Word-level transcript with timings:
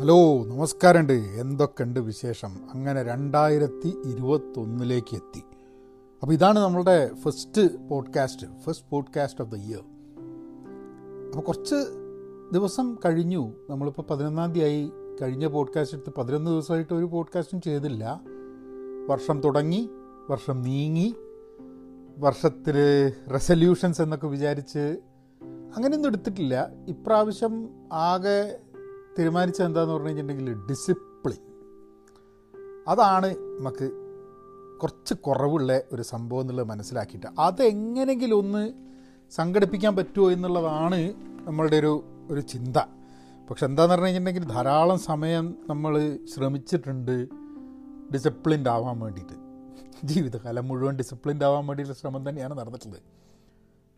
Hello 0.00 0.44
നമസ്കാരമുണ്ട്. 0.44 1.12
എന്തൊക്കെയുണ്ട് 1.12 2.00
വിശേഷം? 2.00 2.70
അങ്ങനെ 2.74 3.02
രണ്ടായിരത്തി 3.02 3.96
ഇരുപത്തൊന്നിലേക്ക് 4.06 5.14
എത്തി. 5.14 5.42
അപ്പോൾ 6.22 6.32
ഇതാണ് 6.32 6.58
നമ്മളുടെ 6.58 7.10
first 7.14 7.88
podcast 7.88 8.46
first 8.62 8.86
podcast 8.90 9.42
of 9.42 9.50
the 9.50 9.54
year 9.54 9.84
അപ്പോൾ 11.26 11.40
കുറച്ച് 11.40 11.74
ദിവസം 12.52 12.96
കഴിഞ്ഞു. 13.04 13.52
നമ്മളിപ്പോൾ 13.70 14.02
പതിനൊന്നാം 14.02 14.52
തീയതി 14.52 14.90
കഴിഞ്ഞ 15.22 15.46
പോഡ്കാസ്റ്റ് 15.46 15.96
എടുത്ത് 15.96 16.16
പതിനൊന്ന് 16.16 16.50
ദിവസമായിട്ട് 16.50 16.94
ഒരു 16.94 17.04
പോഡ്കാസ്റ്റും 17.04 17.60
ചെയ്തില്ല. 17.60 18.20
വർഷം 19.08 19.40
തുടങ്ങി 19.40 19.90
വർഷം 20.30 20.62
നീങ്ങി 20.62 21.14
വർഷത്തിൽ 22.18 22.74
റെസല്യൂഷൻസ് 23.32 24.02
എന്നൊക്കെ 24.02 24.26
വിചാരിച്ച് 24.26 24.98
അങ്ങനെയൊന്നും 25.76 26.08
എടുത്തിട്ടില്ല. 26.08 26.68
ഇപ്രാവശ്യം 26.88 27.68
ആകെ 27.92 28.58
തീരുമാനിച്ചത് 29.18 29.66
എന്താന്ന് 29.66 29.92
പറഞ്ഞു 29.92 30.08
കഴിഞ്ഞിട്ടുണ്ടെങ്കിൽ 30.08 30.66
ഡിസിപ്ലിൻ 30.70 31.42
അതാണ് 32.88 33.36
നമുക്ക് 33.36 34.06
കുറച്ച് 34.82 35.14
കുറവുള്ള 35.14 35.82
ഒരു 35.92 36.02
സംഭവം 36.02 36.40
എന്നുള്ളത് 36.40 36.66
മനസ്സിലാക്കിയിട്ട്. 36.66 37.26
അതെങ്ങനെങ്കിലും 37.38 38.36
ഒന്ന് 38.36 38.72
സംഘടിപ്പിക്കാൻ 39.30 39.96
പറ്റുമോ 39.96 40.30
എന്നുള്ളതാണ് 40.30 41.14
നമ്മളുടെ 41.44 41.76
ഒരു 41.76 42.04
ഒരു 42.30 42.40
ചിന്ത. 42.40 42.76
പക്ഷെ 43.50 43.66
എന്താന്ന് 43.66 43.92
പറഞ്ഞു 43.92 44.06
കഴിഞ്ഞിട്ടുണ്ടെങ്കിൽ 44.06 44.52
ധാരാളം 44.52 44.98
സമയം 44.98 45.54
നമ്മൾ 45.68 46.18
ശ്രമിച്ചിട്ടുണ്ട് 46.34 47.28
ഡിസിപ്ലിൻഡ് 48.14 48.68
ആവാൻ 48.68 49.00
വേണ്ടിയിട്ട്. 49.00 49.32
ജീവിതകാലം 50.06 50.68
മുഴുവൻ 50.68 50.96
ഡിസിപ്ലിൻഡ് 50.96 51.44
ആവാൻ 51.44 51.66
വേണ്ടിയിട്ടുള്ള 51.66 52.00
ശ്രമം 52.00 52.28
തന്നെയാണ് 52.28 52.58
നടന്നിട്ടുള്ളത്. 52.58 53.02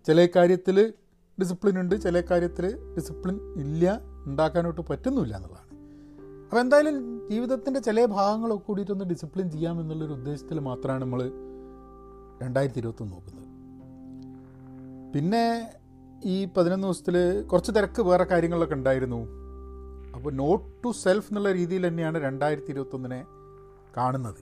ചില 0.07 0.29
കാര്യത്തിൽ 0.37 0.93
ഡിസിപ്ലിൻ 1.41 1.81
ഉണ്ട് 1.81 2.03
ചില 2.03 2.21
കാര്യത്തിൽ 2.21 2.95
ഡിസിപ്ലിൻ 2.97 3.61
ഇല്ല. 3.61 4.01
ഉണ്ടാക്കാനോട്ട് 4.29 4.81
പറ്റുന്നില്ല 4.81 5.37
എന്നുള്ളതാണ്. 5.37 5.69
അപ്പോൾ 6.45 6.61
എന്തായാലും 6.61 7.29
ജീവിതത്തിന്റെ 7.31 7.81
ചില 7.81 8.05
ഭാഗങ്ങളൊക്കെ 8.05 8.67
കൂടിയിട്ടൊന്ന് 8.67 9.05
ഡിസിപ്ലിൻ 9.05 9.51
ചെയ്യാമെന്നുള്ളൊരു 9.51 10.13
ഉദ്ദേശത്തിൽ 10.13 10.59
മാത്രമാണ് 10.59 11.03
നമ്മൾ 11.03 11.23
രണ്ടായിരത്തി 12.43 12.79
ഇരുപത്തൊന്ന് 12.79 13.15
നോക്കുന്നത്. 13.15 13.49
പിന്നെ 15.15 15.71
ഈ 16.25 16.49
പതിനൊന്ന് 16.57 16.87
ദിവസത്തിൽ 16.87 17.43
കുറച്ച് 17.43 17.73
തിരക്ക് 17.73 18.03
വേറെ 18.03 18.25
കാര്യങ്ങളൊക്കെ 18.25 18.75
ഉണ്ടായിരുന്നു. 18.75 19.29
അപ്പോൾ 20.15 20.33
നോട്ട് 20.33 20.83
ടു 20.85 20.93
സെൽഫ് 20.93 21.27
എന്നുള്ള 21.31 21.53
രീതിയിൽ 21.53 21.89
തന്നെയാണ് 21.89 22.19
രണ്ടായിരത്തി 22.19 22.71
ഇരുപത്തൊന്നിനെ 22.71 23.25
കാണുന്നത്. 23.97 24.41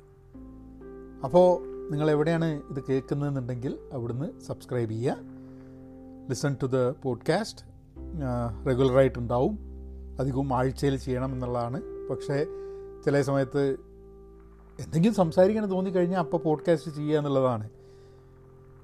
അപ്പോൾ 1.24 1.50
നിങ്ങൾ 1.90 2.10
എവിടെയാണ് 2.10 2.44
ഇത് 2.44 2.84
കേൾക്കുന്നതെന്നുണ്ടെങ്കിൽ 2.88 3.78
അവിടുന്ന് 3.92 4.40
സബ്സ്ക്രൈബ് 4.40 4.90
ചെയ്യുക. 4.90 5.16
ലിസൺ 6.28 6.56
ടു 6.62 6.66
ദ 6.66 6.76
പോഡ്കാസ്റ്റ് 6.76 7.62
റെഗുലറായിട്ടുണ്ടാവും 8.66 9.65
അധികവും 10.18 10.54
ആഴ്ചയിൽ 10.54 10.96
ചെയ്യണം 10.96 11.32
എന്നുള്ളതാണ്. 11.32 11.82
പക്ഷേ 12.10 12.46
ചില 13.04 13.22
സമയത്ത് 13.22 13.76
എന്തെങ്കിലും 14.80 15.14
സംസാരിക്കണം 15.14 15.66
തോന്നിക്കഴിഞ്ഞാൽ 15.66 16.18
അപ്പോൾ 16.18 16.38
പോഡ്കാസ്റ്റ് 16.38 16.90
ചെയ്യുക 16.90 17.18
എന്നുള്ളതാണ്. 17.18 17.70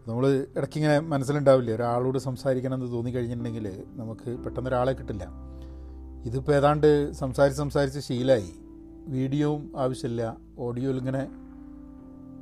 നമ്മൾ 0.09 0.47
ഇടയ്ക്കിങ്ങനെ 0.57 1.01
മനസ്സിലുണ്ടാവില്ലേ 1.01 1.75
ഒരാളോട് 1.75 2.19
സംസാരിക്കണം 2.19 2.75
എന്ന് 2.75 2.93
തോന്നിക്കഴിഞ്ഞിട്ടുണ്ടെങ്കിൽ 2.93 3.83
നമുക്ക് 3.93 4.39
പെട്ടെന്ന് 4.39 4.69
ഒരാളെ 4.69 4.93
കിട്ടില്ല. 4.93 5.29
ഇതിപ്പോൾ 6.25 6.53
ഏതാണ്ട് 6.53 7.13
സംസാരിച്ച് 7.13 7.59
സംസാരിച്ച് 7.59 8.01
ശീലമായി 8.01 8.53
വീഡിയോവും 9.07 9.73
ആവശ്യമില്ല 9.77 10.37
ഓഡിയോയിൽ 10.59 10.99
ഇങ്ങനെ 10.99 11.27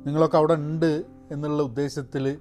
നിങ്ങളൊക്കെ 0.05 0.37
അവിടെ 0.37 0.53
ഉണ്ട് 0.53 1.05
എന്നുള്ള 1.31 1.63
ഉദ്ദേശത്തിൽ 1.63 2.37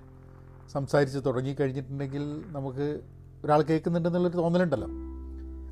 സംസാരിച്ച് 0.73 1.19
തുടങ്ങിക്കഴിഞ്ഞിട്ടുണ്ടെങ്കിൽ 1.27 2.43
നമുക്ക് 2.47 3.01
ഒരാൾ 3.45 3.63
കേൾക്കുന്നുണ്ടെന്നുള്ളൊരു 3.63 4.37
തോന്നലുണ്ടല്ലോ. 4.37 4.89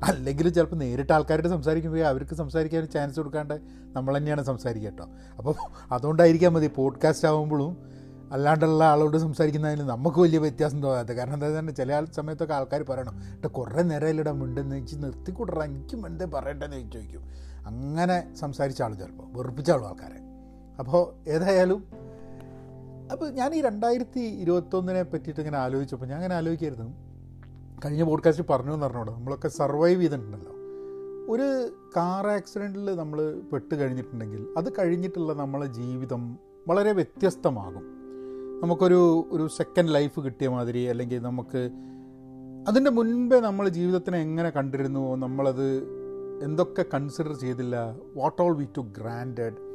അല്ലെങ്കിൽ 0.03 0.49
ചിലപ്പോൾ 0.49 0.75
നേരിട്ട് 0.75 1.13
ആൾക്കാരോട് 1.13 1.47
സംസാരിക്കുമ്പോൾ 1.47 1.99
അവർക്ക് 1.99 2.35
സംസാരിക്കാൻ 2.35 2.85
ചാൻസ് 2.85 3.17
കൊടുക്കാണ്ട് 3.17 3.53
നമ്മൾ 3.81 4.17
തന്നെയാണ് 4.17 4.43
സംസാരിക്കുക 4.43 4.89
കേട്ടോ 4.89 5.09
അപ്പോൾ 5.37 5.55
അതുകൊണ്ടായിരിക്കാം 5.91 6.53
മതി 6.53 6.67
പോഡ്കാസ്റ്റ് 6.67 7.27
ആകുമ്പോഴും 7.27 7.89
അല്ലാണ്ടുള്ള 8.31 8.83
ആളോട് 8.83 9.17
സംസാരിക്കുന്നതിന് 9.17 9.81
നമുക്ക് 9.81 10.19
വലിയ 10.19 10.39
വ്യത്യാസം 10.39 10.83
തോന്നാത്ത 10.83 11.11
കാരണം 11.11 11.33
എന്താ 11.33 11.59
തന്നെ 11.59 11.73
ചില 11.73 12.05
സമയത്തൊക്കെ 12.05 12.53
ആൾക്കാർ 12.53 12.83
പറയണം 12.83 13.13
കേട്ടോ 13.19 13.47
കുറേ 13.47 13.81
നേരമല്ലിടാൻ 13.81 14.39
മിണ്ടെന്ന്? 14.39 14.75
വെച്ച് 14.75 14.95
നിർത്തിക്കൂടറ 14.95 15.63
എനിക്ക് 15.63 15.95
മിണ്ടേ 15.95 16.25
പറയണ്ടെന്ന് 16.25 16.91
ചോദിക്കും. 16.91 17.23
അങ്ങനെ 17.65 18.35
സംസാരിച്ച 18.35 18.81
ആൾ 18.81 18.93
ചിലപ്പോൾ 18.93 19.37
വെറുപ്പിച്ച 19.37 19.71
ആളും 19.71 19.87
ആൾക്കാരെ. 19.87 20.19
അപ്പോൾ 20.79 21.29
ഏതായാലും 21.29 21.87
അപ്പോൾ 23.11 23.29
ഞാൻ 23.29 23.55
ഈ 23.55 23.61
രണ്ടായിരത്തി 23.61 24.19
ഇരുപത്തൊന്നിനെ 24.19 25.03
പറ്റിയിട്ട് 25.03 25.39
ഇങ്ങനെ 25.39 25.57
ആലോചിച്ചപ്പോൾ 25.57 26.05
ഞാൻ 26.05 26.15
അങ്ങനെ 26.15 26.35
ആലോചിക്കായിരുന്നു. 26.35 27.08
കഴിഞ്ഞ 27.85 28.03
പോഡ്കാസ്റ്റ് 28.03 28.45
പറഞ്ഞു 28.49 28.73
എന്ന് 28.73 28.85
പറഞ്ഞോളൂ 28.85 29.15
നമ്മളൊക്കെ 29.15 29.47
സർവൈവ് 29.47 30.01
ചെയ്തിട്ടുണ്ടല്ലോ. 30.01 30.51
ഒരു 31.33 31.69
കാർ 31.97 32.27
ആക്സിഡന്റിൽ 32.27 32.95
നമ്മൾ 32.95 33.41
പെട്ട് 33.53 33.75
കഴിഞ്ഞിട്ടുണ്ടെങ്കിൽ 33.75 34.47
അത് 34.57 34.73
കഴിഞ്ഞിട്ടുള്ള 34.79 35.33
നമ്മളെ 35.33 35.65
ജീവിതം 35.65 36.39
വളരെ 36.67 36.91
വ്യത്യസ്തമാകും. 36.91 37.83
നമുക്കൊരു 38.63 39.27
ഒരു 39.31 39.47
സെക്കൻഡ് 39.47 39.95
ലൈഫ് 39.95 40.19
കിട്ടിയ 40.19 40.47
മാതിരി 40.47 40.83
അല്ലെങ്കിൽ 40.83 41.19
നമുക്ക് 41.19 41.69
അതിന്റെ 42.67 42.91
മുൻപേ 42.91 43.39
നമ്മൾ 43.39 43.69
ജീവിതത്തിനെ 43.69 44.17
എങ്ങനെ 44.17 44.49
കണ്ടിരുന്നുവോ 44.49 45.15
നമ്മളത് 45.15 45.83
എന്തൊക്കെ 46.43 46.85
കൺസിഡർ 46.93 47.33
ചെയ്തില്ല 47.33 47.95
what 48.15 48.41
all 48.41 48.55
we 48.55 48.67
to 48.77 48.81
granted 48.81 49.69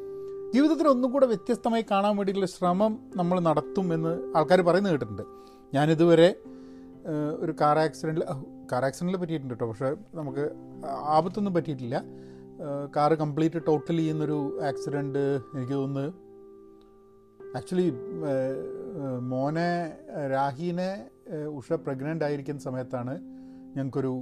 ജീവിതത്തിന് 0.54 0.88
ഒന്നും 0.88 1.12
കൂടെ 1.12 1.26
വ്യത്യസ്തമായി 1.26 1.84
കാണാൻ 1.91 2.16
വേണ്ടിയിട്ടുള്ള 2.16 2.47
ശ്രമം 2.47 2.98
നമ്മൾ 3.16 3.41
നടത്തും 3.41 3.94
എന്ന് 3.94 4.32
ആൾക്കാർ 4.36 4.60
പറയുന്നത് 4.60 4.92
കേട്ടിട്ടുണ്ട്. 4.92 5.22
ഞാനിതുവരെ 5.75 6.42
ഒരു 7.42 7.53
കാർ 7.60 7.78
ആക്സിഡന്റിൽ 7.78 8.25
കാർ 8.72 8.84
ആക്സിഡന്റിൽ 8.84 9.16
പറ്റിയിട്ടുണ്ട് 9.22 9.54
കേട്ടോ 9.54 9.66
പക്ഷേ 9.70 9.91
നമുക്ക് 10.19 10.44
ആപത്തൊന്നും 11.16 11.54
പറ്റിയിട്ടില്ല. 11.54 11.97
കാറ് 12.97 13.15
കംപ്ലീറ്റ് 13.22 13.60
ടോട്ടലി 13.66 14.03
ചെയ്യുന്നൊരു 14.03 14.38
ആക്സിഡന്റ് 14.70 15.25
എനിക്ക് 15.54 15.72
തോന്നുന്നു. 15.72 16.12
ആക്ച്വലി 17.59 17.88
മോനെ 19.32 19.70
രാഹീനെ 20.34 20.91
ഉഷ 21.59 21.72
പ്രഗ്നന്റ് 21.72 22.25
ആയിരിക്കുന്ന 22.25 22.60
സമയത്താണ് 22.60 23.15
ഞങ്ങൾക്കൊരു 23.76 24.15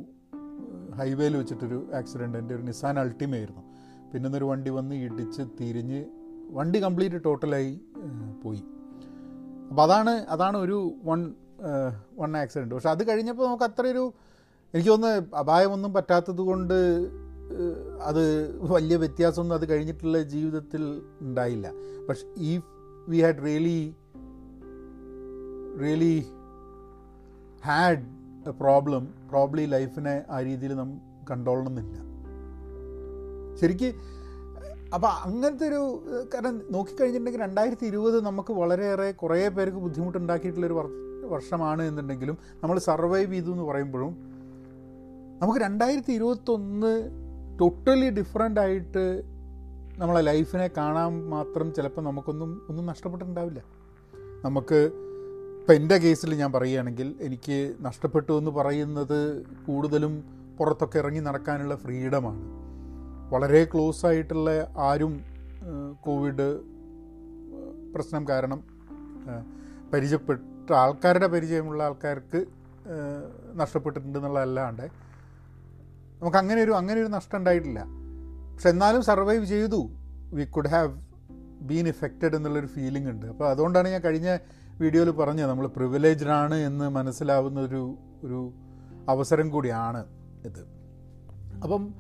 ഹൈവേയിൽ 0.99 1.35
വെച്ചിട്ടൊരു 1.37 1.79
ആക്സിഡന്റ് 2.01 2.39
എന്റെ 2.39 2.55
ഒരു 2.55 2.63
നിസാൻ 2.63 2.99
അൾട്ടിമയായിരുന്നു 2.99 3.63
പിന്നെ 4.13 4.37
ഒരു 4.39 4.45
വണ്ടി 4.45 4.71
വന്ന് 4.71 4.95
ഇടിച്ച് 5.07 5.43
തിരിഞ്ഞ് 5.61 6.01
വണ്ടി 6.59 6.79
കംപ്ലീറ്റ് 6.85 7.19
ടോട്ടലായി 7.25 7.73
പോയി. 8.43 8.63
അപ്പോൾ 9.71 9.83
അതാണ് 9.83 10.15
അതാണ് 10.35 10.57
ഒരു 10.57 10.79
വൺ 11.05 11.21
വൺ 12.19 12.37
ആക്സിഡന്റ് 12.37 12.75
പക്ഷെ 12.75 12.89
അത് 12.89 13.09
കഴിഞ്ഞപ്പോൾ 13.09 13.47
നമുക്ക് 13.47 13.65
അത്രയൊരു 13.65 14.13
എനിക്ക് 14.75 14.91
അപായമൊന്നും 15.37 15.93
പറ്റാത്തത് 15.93 16.41
കൊണ്ട് 16.41 16.75
അത് 18.03 18.55
വലിയ 18.61 18.97
വ്യത്യാസമൊന്നും 18.97 19.57
അത് 19.57 19.69
കഴിഞ്ഞിട്ടുള്ള 19.69 20.23
ജീവിതത്തിൽ 20.23 21.03
ഉണ്ടായില്ല. 21.21 21.73
പക്ഷെ 22.09 22.27
ഈ 22.37 22.61
we 23.09 23.21
had 23.21 23.45
really 23.45 23.95
really 25.81 26.27
had 27.65 28.05
a 28.49 28.51
problem 28.51 29.15
probably 29.31 29.67
ലൈഫിനെ 29.67 30.25
ആ 30.31 30.41
രീതിയിൽ 30.41 30.73
നാം 30.75 31.01
കണ്ടോളണമെന്നില്ല 31.31 31.99
ശരിക്ക് 33.61 33.95
അപ്പോൾ 34.95 35.09
അങ്ങനത്തെ 35.09 35.69
ഒരു 35.69 36.05
കാരണം 36.35 36.63
നോക്കിക്കഴിഞ്ഞിട്ടുണ്ടെങ്കിൽ 36.71 37.41
രണ്ടായിരത്തി 37.41 37.87
ഇരുപത് 37.87 38.25
നമുക്ക് 38.25 38.53
വളരെയേറെ 38.53 39.11
കുറേ 39.11 39.49
പേർക്ക് 39.49 39.77
ബുദ്ധിമുട്ടുണ്ടാക്കിയിട്ടുള്ളൊരു 39.77 40.75
വർഷമാണ് 41.27 41.83
എന്നുണ്ടെങ്കിലും 41.83 42.39
നമ്മൾ 42.63 42.79
സർവൈവ് 42.79 43.33
ചെയ്തു 43.33 43.51
എന്ന് 43.51 43.63
പറയുമ്പോഴും 43.63 44.17
നമുക്ക് 45.41 45.61
രണ്ടായിരത്തി 45.61 46.13
ഇരുപത്തൊന്ന് 46.13 47.11
ടോട്ടലി 47.61 48.11
ഡിഫറെന്റ് 48.11 48.61
ആയിട്ട് 48.61 49.23
നമ്മളെ 49.99 50.21
ലൈഫിനെ 50.21 50.71
കാണാൻ 50.77 51.29
മാത്രം 51.29 51.75
ചിലപ്പോൾ 51.75 52.03
നമുക്കൊന്നും 52.03 52.63
ഒന്നും 52.69 52.87
നഷ്ടപ്പെട്ടിട്ടുണ്ടാവില്ല. 52.87 53.63
നമുക്ക് 54.45 54.91
ഇപ്പം 55.61 55.75
എന്റെ 55.75 55.99
കേസിൽ 55.99 56.35
ഞാൻ 56.35 56.53
പറയുകയാണെങ്കിൽ 56.53 57.15
എനിക്ക് 57.21 57.75
നഷ്ടപ്പെട്ടു 57.81 58.33
എന്ന് 58.33 58.51
പറയുന്നത് 58.51 59.47
കൂടുതലും 59.67 60.25
പുറത്തൊക്കെ 60.59 60.99
ഇറങ്ങി 60.99 61.21
നടക്കാനുള്ള 61.21 61.77
ഫ്രീഡമാണ്. 61.77 62.43
വളരെ 63.33 63.65
ക്ലോസ് 63.65 64.07
ആയിട്ടുള്ള 64.07 64.75
ആരും 64.79 65.21
കോവിഡ് 66.01 66.61
പ്രശ്നം 67.95 68.29
കാരണം 68.29 68.65
പരിചയപ്പെട്ട 69.93 70.41
ആൾക്കാരുടെ 70.75 71.27
പരിചയമുള്ള 71.27 71.83
ആൾക്കാർക്ക് 71.83 72.45
നഷ്ടപ്പെട്ടിട്ടുണ്ട് 73.55 74.19
എന്നുള്ളതല്ലാണ്ട് 74.19 74.83
നമുക്ക് 76.21 76.37
അങ്ങനെ 76.37 76.63
ഒരു 76.63 76.71
അങ്ങനെ 76.71 77.01
ഒരു 77.01 77.09
നഷ്ടം 77.09 77.39
ഉണ്ടായിട്ടില്ല. 77.39 77.85
പക്ഷെ 78.55 78.69
എന്നാലും 78.69 79.03
സർവൈവ് 79.03 79.45
ചെയ്തു. 79.45 79.91
We 80.33 80.45
could 80.45 80.69
have 80.69 81.01
been 81.61 81.89
affected 81.89 82.37
എന്നുള്ളൊരു 82.37 82.67
ഫീലിംഗ് 82.67 83.11
ഉണ്ട്. 83.11 83.27
അപ്പോൾ 83.27 83.49
അതുകൊണ്ടാണ് 83.49 83.89
ഞാൻ 83.89 84.01
കഴിഞ്ഞ 84.01 84.39
വീഡിയോയിൽ 84.81 85.11
പറഞ്ഞത് 85.11 85.51
നമ്മൾ 85.51 85.67
പ്രിവിലേജ്ഡ് 85.67 86.29
ആണ് 86.29 86.55
എന്ന് 86.55 86.89
മനസ്സിലാവുന്ന 86.89 87.61
ഒരു 87.61 87.99
ഒരു 88.25 88.53
അവസരം 89.09 89.51
കൂടിയാണ് 89.51 90.07
ഇത്. 90.45 90.67
അപ്പം 91.63 91.95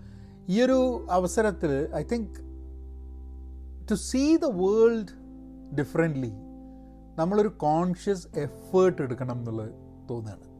ഈ 0.48 0.62
ഒരു 0.62 1.06
അവസരത്തിൽ 1.10 1.88
I 1.94 2.02
think 2.02 2.38
to 3.90 3.94
see 3.94 4.36
the 4.36 4.44
world 4.44 5.12
differently 5.76 6.32
നമ്മളൊരു 7.18 7.48
കോൺഷ്യസ് 7.48 8.28
എഫേർട്ട് 8.38 9.02
എടുക്കണം 9.02 9.38
എന്നുള്ളത് 9.38 9.70
തോന്നുകയാണ് 10.10 10.52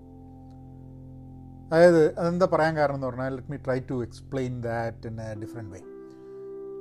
അതായത് 1.73 2.19
അതെന്താ 2.19 2.49
പറയാൻ 2.53 2.77
കാരണം 2.77 2.95
എന്ന് 2.95 3.07
പറഞ്ഞാൽ 3.07 3.33
let 3.35 3.51
me 3.51 3.57
try 3.57 3.81
to 3.81 4.03
explain 4.03 4.63
that 4.63 5.07
in 5.07 5.21
a 5.21 5.35
different 5.35 5.73
way 5.73 5.79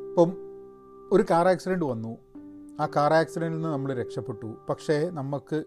ഇപ്പം 0.09 0.31
ഒരു 1.11 1.25
കാർ 1.31 1.47
ആക്സിഡന്റ് 1.47 1.85
വന്നു. 1.85 2.17
ആ 2.81 2.85
കാർ 2.95 3.13
ആക്സിഡന്റിൽ 3.13 3.55
നിന്ന് 3.55 3.69
നമ്മൾ 3.69 3.93
രക്ഷപ്പെട്ടു. 3.93 4.55
പക്ഷേ 4.69 5.09
നമുക്ക് 5.09 5.63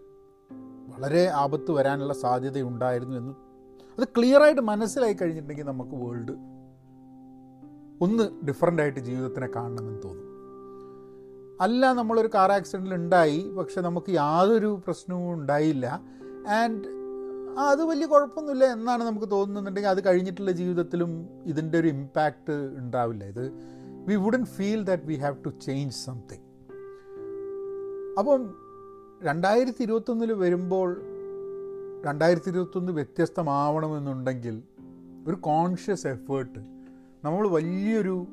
വളരെ 0.87 1.27
ആപത്ത് 1.27 1.71
വരാനുള്ള 1.71 2.13
സാധ്യതയുണ്ടായിരുന്നു 2.13 3.17
എന്ന് 3.17 3.33
അത് 3.99 4.07
ക്ലിയറായിട്ട് 4.17 4.61
മനസ്സിലായി 4.61 5.13
കഴിഞ്ഞിട്ടുണ്ടെങ്കിൽ 5.13 5.65
നമുക്ക് 5.65 5.91
വേൾഡ് 5.91 6.31
ഒന്ന് 8.01 8.45
ഡിഫറെന്റ് 8.45 8.81
ആയിട്ട് 8.81 8.99
ജീവിതത്തിനെ 8.99 9.47
കാണണമെന്ന് 9.47 10.03
തോന്നും. 10.03 10.34
അല്ല 11.61 11.93
നമ്മളൊരു 11.93 12.29
കാർ 12.35 12.51
ആക്സിഡന്റിൽ 12.51 12.93
ഉണ്ടായി 12.93 13.49
പക്ഷെ 13.49 13.81
നമുക്ക് 13.81 14.11
യാതൊരു 14.11 14.81
പ്രശ്നവും 14.85 15.33
ഉണ്ടായില്ല. 15.33 16.01
ആൻഡ് 16.47 16.87
അത് 17.59 17.83
വലിയ 17.83 18.05
കുഴപ്പമൊന്നുമില്ല 18.05 18.65
എന്നാണ് 18.65 19.03
നമുക്ക് 19.03 19.31
തോന്നുന്നുണ്ടെങ്കിൽ 19.31 19.89
അത് 19.89 20.05
കഴിഞ്ഞിട്ടുള്ള 20.05 20.51
ജീവിതത്തിലും 20.51 21.29
ഇതിന്റെ 21.45 21.79
ഒരു 21.79 21.87
ഇമ്പാക്റ്റ് 21.87 22.53
ഉണ്ടാവില്ല. 22.77 23.23
ഇത് 23.23 23.51
we 24.07 24.15
wouldn't 24.15 24.45
feel 24.45 24.83
that 24.83 25.03
we 25.03 25.15
have 25.15 25.35
to 25.45 25.49
change 25.49 25.95
something 25.95 26.45
അപ്പം 28.19 28.55
രണ്ടായിരത്തി 29.23 29.83
ഇരുപത്തൊന്നിൽ 29.83 30.33
വരുമ്പോൾ 30.33 31.01
രണ്ടായിരത്തി 32.05 32.49
ഇരുപത്തൊന്ന് 32.49 32.91
വ്യത്യസ്തമാവണമെന്നുണ്ടെങ്കിൽ 32.91 34.63
ഒരു 35.27 35.35
കോൺഷ്യസ് 35.35 36.07
എഫേർട്ട് 36.07 36.59
നമ്മൾ 37.25 37.47
വലിയൊരു 37.47 38.27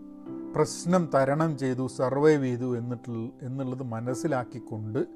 പ്രശ്നം 0.55 1.11
തരണം 1.15 1.59
ചെയ്തു 1.59 1.87
സർവൈവ് 1.87 2.45
ചെയ്തു 2.45 2.77
എന്നിട്ടുള്ള 2.77 3.31
എന്നുള്ളത് 3.43 3.83
മനസ്സിലാക്കിക്കൊണ്ട് 3.83 5.07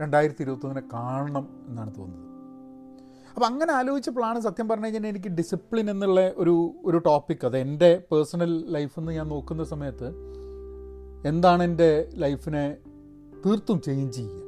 രണ്ടായിരത്തി 0.00 0.42
ഇരുപത്തൊന്നിനെ 0.42 0.88
കാണണം 0.92 1.48
എന്നാണ് 1.68 1.94
തോന്നുന്നത്. 1.98 2.22
അപ്പോൾ 3.34 3.46
അങ്ങനെ 3.46 3.72
ആലോചിച്ചപ്പോഴാണ് 3.72 4.40
സത്യം 4.40 4.68
പറഞ്ഞു 4.68 4.84
കഴിഞ്ഞാൽ 4.84 5.06
എനിക്ക് 5.06 5.28
ഡിസിപ്ലിൻ 5.28 5.90
എന്നുള്ള 5.90 6.32
ഒരു 6.36 6.74
ഒരു 6.84 6.98
ടോപ്പിക് 6.98 7.46
അത് 7.46 7.56
എന്റെ 7.58 8.02
പേഴ്സണൽ 8.12 8.72
ലൈഫിൽ 8.72 9.00
നിന്ന് 9.00 9.12
ഞാൻ 9.12 9.28
നോക്കുന്ന 9.28 9.64
സമയത്ത് 9.64 10.08
എന്താണ് 11.28 11.62
എന്റെ 11.62 12.08
ലൈഫിനെ 12.14 12.76
തീർത്തും 13.46 13.82
ചേഞ്ച് 13.82 14.16
ചെയ്യുക. 14.16 14.42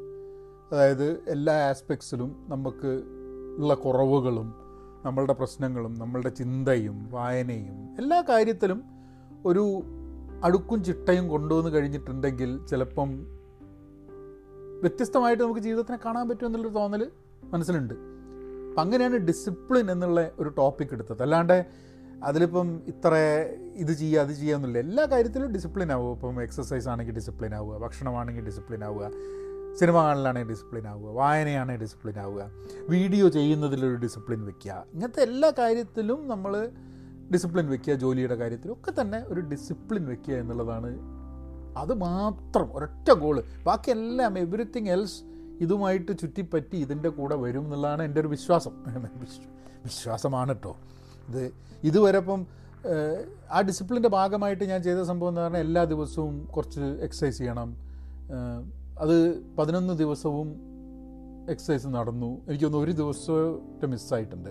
അതായത് 0.73 1.31
എല്ലാ 1.31 1.69
ആസ്പെക്ട്സിലും 1.69 2.45
നമുക്ക് 2.49 3.03
ഉള്ള 3.59 3.75
കുറവുകളും 3.75 4.55
നമ്മളുടെ 5.05 5.33
പ്രശ്നങ്ങളും 5.33 5.95
നമ്മളുടെ 5.95 6.29
ചിന്തയും 6.29 7.09
വായനയും 7.13 7.97
എല്ലാ 7.99 8.25
കാര്യത്തിലും 8.29 8.98
ഒരു 9.47 9.83
അടുക്കും 10.45 10.85
ചിട്ടയും 10.85 11.29
കൊണ്ടുവന്ന് 11.29 11.71
കഴിഞ്ഞിട്ടുണ്ടെങ്കിൽ 11.71 12.67
ചിലപ്പം 12.67 13.27
വ്യത്യസ്തമായിട്ട് 14.81 15.43
നമുക്ക് 15.43 15.61
ജീവിതത്തിനെ 15.61 15.99
കാണാൻ 16.05 16.29
പറ്റും 16.29 16.47
എന്നുള്ളൊരു 16.47 16.75
തോന്നൽ 16.75 17.11
മനസ്സിലുണ്ട്. 17.45 17.95
അപ്പം 17.95 18.81
അങ്ങനെയാണ് 18.81 19.17
ഡിസിപ്ലിൻ 19.17 19.91
എന്നുള്ള 19.91 20.31
ഒരു 20.39 20.49
ടോപ്പിക് 20.49 20.89
എടുത്തത്. 20.93 21.23
അല്ലാണ്ട് 21.23 21.67
അതിലിപ്പം 22.25 22.83
ഇത്ര 22.87 23.15
ഇത് 23.75 23.93
ചെയ്യുക 23.93 24.21
അത് 24.21 24.33
ചെയ്യുക 24.33 24.57
എന്നുള്ള 24.57 24.79
എല്ലാ 24.79 25.05
കാര്യത്തിലും 25.05 25.53
ഡിസിപ്ലിൻ 25.53 25.93
ആവുക. 25.93 26.13
ഇപ്പം 26.13 26.43
എക്സസൈസ് 26.43 26.89
ആണെങ്കിൽ 26.89 27.15
ഡിസിപ്ലിൻ 27.15 27.55
ആവുക 27.55 27.79
ഭക്ഷണമാണെങ്കിൽ 27.79 28.45
ഡിസിപ്ലിൻ 28.45 28.85
ആവുക 28.85 29.11
സിനിമ 29.75 29.97
കാണലാണെങ്കിൽ 30.03 30.51
ഡിസിപ്ലിൻ 30.51 30.89
ആവുക 30.89 31.11
വായനയാണെങ്കിൽ 31.11 31.83
ഡിസിപ്ലിൻ 31.83 32.19
ആവുക 32.19 32.51
വീഡിയോ 32.89 33.29
ചെയ്യുന്നതിലൊരു 33.29 33.95
ഡിസിപ്ലിൻ 33.95 34.45
വെക്കുക. 34.45 34.85
ഇങ്ങനത്തെ 34.95 35.23
എല്ലാ 35.23 35.53
കാര്യത്തിലും 35.59 36.29
നമ്മൾ 36.29 36.71
ഡിസിപ്ലിൻ 37.33 37.67
വെക്കുക 37.69 37.95
ജോലിയുടെ 37.95 38.35
കാര്യത്തിലും 38.35 38.73
ഒക്കെ 38.73 39.01
തന്നെ 39.01 39.25
ഒരു 39.29 39.41
ഡിസിപ്ലിൻ 39.41 40.05
വെക്കുക 40.07 40.35
എന്നുള്ളതാണ്. 40.35 40.91
അത് 41.77 41.95
മാത്രം 41.95 42.77
ഒരൊറ്റ 42.77 43.11
ഗോൾ 43.13 43.43
ബാക്കിയെല്ലാം 43.65 44.39
എവറിത്തിങ് 44.39 44.89
എൽസ് 44.89 45.19
ഇതുമായിട്ട് 45.61 46.19
ചുറ്റിപ്പറ്റി 46.19 46.77
ഇതിന്റെ 46.77 47.09
കൂടെ 47.09 47.37
വരും 47.37 47.65
എന്നുള്ളതാണ് 47.65 48.03
എന്റെ 48.03 48.21
ഒരു 48.21 48.29
വിശ്വാസം. 48.29 48.73
വിശ്വാസമാണ് 49.85 50.55
കേട്ടോ 50.55 50.77
ഇത് 51.29 51.53
ഇതുവരെ 51.85 52.19
ഇപ്പം 52.19 52.47
ആ 53.51 53.61
ഡിസിപ്ലിന്റെ 53.61 54.09
ഭാഗമായിട്ട് 54.09 54.65
ഞാൻ 54.65 54.83
ചെയ്ത 54.83 55.03
സംഭവം 55.03 55.29
എന്ന് 55.29 55.41
പറഞ്ഞാൽ 55.41 55.61
എല്ലാ 55.61 55.85
ദിവസവും 55.85 56.45
കുറച്ച് 56.45 56.81
എക്സസൈസ് 56.81 57.39
ചെയ്യണം. 57.39 57.77
അത് 58.99 59.17
പതിനൊന്ന് 59.59 59.95
ദിവസവും 59.99 60.49
എക്സസൈസ് 61.51 61.87
നടന്നു. 61.87 62.31
എനിക്കൊന്ന് 62.49 62.79
ഒരു 62.79 62.93
ദിവസത്തെ 62.93 63.87
മിസ്സായിട്ടുണ്ട് 63.87 64.51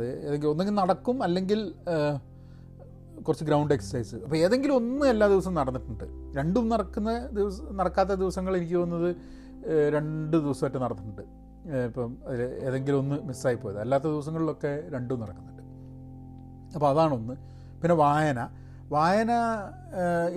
അത് 0.00 0.08
ഏതെങ്കിലും 0.26 0.50
ഒന്നെങ്കിൽ 0.52 0.74
നടക്കും 0.82 1.16
അല്ലെങ്കിൽ 1.26 1.60
കുറച്ച് 3.26 3.44
ഗ്രൗണ്ട് 3.44 3.72
എക്സസൈസ് 3.74 4.18
അപ്പോൾ 4.26 4.36
ഏതെങ്കിലും 4.36 4.74
ഒന്നും 4.80 5.06
എല്ലാ 5.08 5.26
ദിവസവും 5.32 5.54
നടന്നിട്ടുണ്ട്. 5.60 6.04
രണ്ടും 6.38 6.64
നടക്കുന്ന 6.72 7.10
ദിവസം 7.38 7.76
നടക്കാത്ത 7.80 8.12
ദിവസങ്ങൾ 8.22 8.52
എനിക്ക് 8.56 8.74
തോന്നുന്നത് 8.74 9.10
രണ്ട് 9.94 10.36
ദിവസമായിട്ട് 10.44 10.80
നടന്നിട്ടുണ്ട്. 10.84 11.24
ഇപ്പം 11.88 12.12
അതിൽ 12.28 12.42
ഏതെങ്കിലും 12.66 12.98
ഒന്ന് 12.98 13.16
മിസ്സായി 13.28 13.54
പോയത് 13.54 13.80
അല്ലാത്ത 13.80 14.04
ദിവസങ്ങളിലൊക്കെ 14.04 14.72
രണ്ടും 14.94 15.20
നടക്കുന്നുണ്ട്. 15.22 15.62
അപ്പോൾ 16.76 16.88
അതാണൊന്ന് 16.92 17.34
പിന്നെ 17.82 17.96
വായന. 18.04 18.40
വായന 18.96 19.32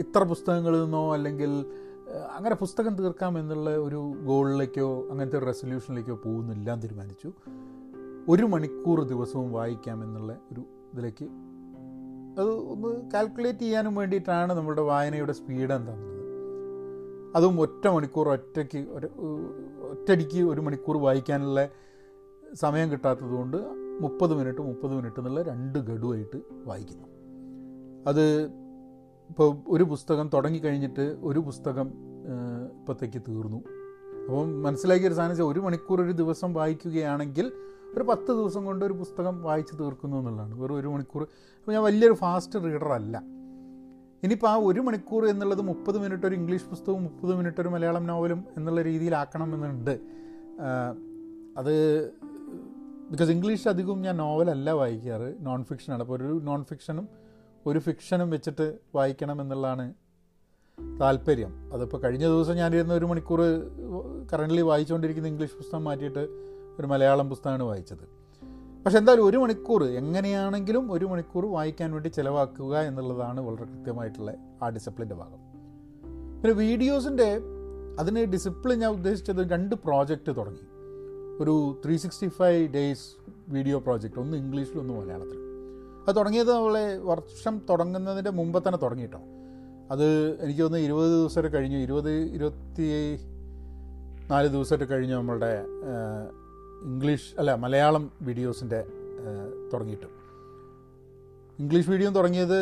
ഇത്ര 0.03 0.21
പുസ്തകങ്ങളിൽ 0.31 0.83
നിന്നോ 0.83 1.03
അല്ലെങ്കിൽ 1.13 1.51
അങ്ങനെ 2.37 2.55
പുസ്തകം 2.55 2.93
തീർക്കാം 2.99 3.39
എന്നുള്ള 3.39 3.69
ഒരു 3.85 4.01
ഗോളിലേക്കോ 4.29 4.89
അങ്ങനത്തെ 5.11 5.37
ഒരു 5.37 5.45
റെസൊല്യൂഷനിലേക്കോ 5.51 6.15
പോകുന്നില്ല 6.25 6.67
എന്ന് 6.73 6.83
തീരുമാനിച്ചു. 6.83 7.29
ഒരു 8.29 8.43
മണിക്കൂർ 8.43 9.03
ദിവസവും 9.03 9.51
വായിക്കാം 9.51 10.03
എന്നുള്ള 10.03 10.31
ഒരു 10.51 10.61
ഇതിലേക്ക് 10.93 11.25
അത് 12.39 12.51
ഒന്ന് 12.73 12.89
കാൽക്കുലേറ്റ് 13.13 13.59
ചെയ്യാനും 13.59 13.95
വേണ്ടിയിട്ടാണ് 13.95 14.53
നമ്മുടെ 14.53 14.81
വായനയുടെ 14.81 15.33
സ്പീഡ് 15.33 15.73
എന്താണെന്നുള്ളത് 15.73 16.21
അതും 17.35 17.61
ഒറ്റ 17.61 17.87
മണിക്കൂർ 17.87 18.27
ഒറ്റയ്ക്ക് 18.29 18.77
ഒരു 18.77 19.07
ഒറ്റയടിക്ക് 19.91 20.41
ഒരു 20.43 20.61
മണിക്കൂർ 20.61 20.97
വായിക്കാനുള്ള 20.97 21.69
സമയം 22.53 22.91
കിട്ടാത്തതുകൊണ്ട് 22.91 23.57
മുപ്പത് 24.01 24.33
മിനിറ്റ് 24.33 24.61
മുപ്പത് 24.61 24.91
മിനിറ്റ് 24.91 25.19
എന്നുള്ള 25.19 25.41
രണ്ട് 25.41 25.79
ഗഡുവായിട്ട് 25.79 26.39
വായിക്കുന്നു. 26.65 27.07
അത് 28.07 28.25
ഇപ്പോൾ 29.29 29.57
ഒരു 29.67 29.83
പുസ്തകം 29.83 30.29
തുടങ്ങിക്കഴിഞ്ഞിട്ട് 30.33 31.17
ഒരു 31.21 31.39
പുസ്തകം 31.39 31.87
ഇപ്പോഴത്തേക്ക് 32.77 33.19
തീർന്നു. 33.27 33.59
അപ്പം 34.25 34.61
മനസ്സിലാക്കിയ 34.61 35.07
ഒരു 35.07 35.13
സാധനം 35.13 35.47
ഒരു 35.47 35.59
മണിക്കൂർ 35.59 36.01
ഒരു 36.01 36.11
ദിവസം 36.11 36.53
വായിക്കുകയാണെങ്കിൽ 36.53 37.47
ഒരു 37.97 38.03
പത്ത് 38.03 38.27
ദിവസം 38.27 38.65
കൊണ്ട് 38.65 38.85
ഒരു 38.85 38.93
പുസ്തകം 38.93 39.43
വായിച്ച് 39.43 39.73
തീർക്കുന്നു 39.79 40.17
എന്നുള്ളതാണ്. 40.17 40.61
വെറും 40.61 40.75
ഒരു 40.75 40.87
മണിക്കൂർ. 40.87 41.23
അപ്പോൾ 41.23 41.71
ഞാൻ 41.71 41.83
വലിയൊരു 41.83 42.13
ഫാസ്റ്റ് 42.13 42.63
റീഡർ 42.63 42.91
അല്ല. 42.93 43.17
ഇനിയിപ്പോൾ 44.23 44.47
ആ 44.47 44.55
ഒരു 44.55 44.79
മണിക്കൂർ 44.79 45.25
എന്നുള്ളത് 45.25 45.61
മുപ്പത് 45.61 45.97
മിനിറ്റ് 45.97 46.25
ഒരു 46.25 46.35
ഇംഗ്ലീഷ് 46.35 46.65
പുസ്തകവും 46.65 47.03
മുപ്പത് 47.03 47.35
മിനിറ്റ് 47.35 47.61
ഒരു 47.61 47.69
മലയാളം 47.69 48.07
നോവലും 48.07 48.45
എന്നുള്ള 48.57 48.81
രീതിയിലാക്കണം 48.81 49.53
എന്നുണ്ട്. 49.55 49.99
അത് 51.57 51.73
ബിക്കോസ് 53.11 53.31
ഇംഗ്ലീഷ് 53.31 53.67
അധികവും 53.67 54.01
ഞാൻ 54.01 54.17
നോവലല്ല 54.17 54.71
വായിക്കാറ്. 54.71 55.33
നോൺ 55.39 55.63
ഫിക്ഷനാണ് 55.63 56.01
അപ്പോൾ 56.01 56.15
ഒരു 56.15 56.39
നോൺ 56.43 56.63
ഫിക്ഷനും 56.63 57.07
ഒരു 57.65 57.79
ഫിക്ഷനും 57.79 58.29
വെച്ചിട്ട് 58.29 58.77
വായിക്കണം 58.95 59.41
എന്നുള്ളതാണ് 59.41 59.93
താല്പര്യം. 61.01 61.73
അതിപ്പോൾ 61.73 61.97
കഴിഞ്ഞ 62.01 62.25
ദിവസം 62.25 62.55
ഞാനിരുന്ന 62.55 62.93
ഒരു 62.93 63.05
മണിക്കൂർ 63.05 63.41
കറന്റ്ലി 64.33 64.61
വായിച്ചുകൊണ്ടിരിക്കുന്ന 64.61 65.29
ഇംഗ്ലീഷ് 65.29 65.53
പുസ്തകം 65.53 65.83
മാറ്റിയിട്ട് 65.83 66.52
ഒരു 66.79 66.87
മലയാളം 66.87 67.29
പുസ്തകമാണ് 67.29 67.63
വായിച്ചത്. 67.63 68.05
പക്ഷെ 68.85 68.97
എന്തായാലും 68.97 69.25
ഒരു 69.25 69.37
മണിക്കൂർ 69.37 69.83
എങ്ങനെയാണെങ്കിലും 69.83 70.91
ഒരു 70.91 71.05
മണിക്കൂർ 71.05 71.45
വായിക്കാൻ 71.45 71.91
വേണ്ടി 71.91 72.09
ചിലവാക്കുക 72.09 72.79
എന്നുള്ളതാണ് 72.79 73.41
വളരെ 73.41 73.63
കൃത്യമായിട്ടുള്ള 73.63 74.33
ആ 74.63 74.69
ഡിസിപ്ലിന്റെ 74.69 75.15
ഭാഗം. 75.15 75.39
പിന്നെ 76.41 76.51
വീഡിയോസിന്റെ 76.51 77.39
അതിന് 77.99 78.25
ഡിസിപ്ലിൻ 78.25 78.79
ഞാൻ 78.79 78.91
ഉദ്ദേശിച്ചത് 78.91 79.51
രണ്ട് 79.51 79.75
പ്രോജക്റ്റ് 79.75 80.35
തുടങ്ങി. 80.37 80.65
ഒരു 81.41 81.81
three 81.85 81.97
sixty 81.97 82.27
five 82.27 82.73
days 82.73 83.05
video 83.47 83.79
project 83.79 84.19
ഒന്ന് 84.19 84.37
ഇംഗ്ലീഷിലും 84.37 84.79
ഒന്ന് 84.79 84.93
മലയാളത്തിലും. 84.93 85.43
അത് 86.07 86.15
തുടങ്ങിയത് 86.15 86.53
നമ്മളെ 86.53 86.97
വർഷം 86.97 87.61
തുടങ്ങുന്നതിന്റെ 87.69 88.31
മുമ്പ് 88.31 88.63
തന്നെ 88.67 88.77
തുടങ്ങിയിട്ടോ. 88.77 89.19
അത് 89.91 90.07
എനിക്ക് 90.43 90.61
തോന്നുന്നു 90.61 90.85
ഇരുപത് 90.85 91.11
ദിവസമൊക്കെ 91.11 91.57
കഴിഞ്ഞു. 91.57 91.77
ഇരുപത് 91.77 92.11
ഇരുപത്തി 92.11 92.87
നാല് 94.29 94.47
ദിവസമായിട്ട് 94.47 94.93
കഴിഞ്ഞു 94.93 95.15
നമ്മളുടെ 95.15 95.65
ഇംഗ്ലീഷ് 96.89 97.29
അല്ല 97.39 97.51
മലയാളം 97.63 98.11
വീഡിയോസിന്റെ 98.27 98.79
തുടങ്ങിയിട്ട്. 99.73 100.09
ഇംഗ്ലീഷ് 101.61 101.89
വീഡിയോ 101.93 102.09
തുടങ്ങിയത് 102.19 102.59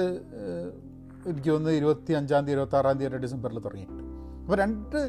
എനിക്ക് 1.30 1.50
തോന്നുന്നു 1.50 1.78
ഇരുപത്തി 1.80 2.12
അഞ്ചാം 2.20 2.42
തീയതി 2.46 2.56
ഇരുപത്തി 2.58 2.78
ആറാം 2.80 2.98
തീയതി 3.00 3.20
ഡിസംബറിൽ 3.26 3.60
തുടങ്ങിയിട്ടുണ്ട്. 3.66 4.06
അപ്പോൾ 4.44 4.58
രണ്ട് 4.64 5.00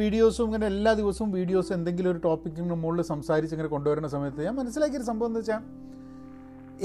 വീഡിയോസും 0.00 0.46
ഇങ്ങനെ 0.48 0.66
എല്ലാ 0.72 0.92
ദിവസവും 1.00 1.30
വീഡിയോസ് 1.38 1.70
എന്തെങ്കിലും 1.76 2.10
ഒരു 2.10 2.20
ടോപ്പിക്കിന് 2.26 2.76
മുകളിൽ 2.82 3.04
സംസാരിച്ച് 3.12 3.54
ഇങ്ങനെ 3.54 3.70
കൊണ്ടുവരുന്ന 3.74 4.08
സമയത്ത് 4.08 4.46
ഞാൻ 4.48 4.54
മനസ്സിലാക്കിയൊരു 4.54 5.06
സംഭവം 5.10 5.30
എന്ന് 5.30 5.40
വെച്ചാൽ 5.40 5.62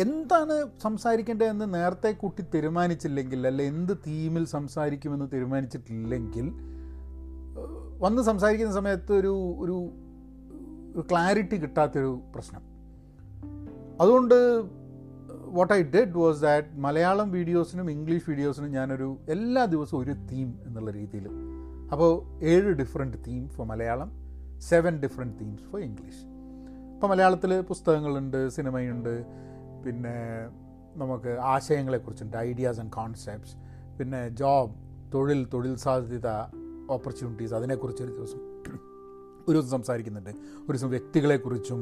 എന്താണ് 0.03 0.55
സംസാരിക്കേണ്ടതെന്ന് 0.83 1.67
നേരത്തെ 1.73 2.11
കൂട്ടി 2.21 2.43
തീരുമാനിച്ചില്ലെങ്കിൽ 2.53 3.47
അല്ല 3.47 3.61
എന്ത് 3.73 3.93
തീമിൽ 4.07 4.45
സംസാരിക്കുമെന്ന് 4.45 5.27
തീരുമാനിച്ചിട്ടില്ലെങ്കിൽ 5.33 6.47
വന്ന് 7.99 8.21
സംസാരിക്കുന്ന 8.29 8.73
സമയത്ത് 8.73 9.13
ഒരു 9.13 9.33
ഒരു 9.63 9.75
ഒരു 9.75 9.77
ക്ലാരിറ്റി 11.01 11.57
കിട്ടാത്തൊരു 11.57 12.21
പ്രശ്നം. 12.35 12.61
അതുകൊണ്ട് 14.01 14.63
what 15.29 15.73
I 15.73 15.83
did 15.83 16.17
was 16.17 16.41
that 16.41 16.67
Malayalam 16.75 17.31
വീഡിയോസിനും 17.31 17.91
English 17.91 18.29
വീഡിയോസിനും 18.29 18.69
ഞാനൊരു 18.69 19.17
എല്ലാ 19.29 19.65
ദിവസവും 19.65 20.01
ഒരു 20.01 20.11
തീം 20.11 20.59
എന്നുള്ള 20.65 20.91
രീതിയിൽ 20.91 21.27
അപ്പോൾ 21.91 22.43
ഏഴ് 22.43 22.73
different 22.73 23.17
theme 23.27 23.49
for 23.49 23.67
Malayalam 23.67 24.11
seven 24.59 25.01
different 25.01 25.39
themes 25.39 25.63
for 25.63 25.81
English 25.81 26.25
ഇപ്പോൾ 26.93 27.07
മലയാളത്തിൽ 27.07 27.61
പുസ്തകങ്ങളുണ്ട് 27.61 28.49
സിനിമയുണ്ട് 28.49 29.25
പിന്നെ 29.85 30.15
നമുക്ക് 30.95 31.27
ആശയങ്ങളെക്കുറിച്ചുണ്ട് 31.27 32.37
ഐഡിയാസ് 32.37 32.79
ആൻഡ് 32.79 32.91
കോൺസെപ്റ്റ്സ് 32.91 33.55
പിന്നെ 33.99 34.29
ജോബ് 34.29 34.73
തൊഴിൽ 35.13 35.47
തൊഴിൽ 35.53 35.75
സാധ്യത 35.75 36.27
ഓപ്പർച്യൂണിറ്റീസ് 36.89 37.53
അതിനെക്കുറിച്ചൊരു 37.53 38.11
ദിവസം. 38.11 38.52
ഒരു 39.47 39.57
ദിവസം 39.57 39.69
സംസാരിക്കുന്നുണ്ട്. 39.69 40.29
ഒരു 40.29 40.71
ദിവസം 40.71 40.89
വ്യക്തികളെക്കുറിച്ചും 40.89 41.81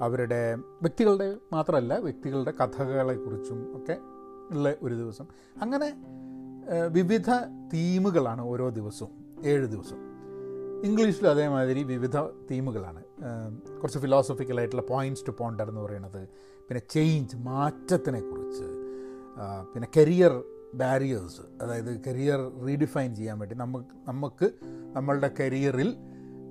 അവരുടെ 0.00 0.54
വ്യക്തികളുടെ 0.54 1.36
മാത്രമല്ല 1.52 1.98
വ്യക്തികളുടെ 1.98 2.50
കഥകളെക്കുറിച്ചും 2.50 3.76
ഒക്കെ 3.76 3.96
ഉള്ള 4.50 4.74
ഒരു 4.82 4.94
ദിവസം. 4.94 5.26
അങ്ങനെ 5.62 5.88
വിവിധ 6.88 7.30
തീമുകളാണ് 7.74 8.42
ഓരോ 8.42 8.68
ദിവസവും 8.68 9.12
ഏഴ് 9.44 9.66
ദിവസം 9.66 9.98
ഇംഗ്ലീഷിലും 10.84 11.30
അതേമാതിരി 11.30 11.82
വിവിധ 11.82 12.16
തീമുകളാണ്. 12.50 13.02
കുറച്ച് 13.82 13.98
ഫിലോസഫിക്കലായിട്ടുള്ള 13.98 14.82
പോയിന്റ്സ് 14.82 15.26
ടു 15.28 15.32
പോണ്ടർ 15.38 15.68
എന്ന് 15.68 15.80
പറയുന്നത് 15.80 16.28
പിന്നെ 16.68 16.82
ചേഞ്ച് 16.90 17.36
മാറ്റത്തിനെക്കുറിച്ച് 17.36 18.66
പിന്നെ 19.74 19.88
കരിയർ 19.96 20.44
ബാരിയേഴ്സ് 20.74 21.62
അതായത് 21.62 22.00
കരിയർ 22.06 22.66
റീഡിഫൈൻ 22.66 23.14
ചെയ്യാൻ 23.14 23.38
വേണ്ടി 23.38 23.56
നമുക്ക് 23.56 24.08
നമുക്ക് 24.08 24.50
നമ്മളുടെ 24.92 25.30
കരിയറിൽ 25.40 25.96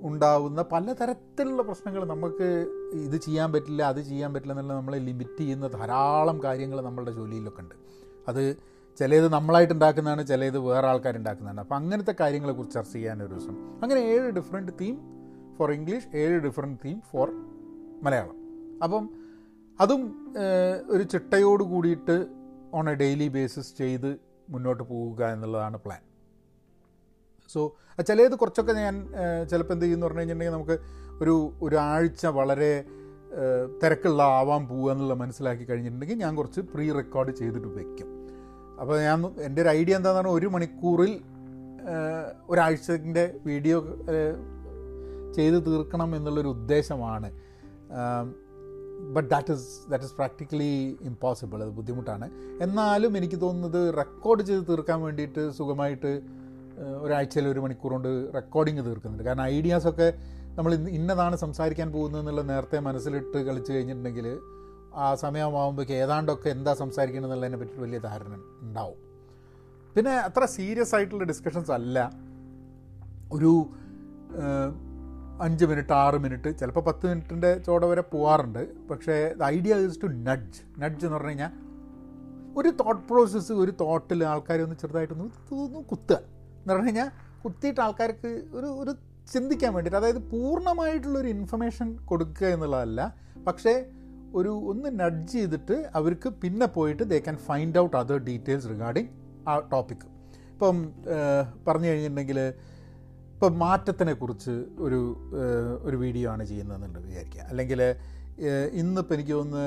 ഉണ്ടാവുന്ന 0.04 0.62
പലതരത്തിലുള്ള 0.72 1.62
പ്രശ്നങ്ങൾ 1.62 2.04
നമുക്ക് 2.04 2.48
ഇത് 3.06 3.16
ചെയ്യാൻ 3.16 3.52
പറ്റില്ല 3.52 3.82
അത് 3.82 4.00
ചെയ്യാൻ 4.00 4.34
പറ്റില്ല 4.34 4.52
എന്നുള്ള 4.52 4.74
നമ്മളെ 4.74 4.98
ലിമിറ്റ് 4.98 5.38
ചെയ്യുന്ന 5.38 5.66
ധാരാളം 5.68 6.42
കാര്യങ്ങൾ 6.42 6.80
നമ്മളുടെ 6.80 7.10
ജോലിയിലൊക്കെ 7.10 7.62
ഉണ്ട്. 7.62 7.74
അത് 8.28 8.56
ചിലത് 8.98 9.28
നമ്മളായിട്ട് 9.32 9.74
ഉണ്ടാക്കുന്നതാണ് 9.74 10.26
ചിലത് 10.26 10.58
വേറെ 10.58 10.86
ആൾക്കാരുണ്ടാക്കുന്നതാണ് 10.86 11.60
അപ്പോൾ 11.60 11.74
അങ്ങനത്തെ 11.74 12.14
കാര്യങ്ങളെക്കുറിച്ച് 12.20 12.74
ചർച്ച 12.74 12.92
ചെയ്യാൻ 12.92 13.22
ഒരു 13.22 13.30
ദിവസം. 13.34 13.54
അങ്ങനെ 13.82 14.00
ഏഴ് 14.00 14.30
ഡിഫറെന്റ് 14.30 14.72
തീം 14.80 14.94
ഫോർ 15.58 15.72
ഇംഗ്ലീഷ് 15.72 16.16
ഏഴ് 16.16 16.38
ഡിഫറെന്റ് 16.40 16.78
തീം 16.84 17.00
ഫോർ 17.10 17.28
മലയാളം. 18.02 18.36
അപ്പം 18.82 19.04
അതും 19.80 20.02
ഒരു 20.88 21.02
ചിട്ടയോട് 21.02 21.62
കൂടിയിട്ട് 21.62 22.16
ഓൺ 22.74 22.90
എ 22.90 22.94
ഡെയിലി 22.94 23.28
ബേസിസ് 23.28 23.78
ചെയ്ത് 23.78 24.10
മുന്നോട്ട് 24.50 24.82
പോവുക 24.82 25.24
എന്നുള്ളതാണ് 25.24 25.76
പ്ലാൻ 25.78 26.02
സോ 27.48 27.76
ചിലത് 28.08 28.34
കുറച്ചൊക്കെ 28.34 28.72
ഞാൻ 28.72 29.08
ചിലപ്പോൾ 29.50 29.74
എന്ത് 29.74 29.84
ചെയ്യുമെന്ന് 29.84 30.06
പറഞ്ഞു 30.06 30.20
കഴിഞ്ഞിട്ടുണ്ടെങ്കിൽ 30.20 30.56
നമുക്ക് 30.56 30.76
ഒരു 31.22 31.52
ഒരാഴ്ച 31.62 32.26
വളരെ 32.26 32.84
തിരക്കുള്ള 33.82 34.22
ആവാൻ 34.22 34.68
പോവുക 34.68 34.92
എന്നുള്ള 34.92 35.14
മനസ്സിലാക്കി 35.14 35.64
കഴിഞ്ഞിട്ടുണ്ടെങ്കിൽ 35.64 36.18
ഞാൻ 36.18 36.36
കുറച്ച് 36.36 36.60
പ്രീ 36.60 36.92
റെക്കോർഡ് 36.92 37.30
ചെയ്തിട്ട് 37.30 37.66
വെക്കും. 37.66 38.10
അപ്പോൾ 38.80 39.00
ഞാൻ 39.00 39.26
എന്റെ 39.26 39.62
ഒരു 39.62 39.68
ഐഡിയ 39.68 39.96
എന്താണെന്ന് 39.96 40.20
പറഞ്ഞാൽ 40.20 40.38
ഒരു 40.38 40.46
മണിക്കൂറിൽ 40.46 41.12
ഒരാഴ്ചന്റെ 42.48 43.40
വീഡിയോ 43.46 43.78
ചെയ്ത് 45.34 45.66
തീർക്കണം 45.66 46.16
എന്നുള്ളൊരു 46.16 46.48
ഉദ്ദേശമാണ്. 46.48 47.30
But 49.14 49.28
that 49.30 49.52
is 49.52 49.90
that 49.90 50.04
is 50.04 50.14
practically 50.14 50.98
impossible 51.00 51.62
അത് 51.62 51.70
ബുദ്ധിമുട്ടാണ്. 51.70 52.30
എന്നാലും 52.60 53.16
എനിക്ക് 53.16 53.40
തോന്നുന്നത് 53.40 53.94
റെക്കോർഡ് 53.96 54.42
ചെയ്ത് 54.42 54.68
തീർക്കാൻ 54.68 55.02
വേണ്ടിയിട്ട് 55.02 55.50
സുഖമായിട്ട് 55.50 56.12
ഒരാഴ്ചയിൽ 56.80 57.48
ഒരു 57.48 57.60
മണിക്കൂർ 57.60 57.92
കൊണ്ട് 57.92 58.34
റെക്കോർഡിങ് 58.34 58.86
തീർക്കുന്നുണ്ട്. 58.86 59.24
കാരണം 59.24 59.42
ഐഡിയാസൊക്കെ 59.42 60.14
നമ്മൾ 60.56 60.74
ഇന്ന് 60.74 60.90
ഇന്നതാണ് 60.90 61.36
സംസാരിക്കാൻ 61.36 61.92
പോകുന്നത് 61.92 62.20
എന്നുള്ള 62.20 62.42
നേരത്തെ 62.42 62.78
മനസ്സിലിട്ട് 62.78 63.38
കളിച്ച് 63.38 63.72
കഴിഞ്ഞിട്ടുണ്ടെങ്കിൽ 63.72 64.40
ആ 64.94 65.14
സമയമാകുമ്പോഴേക്ക് 65.14 65.92
ഏതാണ്ടൊക്കെ 65.92 66.48
എന്താ 66.48 66.74
സംസാരിക്കണം 66.74 67.24
എന്നുള്ളതിനെ 67.24 67.58
പറ്റി 67.58 67.80
വലിയ 67.80 67.98
ധാരണ 67.98 68.34
ഉണ്ടാവും. 68.62 68.98
പിന്നെ 69.96 70.12
അത്ര 70.18 70.44
സീരിയസ് 70.44 70.94
ആയിട്ടുള്ള 70.94 71.24
ഡിസ്കഷൻസ് 71.24 71.70
അല്ല. 71.70 72.12
ഒരു 73.32 73.52
അഞ്ച് 75.40 75.64
മിനിറ്റ് 75.64 75.92
ആറ് 75.92 76.14
മിനിറ്റ് 76.14 76.58
ചിലപ്പോൾ 76.58 76.80
പത്ത് 76.80 77.06
മിനിറ്റിന്റെ 77.06 77.58
ചോട 77.58 77.84
വരെ 77.84 78.00
പോവാറുണ്ട്. 78.00 78.88
പക്ഷേ 78.90 79.34
idea 79.44 79.76
is 79.76 80.02
to 80.02 80.06
nudge 80.06 80.60
nudge 80.78 81.06
എന്ന് 81.06 81.16
പറഞ്ഞു 81.16 81.28
കഴിഞ്ഞാൽ 81.28 81.52
ഒരു 82.58 82.68
തോട്ട് 82.68 83.08
പ്രോസസ്സ് 83.08 83.52
ഒരു 83.52 83.72
തോട്ടിൽ 83.80 84.24
ആൾക്കാരെ 84.24 84.62
ഒന്ന് 84.62 84.76
ചെറുതായിട്ടൊന്ന് 84.76 85.28
കുത്തുക. 85.92 86.33
എന്ന് 86.64 86.74
പറഞ്ഞു 86.74 86.86
കഴിഞ്ഞാൽ 86.86 87.10
കുത്തിയിട്ട് 87.44 87.80
ആൾക്കാർക്ക് 87.80 88.30
ഒരു 88.52 88.66
ഒരു 88.66 88.92
ചിന്തിക്കാൻ 89.32 89.74
വേണ്ടിയിട്ട് 89.74 89.98
അതായത് 89.98 90.22
പൂർണമായിട്ടുള്ളൊരു 90.30 91.28
ഇൻഫർമേഷൻ 91.28 91.96
കൊടുക്കുക 92.04 92.46
എന്നുള്ളതല്ല 92.46 93.14
പക്ഷേ 93.46 93.74
ഒരു 94.34 94.48
ഒന്ന് 94.48 95.00
നഡ്ജ് 95.00 95.32
ചെയ്തിട്ട് 95.32 95.90
അവർക്ക് 95.94 96.28
പിന്നെ 96.28 96.66
പോയിട്ട് 96.66 97.02
they 97.02 97.18
can 97.18 97.36
find 97.36 97.78
out 97.78 97.96
other 97.96 98.18
details 98.18 98.68
regarding 98.68 99.10
ആ 99.48 99.58
ടോപ്പിക് 99.58 100.04
ഇപ്പം 100.50 100.76
പറഞ്ഞു 101.68 101.88
കഴിഞ്ഞിട്ടുണ്ടെങ്കിൽ 101.88 102.38
ഇപ്പം 103.34 103.58
മാറ്റത്തിനെ 103.58 104.12
കുറിച്ച് 104.12 104.52
ഒരു 104.78 105.00
ഒരു 105.82 105.96
വീഡിയോ 105.96 106.30
ആണ് 106.30 106.44
ചെയ്യുന്നതെന്നുണ്ട് 106.44 106.98
വിചാരിക്കുക. 106.98 107.40
അല്ലെങ്കിൽ 107.40 107.80
ഇന്നിപ്പോൾ 108.72 109.14
എനിക്ക് 109.14 109.32
തോന്നുന്നു 109.32 109.64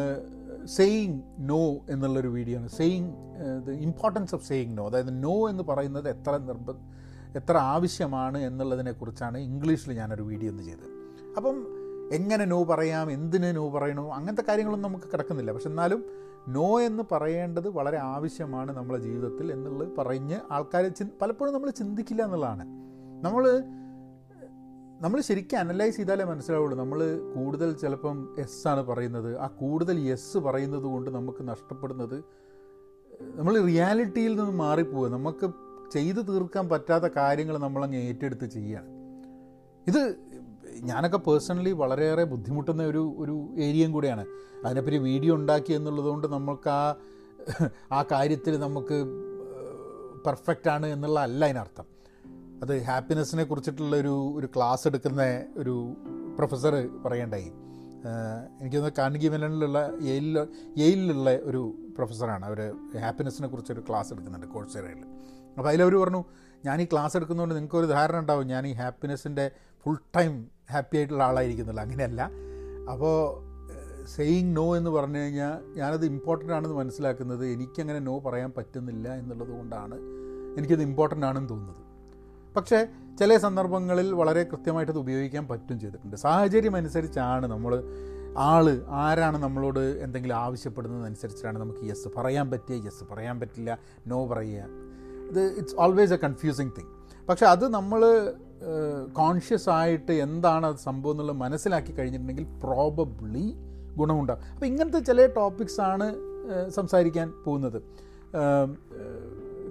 സെയിങ് 0.68 1.22
നോ 1.40 1.78
എന്നുള്ളൊരു 1.90 2.28
വീഡിയോ 2.28 2.60
ആണ്. 2.60 2.70
Saying 2.70 3.14
the 3.68 3.72
importance 3.72 4.36
of 4.36 4.48
saying 4.48 4.78
no 4.78 4.88
അതായത് 4.88 5.24
നോ 5.24 5.50
എന്ന് 5.50 5.64
പറയുന്നത് 5.64 6.10
എത്ര 6.10 6.38
നിർബ 6.38 6.72
എത്ര 7.36 7.58
ആവശ്യമാണ് 7.58 8.38
എന്നുള്ളതിനെക്കുറിച്ചാണ് 8.38 9.38
ഇംഗ്ലീഷിൽ 9.38 9.94
ഞാനൊരു 9.94 10.24
വീഡിയോ 10.24 10.52
ഒന്ന് 10.52 10.64
ചെയ്തത്. 10.64 10.88
അപ്പം 11.38 11.58
എങ്ങനെ 12.12 12.46
നോ 12.46 12.64
പറയാം 12.64 13.12
എന്തിന് 13.12 13.56
നോ 13.56 13.70
പറയണോ 13.70 14.14
അങ്ങനത്തെ 14.14 14.44
കാര്യങ്ങളൊന്നും 14.48 14.92
നമുക്ക് 14.92 15.06
കിടക്കുന്നില്ല. 15.14 15.52
പക്ഷെ 15.52 15.70
എന്നാലും 15.70 16.04
നോ 16.48 16.82
എന്ന് 16.82 17.04
പറയേണ്ടത് 17.12 17.70
വളരെ 17.70 17.98
ആവശ്യമാണ് 17.98 18.78
നമ്മളെ 18.78 19.00
ജീവിതത്തിൽ 19.00 19.52
എന്നുള്ളത് 19.52 19.90
പറഞ്ഞ് 19.98 20.40
ആൾക്കാർ 20.52 20.92
പലപ്പോഴും 21.22 21.54
നമ്മൾ 21.54 21.70
ചിന്തിക്കില്ല 21.70 22.24
എന്നുള്ളതാണ്. 22.24 22.66
നമ്മൾ 23.24 23.64
നമ്മൾ 25.02 25.22
ശരിക്കും 25.22 25.58
അനലൈസ് 25.58 25.98
ചെയ്താലേ 25.98 26.24
മനസ്സിലാവുള്ളൂ. 26.24 26.78
നമ്മൾ 26.78 27.20
കൂടുതൽ 27.36 27.74
ചിലപ്പം 27.74 28.36
എസ് 28.40 28.68
ആണ് 28.68 28.84
പറയുന്നത്. 28.84 29.38
ആ 29.38 29.48
കൂടുതൽ 29.48 30.00
എസ് 30.00 30.38
പറയുന്നത് 30.38 30.84
കൊണ്ട് 30.84 31.10
നമുക്ക് 31.10 31.48
നഷ്ടപ്പെടുന്നത് 31.48 32.24
നമ്മൾ 33.36 33.62
റിയാലിറ്റിയിൽ 33.62 34.40
നിന്ന് 34.40 34.52
മാറിപ്പോവുക. 34.52 35.10
നമുക്ക് 35.10 35.50
ചെയ്തു 35.92 36.22
തീർക്കാൻ 36.22 36.70
പറ്റാത്ത 36.70 37.04
കാര്യങ്ങൾ 37.04 37.58
നമ്മളങ്ങ് 37.58 37.98
ഏറ്റെടുത്ത് 37.98 38.46
ചെയ്യുകയാണ്. 38.46 38.90
ഇത് 39.88 40.02
ഞാനൊക്കെ 40.82 41.18
പേഴ്സണലി 41.18 41.72
വളരെയേറെ 41.72 42.24
ബുദ്ധിമുട്ടുന്ന 42.24 42.84
ഒരു 42.84 43.16
ഒരു 43.18 43.50
ഏരിയയും 43.58 43.92
കൂടിയാണ്. 43.92 44.26
അതിനെപ്പറ്റി 44.66 44.98
വീഡിയോ 44.98 45.36
ഉണ്ടാക്കി 45.36 45.74
എന്നുള്ളതുകൊണ്ട് 45.74 46.28
നമുക്ക് 46.28 46.70
ആ 46.70 46.96
ആ 47.92 48.04
കാര്യത്തിൽ 48.12 48.60
നമുക്ക് 48.60 48.98
പെർഫെക്റ്റ് 50.26 50.70
ആണ് 50.70 50.88
എന്നുള്ള 50.88 51.20
അല്ല 51.20 51.46
അതിനർത്ഥം. 51.46 51.97
അത് 52.62 52.84
ഹാപ്പിനെസ്സിനെ 52.84 53.44
കുറിച്ചിട്ടുള്ള 53.44 53.96
ഒരു 53.96 54.34
ഒരു 54.36 54.48
ക്ലാസ് 54.56 54.88
എടുക്കുന്ന 54.88 55.44
ഒരു 55.58 55.98
പ്രൊഫസർ 56.38 56.90
പറയണ്ടായി. 57.06 57.52
എനിക്കൊന്ന് 58.62 58.90
കാർണിഗി 58.98 59.28
മെലണിലുള്ള 59.28 59.92
യെയിലിൽ 60.02 60.48
യെയിലിലുള്ള 60.78 61.36
ഒരു 61.36 61.76
പ്രൊഫസറാണ്. 61.96 62.46
അവർ 62.46 62.74
ഹാപ്പിനെസ്സിനെ 63.02 63.48
കുറിച്ചൊരു 63.48 63.84
ക്ലാസ് 63.90 64.14
എടുക്കുന്നുണ്ട് 64.14 64.48
കോഴ്സേറയിൽ. 64.48 64.98
അപ്പോൾ 65.58 65.70
അതിലവർ 65.70 65.96
പറഞ്ഞു 65.96 66.24
ഞാൻ 66.66 66.82
ഈ 66.82 66.86
ക്ലാസ് 66.86 67.18
എടുക്കുന്നതുകൊണ്ട് 67.18 67.56
നിങ്ങൾക്കൊരു 67.56 67.86
ധാരണ 67.86 68.20
ഉണ്ടാവും. 68.20 68.48
ഞാൻ 68.48 68.68
ഈ 68.68 68.72
ഹാപ്പിനെസ്സിന്റെ 68.72 69.52
ഫുൾ 69.84 69.98
ടൈം 70.16 70.48
ഹാപ്പി 70.72 70.98
ആയിട്ടുള്ള 70.98 71.24
ആളായിരിക്കുന്നില്ല 71.24 71.82
അങ്ങനെയല്ല. 71.82 72.22
അപ്പോൾ 72.92 73.48
സെയിങ് 74.06 74.56
നോ 74.56 74.78
എന്ന് 74.78 74.90
പറഞ്ഞു 74.90 75.18
കഴിഞ്ഞാൽ 75.18 75.80
ഞാനത് 75.80 76.06
ഇമ്പോർട്ടന്റ് 76.06 76.54
ആണെന്ന് 76.54 76.76
മനസ്സിലാക്കുന്നത് 76.76 77.48
എനിക്കങ്ങനെ 77.48 78.00
നോ 78.00 78.20
പറയാൻ 78.20 78.54
പറ്റുന്നില്ല 78.58 79.14
എന്നുള്ളത് 79.16 79.48
കൊണ്ടാണ് 79.48 79.96
എനിക്കത് 80.58 80.82
ഇമ്പോർട്ടന്റ് 80.82 81.26
ആണെന്ന് 81.26 81.50
തോന്നുന്നത്. 81.50 81.87
പക്ഷേ 82.58 82.88
ചില 83.20 83.38
സന്ദർഭങ്ങളിൽ 83.38 84.08
വളരെ 84.14 84.44
കൃത്യമായിട്ട് 84.44 84.92
അത് 84.92 85.00
ഉപയോഗിക്കാൻ 85.00 85.48
പറ്റും 85.48 85.80
ചെയ്തിട്ടുണ്ട്. 85.80 86.16
സാഹചര്യം 86.16 86.76
അനുസരിച്ചാണ് 86.76 87.46
നമ്മൾ 87.48 87.74
ആൾ 88.38 88.66
ആരാണ് 89.04 89.38
നമ്മളോട് 89.44 89.80
എന്തെങ്കിലും 89.80 90.36
ആവശ്യപ്പെടുന്നതനുസരിച്ചാണ് 90.36 91.60
നമുക്ക് 91.60 91.90
യെസ് 91.90 92.08
പറയാൻ 92.18 92.52
പറ്റിയ 92.52 92.76
യെസ് 92.86 93.04
പറയാൻ 93.12 93.40
പറ്റില്ല 93.40 93.78
നോ 94.08 94.20
പറയുക. 94.28 94.68
ഇത് 95.30 95.42
it's 95.60 95.76
always 95.80 96.14
a 96.14 96.20
confusing 96.24 96.72
thing 96.78 96.92
പക്ഷേ 97.30 97.46
അത് 97.46 97.66
നമ്മൾ 97.74 98.02
കോൺഷ്യസ് 99.14 99.70
ആയിട്ട് 99.70 100.12
എന്താണ് 100.12 100.66
അത് 100.66 100.76
സംഭവം 100.76 101.14
എന്നുള്ളത് 101.14 101.38
മനസ്സിലാക്കി 101.38 101.92
കഴിഞ്ഞിട്ടുണ്ടെങ്കിൽ 101.92 102.46
പ്രോബബ്ലി 102.64 103.48
ഗുണമുണ്ടാകും 103.98 104.46
അപ്പോൾ 104.54 104.66
ഇങ്ങനത്തെ 104.66 105.00
ചില 105.00 105.26
ടോപ്പിക്സ് 105.26 105.82
ആണ് 105.82 106.08
സംസാരിക്കാൻ 106.70 107.34
പോകുന്നത്. 107.46 107.80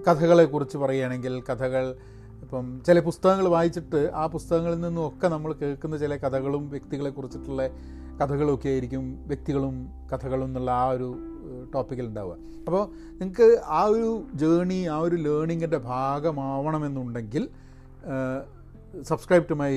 കഥകളെക്കുറിച്ച് 0.07 0.77
പറയുകയാണെങ്കിൽ 0.77 1.43
കഥകൾ 1.49 1.95
ഇപ്പം 2.47 2.67
ചില 2.87 2.99
പുസ്തകങ്ങൾ 2.99 3.47
വായിച്ചിട്ട് 3.47 4.11
ആ 4.13 4.27
പുസ്തകങ്ങളിൽ 4.27 4.79
നിന്നും 4.79 5.07
ഒക്കെ 5.07 5.27
നമ്മൾ 5.27 5.53
കേൾക്കുന്ന 5.53 5.95
ചില 5.97 6.13
കഥകളും 6.15 6.69
വ്യക്തികളെ 6.69 7.09
കുറിച്ചിട്ടുള്ള 7.09 7.63
കഥകളൊക്കെ 8.19 8.69
ആയിരിക്കും 8.69 9.23
വ്യക്തികളും 9.27 9.75
കഥകളും 10.11 10.45
എന്നുള്ള 10.45 10.71
ആ 10.71 10.85
ഒരു 10.89 11.09
ടോപ്പിക്കിൽ 11.73 12.05
ഉണ്ടാവുക. 12.05 12.35
അപ്പോൾ 12.67 12.83
നിങ്ങൾക്ക് 13.19 13.47
ആ 13.65 13.83
ഒരു 13.83 14.23
ജേണി 14.33 14.79
ആ 14.87 14.97
ഒരു 14.97 15.15
ലേണിങ്ങിന്റെ 15.15 15.77
ഭാഗമാവണമെന്നുണ്ടെങ്കിൽ 15.77 17.49
സബ്സ്ക്രൈബ് 19.03 19.49
ടു 19.49 19.53
മൈ 19.53 19.71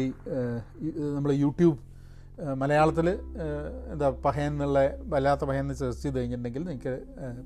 നമ്മൾ 1.17 1.33
യൂട്യൂബ് 1.33 1.79
മലയാളത്തിൽ 2.57 3.09
എന്താ 3.93 4.11
പഹയൻ 4.11 4.53
എന്നുള്ള 4.53 4.81
വല്ലാത്ത 5.15 5.45
പഹയൻ 5.45 5.75
സെർച്ച് 5.75 6.03
ചെയ്ത് 6.03 6.19
കഴിഞ്ഞിട്ടുണ്ടെങ്കിൽ 6.19 6.65
നിങ്ങൾക്ക് 6.65 6.95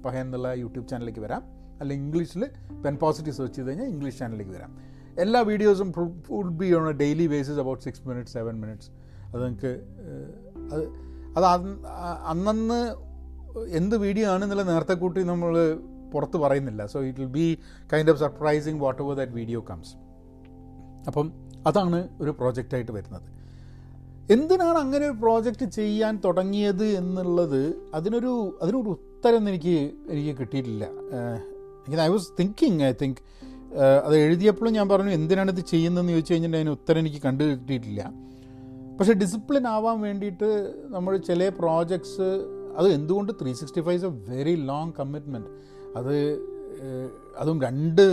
പഹയൻ 0.05 0.27
എന്നുള്ള 0.27 0.53
യൂട്യൂബ് 0.65 0.89
ചാനലിലേക്ക് 0.89 1.21
വരാം. 1.21 1.45
അല്ലെങ്കിൽ 1.81 2.05
ഇംഗ്ലീഷിൽ 2.05 2.45
പെൻ 2.85 2.97
പോസിറ്റീവ് 2.97 3.37
സെർച്ച് 3.37 3.57
ചെയ്ത് 3.57 3.71
കഴിഞ്ഞാൽ 3.71 3.89
ഇംഗ്ലീഷ് 3.95 4.19
ചാനലിലേക്ക് 4.19 4.53
വരാം. 4.53 4.75
എല്ലാ 5.23 5.41
വീഡിയോസും 5.51 5.89
full 6.27 6.51
be 6.61 6.69
on 6.79 6.85
a 6.93 6.95
daily 7.03 7.27
basis 7.35 7.61
about 7.65 7.83
six 7.87 8.03
minutes 8.09 8.35
seven 8.39 8.55
minutes. 8.63 8.91
അത് 9.33 9.41
നിങ്ങൾക്ക് 9.47 9.73
അത് 10.73 10.85
അത് 11.37 11.47
അന്ന് 11.55 11.75
അന്നന്ന് 12.33 12.81
എന്ത് 13.81 13.97
വീഡിയോ 14.05 14.27
ആണെന്നുള്ള 14.33 14.65
നേരത്തെ 14.71 14.95
കൂട്ടി 15.03 15.21
നമ്മൾ 15.33 15.55
പുറത്ത് 16.13 16.39
പറയുന്നില്ല. 16.45 16.83
So 16.93 16.99
it 17.09 17.21
will 17.23 17.33
be 17.41 17.47
kind 17.93 18.11
of 18.13 18.21
surprising 18.25 18.81
whatever 19.03 19.15
that 19.21 19.35
video 19.41 19.61
comes 19.71 19.95
അപ്പം 21.11 21.27
അതാണ് 21.69 21.99
ഒരു 22.23 22.33
പ്രോജക്റ്റായിട്ട് 22.41 22.93
വരുന്നത്. 22.99 23.29
എന്തിനാണ് 24.35 24.79
അങ്ങനെ 24.83 25.05
ഒരു 25.09 25.17
പ്രോജക്റ്റ് 25.23 25.67
ചെയ്യാൻ 25.79 26.15
തുടങ്ങിയത് 26.27 26.85
എന്നുള്ളത് 27.01 27.63
അതിനൊരു 27.97 28.33
അതിനൊരു 28.63 28.91
ഉത്തരം 28.97 29.43
എനിക്ക് 29.51 29.75
എനിക്ക് 30.13 30.35
കിട്ടിയിട്ടില്ല. 30.41 30.85
I 32.07 32.09
was 32.15 32.29
thinking 32.41 32.83
I 32.83 32.93
think 33.03 33.21
അത് 34.07 34.15
എഴുതിയപ്പോഴും 34.17 34.73
ഞാൻ 34.73 34.89
പറഞ്ഞു 34.89 35.11
എന്തിനാണ് 35.11 35.51
ഇത് 35.51 35.61
ചെയ്യുന്നതെന്ന് 35.73 36.13
ചോദിച്ചു 36.13 36.33
കഴിഞ്ഞിട്ടുണ്ടെങ്കിൽ 36.33 36.71
അതിന് 36.71 36.81
ഉത്തരം 36.81 37.01
എനിക്ക് 37.03 37.21
കണ്ടു 37.27 37.45
കിട്ടിയിട്ടില്ല. 37.45 38.03
പക്ഷേ 38.99 39.15
ഡിസിപ്ലിൻ 39.23 39.65
ആവാൻ 39.69 39.97
വേണ്ടിയിട്ട് 40.01 40.51
നമ്മൾ 40.95 41.17
ചില 41.29 41.49
പ്രോജക്ട്സ് 41.61 42.29
അത് 42.79 42.89
എന്തുകൊണ്ട് 42.95 43.33
three 43.41 43.53
sixty 43.61 43.81
five 43.81 43.99
is 44.01 44.07
a 44.11 44.13
very 44.31 44.55
long 44.71 44.93
commitment 45.01 45.51
അത് 45.97 46.15
അതും 47.43 47.59
രണ്ട് 47.67 48.05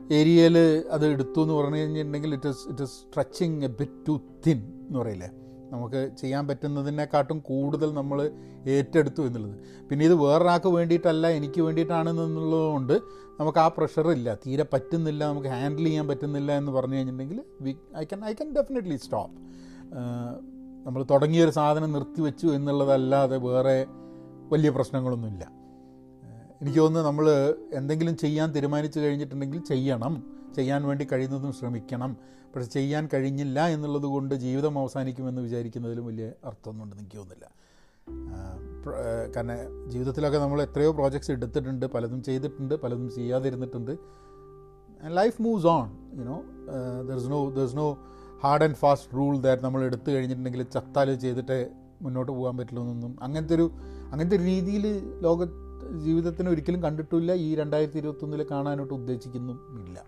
ഏരിയയിൽ 0.00 0.56
അത് 0.90 1.04
എടുത്തു 1.06 1.40
എന്ന് 1.44 1.54
പറഞ്ഞു 1.54 1.76
കഴിഞ്ഞിട്ടുണ്ടെങ്കിൽ 1.76 2.34
it 2.34 2.48
is 2.48 2.64
it 2.70 2.82
is 2.82 2.96
stretching 3.02 3.58
a 3.64 3.70
bit 3.80 3.98
to 4.08 4.14
thin 4.46 4.58
എന്ന് 4.88 4.98
പറയില്ലേ? 4.98 5.30
നമുക്ക് 5.72 6.10
ചെയ്യാൻ 6.20 6.48
പറ്റുന്നതിനെക്കാട്ടും 6.48 7.38
കൂടുതൽ 7.38 7.94
നമ്മൾ 7.94 8.30
ഏറ്റെടുത്തു 8.66 9.22
എന്നുള്ളത്. 9.22 9.56
പിന്നെ 9.90 10.04
ഇത് 10.06 10.14
വേറൊരാൾക്ക് 10.14 10.68
വേണ്ടിയിട്ടല്ല 10.68 11.26
എനിക്ക് 11.28 11.60
വേണ്ടിയിട്ടാണെന്നുള്ളതുകൊണ്ട് 11.60 12.92
നമുക്ക് 13.40 13.58
ആ 13.58 13.68
പ്രഷറില്ല 13.68 14.34
തീരെ 14.34 14.66
പറ്റുന്നില്ല 14.72 15.24
നമുക്ക് 15.24 15.48
ഹാൻഡിൽ 15.48 15.84
ചെയ്യാൻ 15.84 16.08
പറ്റുന്നില്ല 16.08 16.52
എന്ന് 16.52 16.72
പറഞ്ഞു 16.72 16.94
കഴിഞ്ഞിട്ടുണ്ടെങ്കിൽ 16.94 17.44
we 17.60 17.76
I 17.96 18.04
can 18.04 18.24
I 18.24 18.32
can 18.32 18.54
definitely 18.54 18.96
stop 18.96 19.34
നമ്മൾ 20.86 21.02
തുടങ്ങിയൊരു 21.10 21.50
സാധനം 21.50 21.92
നിർത്തിവെച്ചു 21.92 22.46
എന്നുള്ളതല്ലാതെ 22.46 23.36
വേറെ 23.36 23.86
വലിയ 24.52 24.70
പ്രശ്നങ്ങളൊന്നുമില്ല. 24.70 25.44
എനിക്ക് 26.62 26.78
തോന്നുന്നു 26.78 27.08
നമ്മൾ 27.08 27.54
എന്തെങ്കിലും 27.72 28.16
ചെയ്യാൻ 28.16 28.54
തീരുമാനിച്ചു 28.54 29.00
കഴിഞ്ഞിട്ടുണ്ടെങ്കിൽ 29.00 29.60
ചെയ്യണം. 29.62 30.14
ചെയ്യാൻ 30.56 30.82
വേണ്ടി 30.86 31.06
കഴിയുന്നതും 31.12 31.52
ശ്രമിക്കണം. 31.52 32.16
പക്ഷെ 32.52 32.68
ചെയ്യാൻ 32.76 33.04
കഴിഞ്ഞില്ല 33.12 33.66
എന്നുള്ളത് 33.74 34.06
കൊണ്ട് 34.14 34.34
ജീവിതം 34.44 34.74
അവസാനിക്കുമെന്ന് 34.82 35.42
വിചാരിക്കുന്നതിലും 35.46 36.04
വലിയ 36.10 36.26
അർത്ഥമൊന്നുണ്ടെന്ന് 36.50 37.02
എനിക്ക് 37.04 37.18
തോന്നുന്നില്ല. 37.20 37.46
കാരണം 39.34 39.56
ജീവിതത്തിലൊക്കെ 39.92 40.38
നമ്മൾ 40.38 40.58
എത്രയോ 40.66 40.90
പ്രോജക്ട്സ് 40.98 41.30
എടുത്തിട്ടുണ്ട് 41.36 41.86
പലതും 41.94 42.20
ചെയ്തിട്ടുണ്ട് 42.28 42.74
പലതും 42.84 43.08
ചെയ്യാതിരുന്നിട്ടുണ്ട്. 43.16 43.92
Life 45.18 45.38
moves 45.46 45.66
on 45.74 45.88
you know 46.20 46.36
there 47.08 47.16
is 47.22 47.30
no 47.34 47.40
there 47.56 47.66
is 47.70 47.76
no 47.76 47.88
hard 48.44 48.64
and 48.66 48.78
fast 48.82 49.16
rule 49.18 49.34
that 49.46 49.62
നമ്മൾ 49.66 49.80
എടുത്തു 49.88 50.10
കഴിഞ്ഞിട്ടുണ്ടെങ്കിൽ 50.14 50.62
ചത്താൽ 50.74 51.08
ചെയ്തിട്ട് 51.24 51.58
മുന്നോട്ട് 52.02 52.32
പോകാൻ 52.32 52.54
പറ്റില്ലെന്നൊന്നും 52.58 53.12
അങ്ങനത്തെ 53.26 53.54
ഒരു 53.54 53.66
അങ്ങനത്തെ 54.10 54.36
ഒരു 54.36 54.44
രീതിയിൽ 54.52 54.84
ലോക 55.26 55.40
ജീവിതത്തിന് 56.04 56.48
ഒരിക്കലും 56.52 56.80
കണ്ടിട്ടില്ല 56.86 57.32
ഈ 57.46 57.48
രണ്ടായിരത്തി 57.54 57.98
ഇരുപത്തൊന്നിൽ 58.02 58.40
കാണാനായിട്ട് 58.50 58.94
ഉദ്ദേശിക്കുന്നും 58.94 59.58
ഇല്ല. 59.80 59.98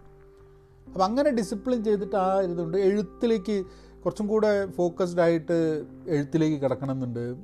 അപ്പം 0.93 1.05
അങ്ങനെ 1.05 1.31
ഡിസിപ്ലിൻ 1.31 1.85
ചെയ്തിട്ട് 1.85 2.17
ആ 2.17 2.41
ഇതുണ്ട്. 2.41 2.77
എഴുത്തിലേക്ക് 2.79 3.65
കുറച്ചും 4.05 4.27
കൂടെ 4.27 4.67
ഫോക്കസ്ഡ് 4.67 5.21
ആയിട്ട് 5.21 5.85
എഴുത്തിലേക്ക് 6.09 6.63
കിടക്കണമെന്നുണ്ട്. 6.63 7.37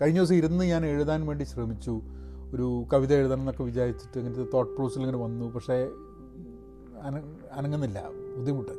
കഴിഞ്ഞ 0.00 0.18
ദിവസം 0.18 0.34
ഇരുന്ന് 0.34 0.64
ഞാൻ 0.64 0.86
എഴുതാൻ 0.86 1.26
വേണ്ടി 1.26 1.44
ശ്രമിച്ചു. 1.44 2.02
ഒരു 2.54 2.84
കവിത 2.92 3.12
എഴുതണം 3.12 3.38
എന്നൊക്കെ 3.38 3.62
വിചാരിച്ചിട്ട് 3.62 4.18
ഇങ്ങനത്തെ 4.18 4.46
തോട്ട് 4.54 4.76
പ്രോസിൽ 4.76 5.00
ഇങ്ങനെ 5.00 5.18
വന്നു. 5.18 5.46
പക്ഷേ 5.50 5.88
അന 7.02 7.22
അനങ്ങുന്നില്ല. 7.52 8.02
ബുദ്ധിമുട്ട്. 8.36 8.72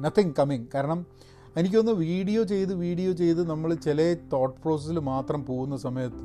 നത്തിങ് 0.00 0.32
കമ്മിങ് 0.38 0.66
കാരണം 0.74 1.06
എനിക്കൊന്ന് 1.56 1.92
വീഡിയോ 1.92 2.42
ചെയ്ത് 2.42 2.74
വീഡിയോ 2.74 3.12
ചെയ്ത് 3.12 3.50
നമ്മൾ 3.50 3.74
ചില 3.74 4.16
തോട്ട് 4.32 4.62
പ്രോസസ്സിൽ 4.62 4.98
മാത്രം 4.98 5.44
പോകുന്ന 5.44 5.76
സമയത്ത് 5.76 6.24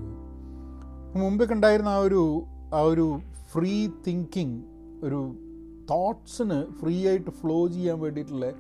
മുമ്പൊക്കെ 1.19 1.53
ഉണ്ടായിരുന്ന 1.53 1.89
ആ 1.89 1.97
ഒരു 1.97 2.43
ആ 2.73 2.79
ഒരു 2.81 3.19
ഫ്രീ 3.51 3.87
തിങ്കിങ് 4.07 4.61
ഒരു 5.03 5.35
തോട്ട്സിന് 5.89 6.65
ഫ്രീ 6.79 7.07
ആയിട്ട് 7.07 7.31
ഫ്ലോ 7.31 7.67
ചെയ്യാൻ 7.67 7.99
വേണ്ടിയിട്ടുള്ള 7.99 8.51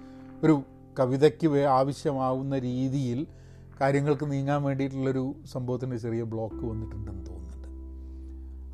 ഒരു 0.43 0.61
കവിതയ്ക്ക് 0.99 1.57
ആവശ്യമാവുന്ന 1.57 2.59
രീതിയിൽ 2.59 3.27
കാര്യങ്ങൾക്ക് 3.81 4.31
നീങ്ങാൻ 4.31 4.63
വേണ്ടിയിട്ടുള്ളൊരു 4.63 5.35
സംഭവത്തിന്റെ 5.45 5.97
ചെറിയ 5.97 6.23
ബ്ലോക്ക് 6.23 6.65
വന്നിട്ടുണ്ടെന്ന് 6.65 7.25
തോന്നുന്നുണ്ട്. 7.25 7.67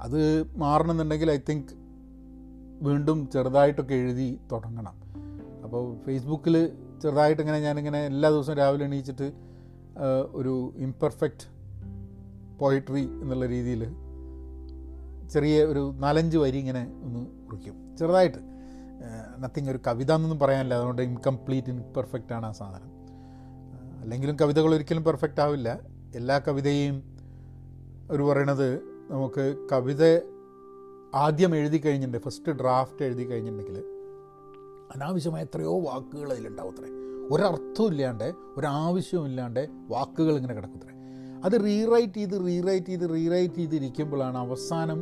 അത് 0.01 0.43
മാറണമെന്നുണ്ടെങ്കിൽ 0.57 1.31
ഐ 1.31 1.37
തിങ്ക് 1.49 1.73
വീണ്ടും 2.81 3.29
ചെറുതായിട്ടൊക്കെ 3.29 3.93
എഴുതി 3.93 4.39
തുടങ്ങണം. 4.51 4.95
അപ്പോൾ 5.63 5.97
ഫേസ്ബുക്കിൽ 6.05 6.69
ചെറുതായിട്ട് 7.01 7.41
ഇങ്ങനെ 7.41 7.59
ഞാനിങ്ങനെ 7.59 8.05
എല്ലാ 8.05 8.29
ദിവസവും 8.29 8.57
രാവിലെ 8.57 8.85
എണീച്ചിട്ട് 8.85 9.31
ഒരു 10.31 10.73
ഇംപെർഫെക്റ്റ് 10.77 11.47
പോയിട്രി 12.59 13.03
എന്നുള്ള 13.21 13.45
രീതിയിൽ 13.45 13.83
ചെറിയ 15.33 15.63
ഒരു 15.63 15.93
നാലഞ്ച് 15.97 16.37
വരി 16.37 16.57
ഇങ്ങനെ 16.57 16.83
ഒന്ന് 17.05 17.21
കുറിക്കും. 17.45 17.75
ചെറുതായിട്ട് 17.99 18.39
നത്തിങ് 19.43 19.69
ഒരു 19.69 19.79
കവിത 19.87 20.11
എന്നൊന്നും 20.13 20.39
പറയാനില്ല. 20.39 20.73
അതുകൊണ്ട് 20.73 21.01
ഇൻകംപ്ലീറ്റ് 21.01 21.67
ഇൻപെർഫെക്റ്റ് 21.67 22.33
ആണ് 22.33 22.45
ആ 22.45 22.51
സാധനം. 22.51 22.89
അല്ലെങ്കിലും 24.01 24.35
കവിതകൾ 24.41 24.73
ഒരിക്കലും 24.75 25.03
പെർഫെക്റ്റ് 25.03 25.41
ആവില്ല. 25.41 25.79
എല്ലാ 26.15 26.39
കവിതയും 26.47 26.95
ഒരു 28.11 28.23
പറയണത് 28.23 28.67
നമുക്ക് 29.11 29.43
കവിത 29.71 30.03
ആദ്യം 31.15 31.55
എഴുതി 31.55 31.77
കഴിഞ്ഞിട്ടുണ്ട് 31.77 32.17
ഫസ്റ്റ് 32.25 32.51
ഡ്രാഫ്റ്റ് 32.51 33.03
എഴുതി 33.03 33.23
കഴിഞ്ഞിട്ടുണ്ടെങ്കിൽ 33.23 33.77
അനാവശ്യമായ 34.95 35.43
എത്രയോ 35.43 35.73
വാക്കുകൾ 35.79 36.31
അതിലുണ്ടാവും 36.33 36.71
അത്രേ. 36.73 36.89
ഒരർത്ഥവും 37.33 37.91
ഇല്ലാണ്ട് 37.91 38.33
ഒരാവശ്യവും 38.57 39.25
ഇല്ലാണ്ട് 39.25 39.69
വാക്കുകൾ 39.89 40.33
ഇങ്ങനെ 40.35 40.53
കിടക്കുത്രേ 40.53 40.93
അത് 41.45 41.55
റീറൈറ്റ് 41.65 42.13
ചെയ്ത് 42.13 42.35
റീറൈറ്റ് 42.47 42.87
ചെയ്ത് 42.87 43.05
റീറൈറ്റ് 43.13 43.55
ചെയ്തിരിക്കുമ്പോഴാണ് 43.55 44.37
അവസാനം 44.37 44.99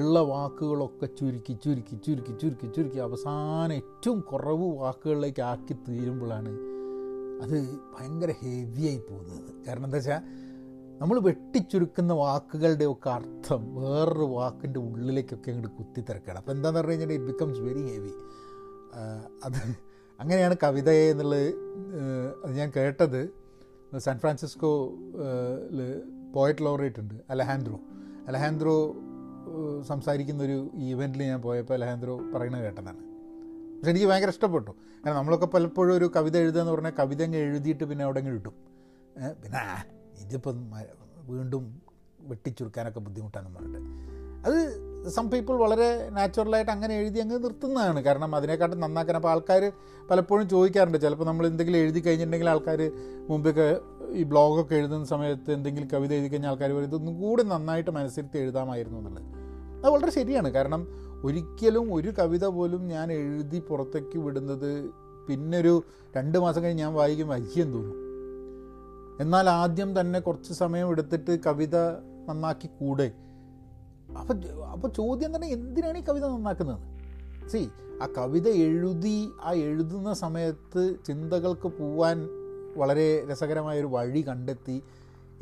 ഉള്ള 0.00 0.18
വാക്കുകളൊക്കെ 0.32 1.06
ചുരുക്കി 1.18 1.54
ചുരുക്കി 1.64 1.96
ചുരുക്കി 2.04 2.32
ചുരുക്കി 2.42 2.68
ചുരുക്കി 2.76 3.00
അവസാനം 3.06 3.74
ഏറ്റവും 3.80 4.20
കുറവ് 4.30 4.66
വാക്കുകളിലേക്ക് 4.82 5.42
ആക്കി 5.42 5.74
തീരുമ്പോഴാണ് 5.88 6.52
അത് 7.44 7.56
ഭയങ്കര 7.94 8.30
ഹെവിയായി 8.42 9.00
പോകുന്നത്. 9.08 9.50
കാരണം 9.66 9.86
എന്താ 9.88 9.98
വെച്ചാൽ 9.98 10.22
നമ്മൾ 11.00 11.16
വെട്ടിച്ചുരുക്കുന്ന 11.28 12.12
വാക്കുകളുടെയൊക്കെ 12.22 13.10
അർത്ഥം 13.16 13.62
വേറൊരു 13.76 14.26
വാക്കിന്റെ 14.38 14.80
ഉള്ളിലേക്കൊക്കെ 14.80 15.50
അങ്ങോട്ട് 15.52 15.76
കുത്തിത്തിരക്കണം. 15.78 16.38
അപ്പോൾ 16.42 16.52
എന്താണെന്ന് 16.56 16.80
പറഞ്ഞു 16.80 16.92
കഴിഞ്ഞാൽ 16.92 17.12
ഇറ്റ് 17.18 17.28
ബിക്കംസ് 17.30 17.60
വെരി 17.68 17.84
ഹെവി 17.90 18.12
അത് 19.46 19.60
അങ്ങനെയാണ് 20.20 20.56
കവിത 20.64 20.90
എന്നുള്ളത് 21.12 21.48
അത് 22.44 22.52
ഞാൻ 22.60 22.68
കേട്ടത്. 22.76 23.20
സാൻ 24.06 24.18
ഫ്രാൻസിസ്കോ 24.18 24.72
പോയറ്റ് 26.36 26.64
ലോറേറ്റ് 26.66 27.00
ഉണ്ട് 27.00 27.16
അലഹാൻഡ്രോ. 27.30 27.78
അലഹാൻഡ്രോ 28.28 28.76
സംസാരിക്കുന്ന 29.88 30.42
ഒരു 30.42 30.70
ഈവന്റിൽ 30.74 31.22
ഞാൻ 31.22 31.42
പോയപ്പോൾ 31.42 31.74
അലഹാന്ദ്രോ 31.74 32.20
പറയുന്നത് 32.34 32.62
കേട്ടതാണ്. 32.62 33.00
പക്ഷെ 33.76 33.90
എനിക്ക് 33.90 34.06
ഭയങ്കര 34.06 34.28
ഇഷ്ടപ്പെട്ടു. 34.28 34.70
കാരണം 34.70 35.16
നമ്മളൊക്കെ 35.16 35.46
പലപ്പോഴും 35.46 35.96
ഒരു 35.96 36.12
കവിത 36.16 36.36
എഴുതുക 36.36 36.60
എന്ന് 36.60 36.72
പറഞ്ഞാൽ 36.72 36.92
കവിത 36.98 37.22
അങ്ങ് 37.22 37.38
എഴുതിയിട്ട് 37.38 37.84
പിന്നെ 37.84 38.04
അവിടെ 38.04 38.18
അങ്ങ് 38.18 38.32
ഇട്ടും 38.32 38.54
പിന്നെ 39.42 39.60
ഇതിപ്പം 40.20 40.70
വീണ്ടും 41.26 41.82
വെട്ടിച്ചുരുക്കാനൊക്കെ 42.20 43.00
ബുദ്ധിമുട്ടാണെന്ന് 43.00 43.58
പറഞ്ഞിട്ട്. 43.58 43.80
അത് 44.46 44.91
സം 45.08 45.30
പീപ്പിൾ 45.30 45.54
വളരെ 45.54 46.08
നാച്ചുറലായിട്ട് 46.10 46.70
അങ്ങനെ 46.70 46.94
എഴുതി 46.94 47.18
അങ്ങ് 47.18 47.44
നിർത്തുന്നതാണ്. 47.44 48.02
കാരണം 48.02 48.34
അതിനെക്കാട്ടും 48.34 48.80
നന്നാക്കാൻ 48.80 49.16
അപ്പോൾ 49.16 49.28
ആൾക്കാർ 49.28 49.72
പലപ്പോഴും 50.10 50.48
ചോദിക്കാറുണ്ട്. 50.48 50.98
ചിലപ്പോൾ 50.98 51.24
നമ്മൾ 51.24 51.46
എന്തെങ്കിലും 51.46 51.78
എഴുതി 51.78 52.00
കഴിഞ്ഞിട്ടുണ്ടെങ്കിൽ 52.00 52.48
ആൾക്കാർ 52.48 52.92
മുമ്പൊക്കെ 53.28 53.80
ഈ 54.10 54.22
ബ്ലോഗൊക്കെ 54.22 54.74
എഴുതുന്ന 54.74 55.04
സമയത്ത് 55.04 55.52
എന്തെങ്കിലും 55.52 55.88
കവിത 55.92 56.12
എഴുതി 56.14 56.28
കഴിഞ്ഞാൽ 56.28 56.50
ആൾക്കാർ 56.50 56.72
പറയും 56.72 56.88
ഇതൊന്നും 56.88 57.20
കൂടി 57.20 57.42
നന്നായിട്ട് 57.42 57.90
മനസ്സിരുത്തി 57.90 58.38
എഴുതാമായിരുന്നു 58.38 58.98
എന്നുള്ളത്. 58.98 59.24
അത് 59.84 59.92
വളരെ 59.92 60.10
ശരിയാണ്. 60.10 60.48
കാരണം 60.48 60.86
ഒരിക്കലും 61.24 61.94
ഒരു 61.94 62.12
കവിത 62.18 62.46
പോലും 62.46 62.88
ഞാൻ 62.88 63.12
എഴുതി 63.12 63.58
പുറത്തേക്ക് 63.58 64.18
വിടുന്നത് 64.18 64.90
പിന്നൊരു 65.28 65.84
രണ്ട് 66.16 66.38
മാസം 66.38 66.62
കഴിഞ്ഞ് 66.62 66.82
ഞാൻ 66.82 66.94
വായിക്കും 66.94 67.28
വൈകിയും 67.28 67.72
തോന്നും. 67.72 68.02
എന്നാൽ 69.20 69.48
ആദ്യം 69.48 70.00
തന്നെ 70.00 70.20
കുറച്ച് 70.20 70.52
സമയം 70.52 70.88
എടുത്തിട്ട് 70.88 71.38
കവിത 71.46 71.76
നന്നാക്കി 72.28 72.66
കൂടെ. 72.80 73.12
അപ്പം 74.18 74.64
അപ്പോൾ 74.64 74.88
ചോദ്യം 74.88 75.36
തന്നെ 75.36 75.48
എന്തിനാണ് 75.48 75.98
ഈ 75.98 76.00
കവിത 76.00 76.26
നന്നാക്കുന്നത്? 76.26 76.80
സി 77.48 77.68
ആ 78.02 78.06
കവിത 78.18 78.48
എഴുതി 78.48 79.28
ആ 79.42 79.52
എഴുതുന്ന 79.52 80.12
സമയത്ത് 80.12 80.94
ചിന്തകൾക്ക് 81.06 81.68
പോവാൻ 81.68 82.28
വളരെ 82.76 83.26
രസകരമായൊരു 83.30 83.86
വഴി 83.86 84.28
കണ്ടെത്തി 84.28 84.82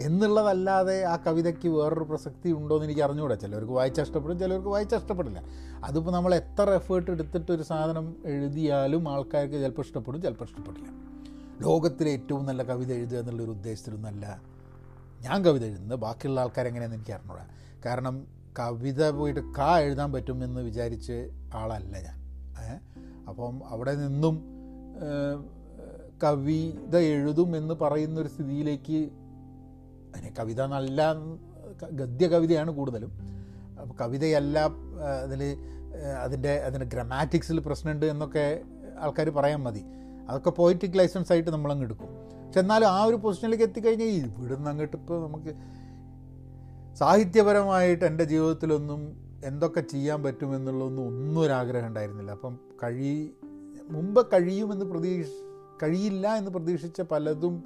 എന്നുള്ളതല്ലാതെ 0.00 1.04
ആ 1.04 1.16
കവിതയ്ക്ക് 1.16 1.68
വേറൊരു 1.68 2.04
പ്രസക്തി 2.04 2.50
ഉണ്ടോ 2.52 2.76
എന്ന് 2.76 2.86
എനിക്ക് 2.86 3.00
അറിഞ്ഞുകൂടാ 3.00 3.34
ചിലവർക്ക് 3.34 3.72
വായിച്ചാൽ 3.72 4.04
ഇഷ്ടപ്പെടും 4.04 4.38
ചിലവർക്ക് 4.38 4.68
വായിച്ചാൽ 4.68 4.98
ഇഷ്ടപ്പെടില്ല. 4.98 5.42
അതിപ്പോൾ 5.84 6.10
നമ്മൾ 6.10 6.34
എത്ര 6.34 6.70
എഫേർട്ട് 6.70 7.10
എടുത്തിട്ട് 7.10 7.52
ഒരു 7.52 7.62
സാധനം 7.62 8.16
എഴുതിയാലും 8.24 9.08
ആൾക്കാർക്ക് 9.08 9.54
ചിലപ്പോൾ 9.54 9.82
ഇഷ്ടപ്പെടും 9.82 10.22
ചിലപ്പോൾ 10.22 10.44
ഇഷ്ടപ്പെടില്ല. 10.44 10.88
ലോകത്തിലെ 11.60 12.10
ഏറ്റവും 12.10 12.46
നല്ല 12.46 12.62
കവിത 12.62 12.92
എഴുതുക 12.92 13.18
എന്നുള്ളൊരു 13.18 13.50
ഉദ്ദേശത്തിലൊന്നല്ല 13.50 14.42
ഞാൻ 15.20 15.44
കവിത 15.44 15.64
എഴുതുന്നത്. 15.64 15.98
ബാക്കിയുള്ള 15.98 16.40
ആൾക്കാരെങ്ങനെയാണെന്ന് 16.40 16.96
എനിക്ക് 16.96 17.12
അറിഞ്ഞുകൂടാ 17.12 17.46
കാരണം 17.86 18.39
കവിത 18.58 19.10
പോയിട്ട് 19.10 19.40
കാ 19.58 19.78
എഴുതാൻ 19.78 20.12
പറ്റുമെന്ന് 20.12 20.60
വിചാരിച്ച് 20.60 21.30
ആളല്ല 21.54 21.94
ഞാൻ. 21.98 22.16
അപ്പം 23.28 23.60
അവിടെ 23.68 23.94
നിന്നും 23.94 24.36
കവിത 26.22 26.96
എഴുതും 26.96 27.56
എന്ന് 27.56 27.74
പറയുന്നൊരു 27.74 28.28
സ്ഥിതിയിലേക്ക് 28.28 29.00
അതിന് 30.14 30.30
കവിത 30.38 30.60
നല്ല 30.62 31.12
ഗദ്യ 31.92 32.26
കവിതയാണ് 32.28 32.70
കൂടുതലും. 32.70 33.12
കവിതയല്ല 34.00 34.58
അതിൽ 35.22 35.42
അതിന്റെ 36.22 36.52
അതിന്റെ 36.56 36.86
ഗ്രമാറ്റിക്സിൽ 36.86 37.60
പ്രശ്നമുണ്ട് 37.60 38.06
എന്നൊക്കെ 38.06 38.60
ആൾക്കാർ 38.98 39.30
പറയാൻ 39.30 39.62
മതി. 39.62 39.82
അതൊക്കെ 40.28 40.50
പോയിറ്റിക് 40.50 40.98
ലൈസൻസ് 40.98 41.32
ആയിട്ട് 41.32 41.50
നമ്മളങ്ങ് 41.50 41.84
എടുക്കും. 41.84 42.10
പക്ഷെ 42.46 42.60
എന്നാലും 42.60 42.88
ആ 42.88 43.02
ഒരു 43.02 43.16
പൊസിഷനിലേക്ക് 43.16 43.64
എത്തിക്കഴിഞ്ഞാൽ 43.64 44.06
ഇവിടുന്ന് 44.06 44.70
അങ്ങോട്ട് 44.70 44.96
ഇപ്പോൾ 44.96 45.26
നമുക്ക് 45.26 45.52
സാഹിത്യപരമായിട്ട് 47.00 48.04
എന്റെ 48.04 48.24
ജീവിതത്തിലൊന്നും 48.24 49.12
എന്തൊക്കെ 49.44 49.80
ചെയ്യാൻ 49.80 50.22
പറ്റുമെന്നുള്ളതൊന്നും 50.22 51.06
ഒന്നും 51.06 51.40
ഒരാഗ്രഹം 51.40 51.86
ഉണ്ടായിരുന്നില്ല. 51.86 52.30
അപ്പം 52.30 52.58
കഴി 52.82 53.30
മുമ്പ് 53.90 54.26
കഴിയുമെന്ന് 54.26 54.84
പ്രതീക്ഷ 54.84 55.28
കഴിയില്ല 55.82 56.34
എന്ന് 56.34 56.50
പ്രതീക്ഷിച്ച 56.50 57.00
പലതും 57.00 57.64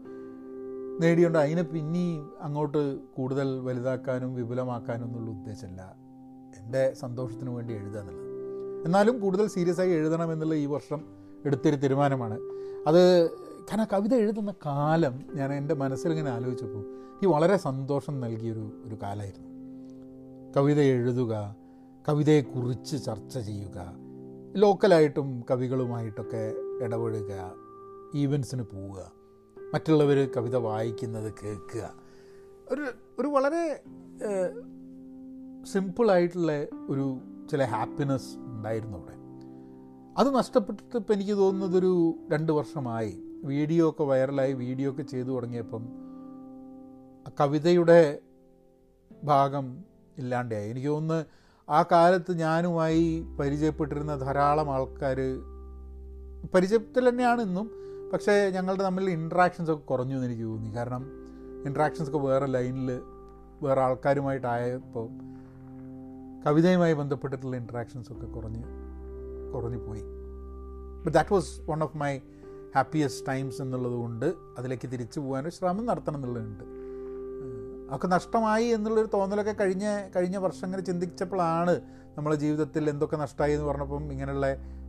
നേടിയുണ്ട്. 1.00 1.38
അതിനെ 1.38 1.62
പിന്നെ 1.62 2.26
അങ്ങോട്ട് 2.40 2.98
കൂടുതൽ 2.98 3.60
വലുതാക്കാനും 3.60 4.34
വിപുലമാക്കാനും 4.34 5.04
എന്നുള്ള 5.04 5.30
ഉദ്ദേശമല്ല. 5.30 5.94
എന്റെ 6.58 6.94
സന്തോഷത്തിന് 6.94 7.50
വേണ്ടി 7.50 7.74
എഴുതുക 7.74 8.00
എന്നുള്ളത്. 8.00 8.86
എന്നാലും 8.86 9.20
കൂടുതൽ 9.20 9.48
സീരിയസ് 9.48 9.80
ആയി 9.80 9.90
എഴുതണം 9.90 10.32
എന്നുള്ള 10.32 10.54
ഈ 10.54 10.66
വർഷം 10.66 11.04
എടുത്തൊരു 11.44 11.76
തീരുമാനമാണ്. 11.76 12.38
അത് 12.86 13.30
കാരണം 13.30 13.86
കവിത 13.92 14.14
എഴുതുന്ന 14.14 14.54
കാലം 14.66 15.22
ഞാൻ 15.34 15.52
എന്റെ 15.52 15.74
മനസ്സിലിങ്ങനെ 15.74 16.30
ആലോചിച്ചപ്പോൾ 16.30 17.03
ഈ 17.24 17.26
വളരെ 17.26 17.56
സന്തോഷം 17.56 18.14
നൽകിയൊരു 18.20 18.64
ഒരു 18.84 18.96
കാലമായിരുന്നു. 19.02 19.50
കവിത 20.56 20.80
എഴുതുക 20.94 21.34
കവിതയെക്കുറിച്ച് 22.08 22.96
ചർച്ച 23.04 23.34
ചെയ്യുക 23.38 23.78
ലോക്കലായിട്ടും 24.56 25.28
കവികളുമായിട്ടൊക്കെ 25.50 26.42
ഇടപെടുക 26.84 27.32
ഈവൻസിന് 28.14 28.64
പോവുക 28.72 29.00
മറ്റുള്ളവർ 29.56 30.18
കവിത 30.36 30.56
വായിക്കുന്നത് 30.56 31.30
കേൾക്കുക. 31.40 31.84
ഒരു 32.72 32.84
ഒരു 33.18 33.28
വളരെ 33.28 33.64
സിമ്പിളായിട്ടുള്ള 35.72 36.52
ഒരു 36.90 37.06
ചില 37.50 37.62
ഹാപ്പിനെസ് 37.64 38.30
ഉണ്ടായിരുന്നു 38.36 38.96
അവിടെ. 38.98 39.16
അത് 40.18 40.28
നഷ്ടപ്പെട്ടിട്ട് 40.36 40.96
ഇപ്പം 40.96 41.14
എനിക്ക് 41.14 41.36
തോന്നുന്നത് 41.42 41.76
ഒരു 41.78 41.92
രണ്ട് 42.32 42.52
വർഷമായി. 42.52 43.14
വീഡിയോ 43.44 43.90
ഒക്കെ 43.90 44.04
വൈറലായി 44.04 44.52
വീഡിയോ 44.52 44.90
ഒക്കെ 44.90 45.02
ചെയ്തു 45.02 45.30
തുടങ്ങിയപ്പം 45.30 46.03
കവിതയുടെ 47.40 48.18
ഭാഗം 49.24 49.84
ഇല്ലാണ്ടായി. 50.18 50.70
എനിക്ക് 50.70 50.88
തോന്നുന്നു 50.88 51.24
ആ 51.68 51.82
കാലത്ത് 51.82 52.38
ഞാനുമായി 52.38 53.22
പരിചയപ്പെട്ടിരുന്ന 53.40 54.16
ധാരാളം 54.16 54.70
ആൾക്കാർ 54.70 55.16
പരിചയത്തിൽ 56.54 57.08
തന്നെയാണ് 57.08 57.42
ഇന്നും 57.42 57.70
പക്ഷേ 58.12 58.50
ഞങ്ങളുടെ 58.50 58.82
തമ്മിൽ 58.82 59.10
ഇൻട്രാക്ഷൻസ് 59.10 59.70
ഒക്കെ 59.70 59.84
കുറഞ്ഞു 59.84 60.14
എന്ന് 60.14 60.26
എനിക്ക് 60.26 60.42
തോന്നി. 60.42 60.76
കാരണം 60.76 61.06
ഇൻട്രാക്ഷൻസ് 61.66 62.10
ഒക്കെ 62.10 62.18
വേറെ 62.18 62.46
ലൈനിൽ 62.46 63.00
വേറെ 63.62 63.80
ആൾക്കാരുമായിട്ടായപ്പോൾ 63.80 65.08
കവിതയുമായി 66.46 66.92
ബന്ധപ്പെട്ടിട്ടുള്ള 66.92 67.56
ഇൻട്രാക്ഷൻസ് 67.56 68.12
ഒക്കെ 68.12 68.26
കുറഞ്ഞ് 68.26 68.62
കുറഞ്ഞു 69.54 69.78
പോയി. 69.78 70.02
But 71.04 71.12
that 71.12 71.34
was 71.34 71.70
one 71.70 71.82
of 71.82 71.96
my 71.96 72.18
happiest 72.76 73.26
times 73.28 73.62
എന്നുള്ളത് 73.62 73.92
കൊണ്ട് 73.92 74.34
അതിലേക്ക് 74.58 74.90
തിരിച്ചു 74.90 75.20
പോകാനൊരു 75.20 75.54
ശ്രമം 75.54 75.86
നടത്തണം 75.86 76.16
എന്നുള്ളതുണ്ട്. 76.16 76.73
അതൊക്കെ 77.94 78.06
നഷ്ടമായി 78.06 78.64
എന്നുള്ളൊരു 78.64 79.08
തോന്നലൊക്കെ 79.14 79.52
കഴിഞ്ഞ 79.52 80.08
കഴിഞ്ഞ 80.16 80.36
വർഷം 80.36 80.64
ഇങ്ങനെ 80.64 80.82
ചിന്തിച്ചപ്പോഴാണ് 80.82 81.80
നമ്മളെ 82.16 82.36
ജീവിതത്തിൽ 82.36 82.90
എന്തൊക്കെ 82.90 83.16
നഷ്ടമായി 83.16 83.52
എന്ന് 83.52 83.64
പറഞ്ഞപ്പം 83.64 84.12
ഇങ്ങനെയുള്ള 84.12 84.46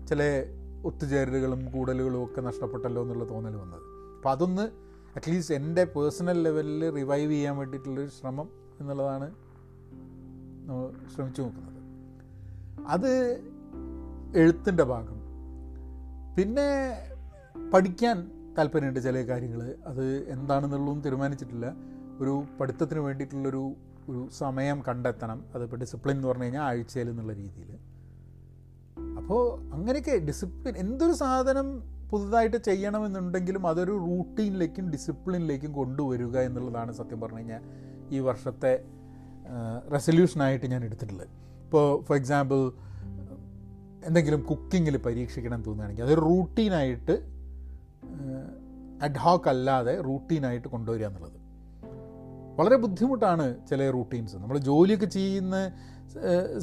ചില 0.08 0.46
ഒത്തുചേരലുകളും 0.86 1.72
കൂടലുകളും 1.72 2.24
ഒക്കെ 2.24 2.42
നഷ്ടപ്പെട്ടല്ലോ 2.42 3.02
എന്നുള്ള 3.02 3.30
തോന്നൽ 3.30 3.56
വന്നത്. 3.56 3.80
അപ്പോൾ 4.18 4.30
അതൊന്ന് 4.30 4.62
അറ്റ്ലീസ്റ്റ് 5.16 5.56
എന്റെ 5.56 5.84
പേഴ്സണൽ 5.84 6.44
ലെവലിൽ 6.44 6.90
റിവൈവ് 6.90 7.32
ചെയ്യാൻ 7.32 7.58
വേണ്ടിയിട്ടുള്ളൊരു 7.58 8.10
ശ്രമം 8.10 8.50
എന്നുള്ളതാണ് 8.80 9.32
നമ്മൾ 10.68 11.16
ശ്രമിച്ചു 11.16 11.42
നോക്കുന്നത്. 11.42 11.74
അത് 12.88 13.42
എഴുത്തിന്റെ 14.36 14.84
ഭാഗം. 14.84 15.22
പിന്നെ 16.38 16.98
പഠിക്കാൻ 17.74 18.32
താല്പര്യമുണ്ട് 18.58 19.00
ചില 19.00 19.22
കാര്യങ്ങൾ. 19.22 19.76
അത് 19.88 20.30
എന്താണെന്നുള്ളതും 20.30 21.02
തീരുമാനിച്ചിട്ടില്ല. 21.02 21.95
ഒരു 22.20 22.44
പഠിത്തത്തിന് 22.60 23.00
വേണ്ടിയിട്ടുള്ളൊരു 23.00 23.74
ഒരു 24.10 24.30
സമയം 24.38 24.84
കണ്ടെത്തണം. 24.88 25.46
അതിപ്പോൾ 25.56 25.78
ഡിസിപ്ലിൻ 25.78 26.16
എന്ന് 26.16 26.28
പറഞ്ഞു 26.28 26.44
കഴിഞ്ഞാൽ 26.44 26.62
ആഴ്ചയിൽ 26.62 27.10
എന്നുള്ള 27.10 27.34
രീതിയിൽ. 27.34 27.78
അപ്പോൾ 29.18 29.74
അങ്ങനെയൊക്കെ 29.74 30.18
ഡിസിപ്ലിൻ 30.18 30.78
എന്തൊരു 30.78 31.12
സാധനം 31.12 31.96
പുതുതായിട്ട് 32.10 32.58
ചെയ്യണമെന്നുണ്ടെങ്കിലും 32.58 33.68
അതൊരു 33.68 33.92
റൂട്ടീനിലേക്കും 33.92 34.92
ഡിസിപ്ലിനിലേക്കും 34.92 35.74
കൊണ്ടുവരിക 35.74 36.38
എന്നുള്ളതാണ് 36.38 36.92
സത്യം 36.92 37.22
പറഞ്ഞു 37.22 37.38
കഴിഞ്ഞാൽ 37.38 37.62
ഈ 38.10 38.20
വർഷത്തെ 38.20 38.84
റെസൊല്യൂഷനായിട്ട് 39.92 40.66
ഞാൻ 40.66 40.86
എടുത്തിട്ടുള്ളത്. 40.86 41.28
ഇപ്പോൾ 41.64 42.04
ഫോർ 42.04 42.18
എക്സാമ്പിൾ 42.18 42.72
എന്തെങ്കിലും 44.06 44.42
കുക്കിങ്ങിൽ 44.42 44.98
പരീക്ഷിക്കണം 44.98 45.64
തോന്നുകയാണെങ്കിൽ 45.64 46.04
അതൊരു 46.04 46.22
റൂട്ടീനായിട്ട് 46.22 47.26
അഡ്ഹോക്ക് 49.02 49.50
അല്ലാതെ 49.50 50.02
റൂട്ടീനായിട്ട് 50.02 50.68
കൊണ്ടുവരിക 50.68 51.06
എന്നുള്ളത്. 51.06 51.45
വളരെ 52.58 52.76
ബുദ്ധിമുട്ടാണ് 52.84 53.46
ചില 53.70 53.90
റൂട്ടീൻസ് 53.96 54.36
നമ്മൾ 54.42 54.58
ജോലിയൊക്കെ 54.70 55.08
ചെയ്യുന്ന 55.18 55.56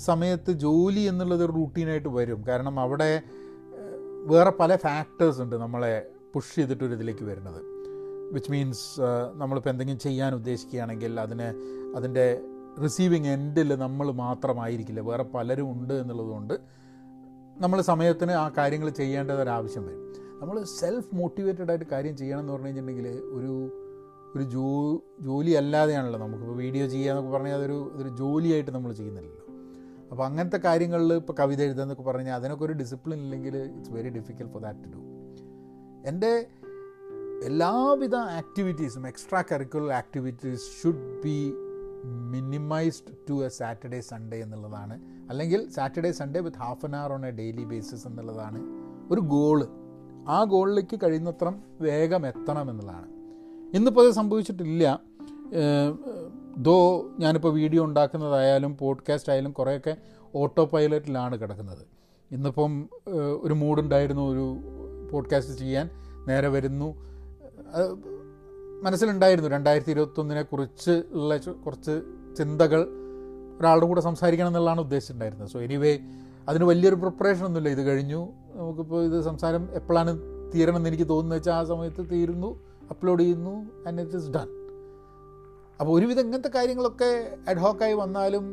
സമയത്ത് 0.09 0.51
ജോലി 0.65 1.03
എന്നുള്ളത് 1.11 1.45
റൂട്ടീനായിട്ട് 1.57 2.11
വരും. 2.19 2.41
കാരണം 2.49 2.81
അവിടെ 2.81 3.11
വേറെ 4.33 4.53
പല 4.61 4.77
ഫാക്ടേഴ്സ് 4.77 5.41
ഉണ്ട് 5.45 5.57
നമ്മളെ 5.57 5.95
പുഷ് 6.35 6.55
ചെയ്തിട്ടൊരു 6.57 6.95
ഇതിലേക്ക് 6.99 7.25
വരുന്നത്. 7.25 7.61
വിച്ച് 8.35 8.51
മീൻസ് 8.53 8.85
നമ്മളിപ്പോൾ 9.41 9.71
എന്തെങ്കിലും 9.71 10.01
ചെയ്യാൻ 10.07 10.35
ഉദ്ദേശിക്കുകയാണെങ്കിൽ 10.35 11.21
അതിന് 11.21 11.49
അതിന്റെ 11.97 12.27
റിസീവിങ് 12.85 13.31
എൻഡിൽ 13.37 13.71
നമ്മൾ 13.85 14.07
മാത്രമായിരിക്കില്ല. 14.25 15.01
വേറെ 15.11 15.25
പലരും 15.35 15.69
ഉണ്ട് 15.73 15.95
എന്നുള്ളതുകൊണ്ട് 15.95 16.55
നമ്മൾ 17.65 17.79
സമയത്തിന് 17.91 18.35
ആ 18.43 18.47
കാര്യങ്ങൾ 18.59 18.89
ചെയ്യേണ്ടത് 19.01 19.51
ആവശ്യം 19.59 19.85
വരും. 19.89 20.01
നമ്മൾ 20.41 20.57
സെൽഫ് 20.81 21.15
മോട്ടിവേറ്റഡ് 21.21 21.71
ആയിട്ട് 21.73 21.87
കാര്യം 21.93 22.15
ചെയ്യണം 22.21 22.41
എന്ന് 22.41 22.53
പറഞ്ഞു 22.53 22.67
കഴിഞ്ഞിട്ടുണ്ടെങ്കിൽ 22.67 23.09
ഒരു 23.39 23.53
ഒരു 24.37 24.43
ജോ 24.43 24.67
ജോലി 25.21 25.51
അല്ലാതെയാണല്ലോ 25.51 26.21
നമുക്കിപ്പോൾ 26.21 26.57
വീഡിയോ 26.57 26.87
ചെയ്യുക 26.87 27.11
എന്നൊക്കെ 27.11 27.31
പറഞ്ഞാൽ 27.31 27.55
അതൊരു 27.55 27.93
ഒരു 27.95 28.09
ജോലിയായിട്ട് 28.09 28.71
നമ്മൾ 28.71 28.93
ചെയ്യുന്നില്ലല്ലോ. 28.93 29.39
അപ്പോൾ 30.11 30.25
അങ്ങനത്തെ 30.25 30.57
കാര്യങ്ങളിൽ 30.57 31.13
ഇപ്പോൾ 31.15 31.33
കവിത 31.33 31.63
എഴുതുക 31.63 31.83
എന്നൊക്കെ 31.83 32.03
പറഞ്ഞാൽ 32.03 32.35
അതിനൊക്കെ 32.35 32.65
ഒരു 32.65 32.73
ഡിസിപ്ലിൻ 32.73 33.19
ഇല്ലെങ്കിൽ 33.19 33.57
it's 33.57 33.91
very 33.91 34.09
difficult 34.09 34.47
for 34.47 34.63
that 34.63 34.85
to 34.85 34.89
do 34.89 35.03
എന്റെ 36.09 36.47
എല്ലാവിധ 37.45 38.15
ആക്ടിവിറ്റീസും 38.15 39.07
extra 39.07 39.45
curricular 39.53 39.93
activities 39.93 40.83
should 40.83 41.23
be 41.25 41.53
minimized 42.35 43.15
to 43.31 43.45
a 43.45 43.49
Saturday 43.49 44.01
Sunday 44.01 44.39
എന്നുള്ളതാണ്. 44.43 45.01
അല്ലെങ്കിൽ 45.31 45.71
Saturday 45.71 46.13
Sunday 46.13 46.41
with 46.41 46.59
half 46.59 46.85
an 46.85 46.97
hour 46.97 47.13
on 47.13 47.27
a 47.27 47.31
daily 47.31 47.65
basis 47.65 48.07
എന്നുള്ളതാണ് 48.07 48.61
ഒരു 49.13 49.21
ഗോൾ 49.21 49.67
ആ 50.29 50.45
ഗോളിലേക്ക് 50.45 50.97
കഴിയുന്നത്ര 51.03 51.53
വേഗം 51.81 52.27
എത്തണം 52.27 52.71
എന്നുള്ളതാണ്. 52.71 53.12
ഇന്നിപ്പോൾ 53.75 54.07
അത് 54.07 54.13
സംഭവിച്ചിട്ടില്ല. 54.13 55.01
ദോ 56.57 57.07
ഞാനിപ്പോൾ 57.19 57.53
വീഡിയോ 57.53 57.85
ഉണ്ടാക്കുന്നതായാലും 57.85 58.77
പോഡ്കാസ്റ്റ് 58.77 59.33
ആയാലും 59.33 59.53
കുറേയൊക്കെ 59.53 59.97
ഓട്ടോ 60.35 60.65
പൈലറ്റിലാണ് 60.65 61.39
കിടക്കുന്നത്. 61.39 61.87
ഇന്നിപ്പം 62.31 62.89
ഒരു 63.43 63.55
മൂഡുണ്ടായിരുന്നു 63.55 64.23
ഒരു 64.23 64.57
പോഡ്കാസ്റ്റ് 65.13 65.55
ചെയ്യാൻ. 65.55 65.91
നേരെ 66.29 66.49
വരുന്നു. 66.49 66.95
മനസ്സിലുണ്ടായിരുന്നു. 68.83 69.51
രണ്ടായിരത്തി 69.51 69.91
ഇരുപത്തൊന്നിനെ 69.91 70.43
കുറിച്ച് 70.43 71.03
ഉള്ള 71.13 71.37
കുറച്ച് 71.37 72.03
ചിന്തകൾ 72.39 72.89
ഒരാളുടെ 73.61 73.87
കൂടെ 73.87 74.01
സംസാരിക്കണം 74.01 74.47
എന്നുള്ളതാണ് 74.47 74.81
ഉദ്ദേശിച്ചിട്ടുണ്ടായിരുന്നത്. 74.81 75.49
സോ 75.49 75.61
എനിവേ 75.61 75.99
അതിന് 76.49 76.65
വലിയൊരു 76.65 76.95
പ്രിപ്പറേഷൻ 76.95 77.45
ഒന്നുമില്ല. 77.45 77.69
ഇത് 77.69 77.83
കഴിഞ്ഞു. 77.83 78.29
നമുക്കിപ്പോൾ 78.55 79.05
ഇത് 79.05 79.21
സംസാരം 79.21 79.69
എപ്പോഴാണ് 79.73 80.19
തീരണമെന്ന് 80.55 80.89
എനിക്ക് 80.91 81.09
തോന്നുന്നത് 81.09 81.39
വെച്ചാൽ 81.39 81.53
ആ 81.53 81.65
സമയത്ത് 81.65 82.11
തീരുന്നു. 82.11 82.72
അപ്ലോഡ് 82.93 83.23
ചെയ്യുന്നു 83.23 83.55
ആൻഡ് 83.89 84.03
ഇറ്റ് 84.03 84.17
ഇസ് 84.17 84.31
ഡൺ 84.31 84.49
അപ്പോൾ 85.81 85.93
ഒരുവിധം 85.93 86.25
ഇങ്ങനത്തെ 86.25 86.51
കാര്യങ്ങളൊക്കെ 86.55 87.11
അഡ്ഹോക്കായി 87.49 87.95
വന്നാലും 87.95 88.45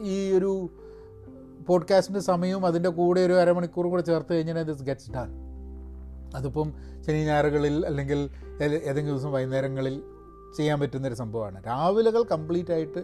ഈ 0.00 0.32
ഒരു 0.32 0.52
പോഡ്കാസ്റ്റിന്റെ 1.66 2.20
സമയവും 2.20 2.66
അതിന്റെ 2.66 2.88
കൂടെ 2.88 3.20
ഒരു 3.20 3.32
അരമണിക്കൂർ 3.32 3.86
കൂടെ 3.86 4.02
ചേർത്ത് 4.02 4.32
കഴിഞ്ഞാൽ 4.34 4.62
ദിസ് 4.62 4.82
ഗെറ്റ്സ് 4.82 5.10
ഡൺ 5.10 5.30
അതിപ്പം 6.36 6.68
ശനി 7.06 7.20
ഞായറുകളിൽ 7.24 7.86
അല്ലെങ്കിൽ 7.86 8.20
ഏതെങ്കിലും 8.62 9.16
ദിവസം 9.16 9.32
വൈകുന്നേരങ്ങളിൽ 9.32 9.96
ചെയ്യാൻ 10.56 10.80
പറ്റുന്നൊരു 10.80 11.14
സംഭവമാണ്. 11.14 11.58
രാവിലകൾ 11.66 12.22
കംപ്ലീറ്റ് 12.22 12.72
ആയിട്ട് 12.72 13.02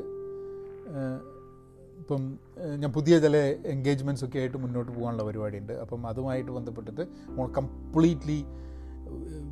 ഇപ്പം 1.99 2.23
ഞാൻ 2.77 2.91
പുതിയ 2.93 3.15
ചില 3.21 3.37
എൻഗേജ്മെന്റ്സ് 3.67 4.25
ഒക്കെ 4.25 4.39
ആയിട്ട് 4.39 4.59
മുന്നോട്ട് 4.59 4.93
പോകാനുള്ള 4.93 5.25
പരിപാടിയുണ്ട്. 5.25 5.73
അപ്പം 5.73 6.07
അതുമായിട്ട് 6.07 6.51
ബന്ധപ്പെട്ടിട്ട് 6.51 7.05
completely 7.59 8.45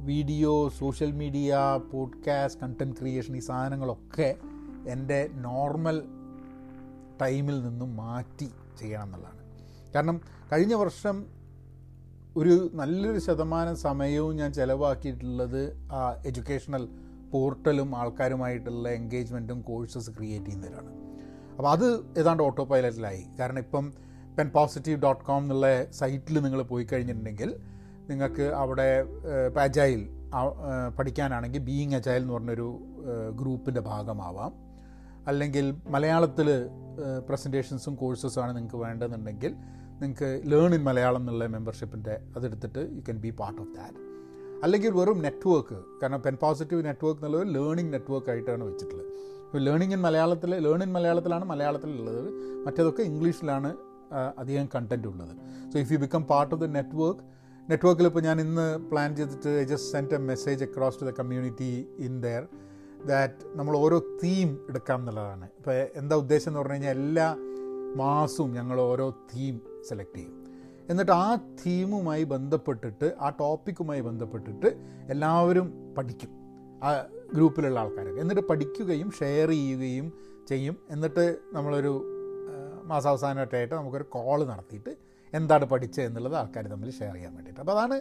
video 0.04 0.68
social 0.68 1.12
media 1.12 1.58
podcast 1.92 2.60
content 2.60 2.98
creation 2.98 3.36
ഈ 3.36 3.38
സാധനങ്ങളൊക്കെ 3.38 4.34
എന്റെ 4.86 5.30
നോർമൽ 5.32 6.02
ടൈമിൽ 7.22 7.62
നിന്നും 7.62 7.96
മാറ്റി 7.96 8.48
ചെയ്യണം 8.78 9.02
എന്നുള്ളതാണ്. 9.02 9.40
കാരണം 9.94 10.20
കഴിഞ്ഞ 10.52 10.74
വർഷം 10.74 11.26
ഒരു 12.36 12.70
നല്ലൊരു 12.74 13.18
ശതമാനം 13.18 13.76
സമയവും 13.76 14.36
ഞാൻ 14.36 14.52
ചിലവാക്കിയിട്ടുള്ളത് 14.52 15.90
ആ 15.92 16.22
എഡ്യൂക്കേഷണൽ 16.26 16.88
പോർട്ടലും 17.30 17.96
ആൾക്കാരുമായിട്ടുള്ള 17.96 18.88
എൻഗേജ്മെന്റും 18.88 19.60
കോഴ്സസ് 19.60 20.10
ക്രിയേറ്റ് 20.10 20.46
ചെയ്യുന്നവരാണ്. 20.46 20.90
അപ്പോൾ 21.50 21.70
അത് 21.70 22.18
ഏതാണ്ട് 22.18 22.42
ഓട്ടോ 22.42 22.64
പൈലറ്റിലായി 22.64 23.24
കാരണം 23.38 23.58
ഇപ്പം 23.58 23.92
പെൻ 24.38 24.50
പോസിറ്റീവ് 24.50 25.02
ഡോട്ട് 25.02 25.24
കോം 25.24 25.42
എന്നുള്ള 25.42 25.90
സൈറ്റിൽ 25.90 26.38
നിങ്ങൾ 26.38 26.62
പോയി 26.62 26.84
കഴിഞ്ഞിട്ടുണ്ടെങ്കിൽ 26.84 27.56
നിങ്ങൾക്ക് 28.10 28.46
അവിടെ 28.62 28.88
അജൈൽ 29.66 30.00
പഠിക്കാനാണെങ്കിൽ 30.98 31.62
ബീയിങ് 31.68 31.94
അജൈൽ 31.94 32.20
എന്ന് 32.22 32.34
പറഞ്ഞൊരു 32.34 32.68
ഗ്രൂപ്പിന്റെ 33.40 33.80
ഭാഗമാവാം. 33.80 34.52
അല്ലെങ്കിൽ 35.28 35.66
മലയാളത്തിൽ 35.94 36.48
പ്രസന്റേഷൻസും 37.28 37.94
കോഴ്സസുമാണ് 37.94 38.52
നിങ്ങൾക്ക് 38.56 38.78
വേണ്ടതെന്നുണ്ടെങ്കിൽ 38.84 39.52
നിങ്ങൾക്ക് 40.00 40.28
ലേൺ 40.52 40.74
ഇൻ 40.74 40.82
മലയാളം 40.88 41.20
എന്നുള്ള 41.20 41.46
മെമ്പർഷിപ്പിന്റെ 41.46 42.14
അതെടുത്തിട്ട് 42.36 42.82
you 42.96 43.00
can 43.00 43.18
be 43.24 43.30
part 43.40 43.60
of 43.60 43.72
that. 43.78 43.98
അല്ലെങ്കിൽ 44.64 44.90
വെറും 44.90 45.18
നെറ്റ്വർക്ക് 45.26 45.78
കാരണം 46.00 46.20
പെൻ 46.22 46.36
പോസിറ്റീവ് 46.42 46.80
നെറ്റ്വർക്ക് 46.84 47.20
എന്നുള്ളത് 47.20 47.54
ലേണിംഗ് 47.54 47.92
നെറ്റ്വർക്ക് 47.92 48.30
ആയിട്ടാണ് 48.30 48.62
വെച്ചിട്ടുള്ളത്. 48.64 49.10
ഇപ്പോൾ 49.46 49.60
ലേണിംഗ് 49.68 49.94
ഇൻ 49.94 50.00
മലയാളത്തിൽ 50.00 50.50
ലേൺ 50.66 50.82
ഇൻ 50.82 50.92
മലയാളത്തിലാണ് 50.92 51.44
മലയാളത്തിലുള്ളത് 51.44 52.24
മറ്റേതൊക്കെ 52.66 53.02
ഇംഗ്ലീഷിലാണ് 53.02 53.70
അധികം 54.38 54.68
കണ്ടന്റ് 54.74 55.08
ഉള്ളത്. 55.08 55.34
So 55.72 55.78
if 55.78 55.92
you 55.92 55.98
become 55.98 56.24
part 56.24 56.52
of 56.54 56.62
the 56.62 56.68
network 56.78 57.24
നെറ്റ്വർക്കിൽ 57.68 58.06
ഇപ്പോൾ 58.06 58.22
ഞാൻ 58.22 58.40
ഇന്ന് 58.40 58.78
പ്ലാൻ 58.78 59.16
ചെയ്തിട്ട് 59.16 59.48
I 59.60 59.64
just 59.64 59.92
sent 59.92 60.14
a 60.14 60.18
message 60.18 60.64
across 60.64 61.00
to 61.00 61.04
the 61.04 61.10
community 61.10 61.88
in 61.98 62.22
there 62.22 62.46
that 63.06 63.58
നമ്മൾ 63.58 63.76
ഓരോ 63.76 63.98
തീം 64.24 64.66
എടുക്കാം 64.68 64.98
എന്നുള്ളതാണ്. 64.98 65.44
ഇപ്പോൾ 65.44 65.86
എന്താ 65.96 66.16
ഉദ്ദേശം 66.16 66.48
എന്ന് 66.50 66.58
പറഞ്ഞു 66.58 66.72
കഴിഞ്ഞാൽ 66.72 66.90
എല്ലാ 66.90 67.36
മാസവും 67.96 68.52
ഞങ്ങൾ 68.52 68.80
ഓരോ 68.80 69.10
തീം 69.10 69.60
സെലക്ട് 69.88 70.16
ചെയ്യും. 70.16 70.34
എന്നിട്ട് 70.88 71.12
ആ 71.12 71.34
തീമുമായി 71.34 72.24
ബന്ധപ്പെട്ടിട്ട് 72.24 73.12
ആ 73.20 73.28
ടോപ്പിക്കുമായി 73.28 74.00
ബന്ധപ്പെട്ടിട്ട് 74.00 74.66
എല്ലാവരും 75.10 75.94
പഠിക്കും. 75.98 76.30
ആ 76.84 77.06
ഗ്രൂപ്പിലുള്ള 77.34 77.80
ആൾക്കാരൊക്കെ. 77.80 78.20
എന്നിട്ട് 78.20 78.42
പഠിക്കുകയും 78.42 79.10
ഷെയർ 79.10 79.48
ചെയ്യുകയും 79.48 80.12
ചെയ്യും. 80.48 80.76
എന്നിട്ട് 80.90 81.36
നമ്മളൊരു 81.52 82.04
മാസാവസാനമായിട്ടായിട്ട് 82.84 83.74
നമുക്കൊരു 83.74 84.02
കോൾ 84.02 84.44
നടത്തിയിട്ട് 84.44 84.96
എന്താണ് 85.34 85.64
പഠിച്ചത് 85.64 86.04
എന്നുള്ളത് 86.04 86.36
ആൾക്കാർ 86.36 86.66
തമ്മിൽ 86.66 86.90
ഷെയർ 86.90 87.14
ചെയ്യാൻ 87.14 87.34
വേണ്ടിയിട്ട്. 87.34 87.60
അപ്പോൾ 87.60 87.72
അതാണ് 87.72 88.00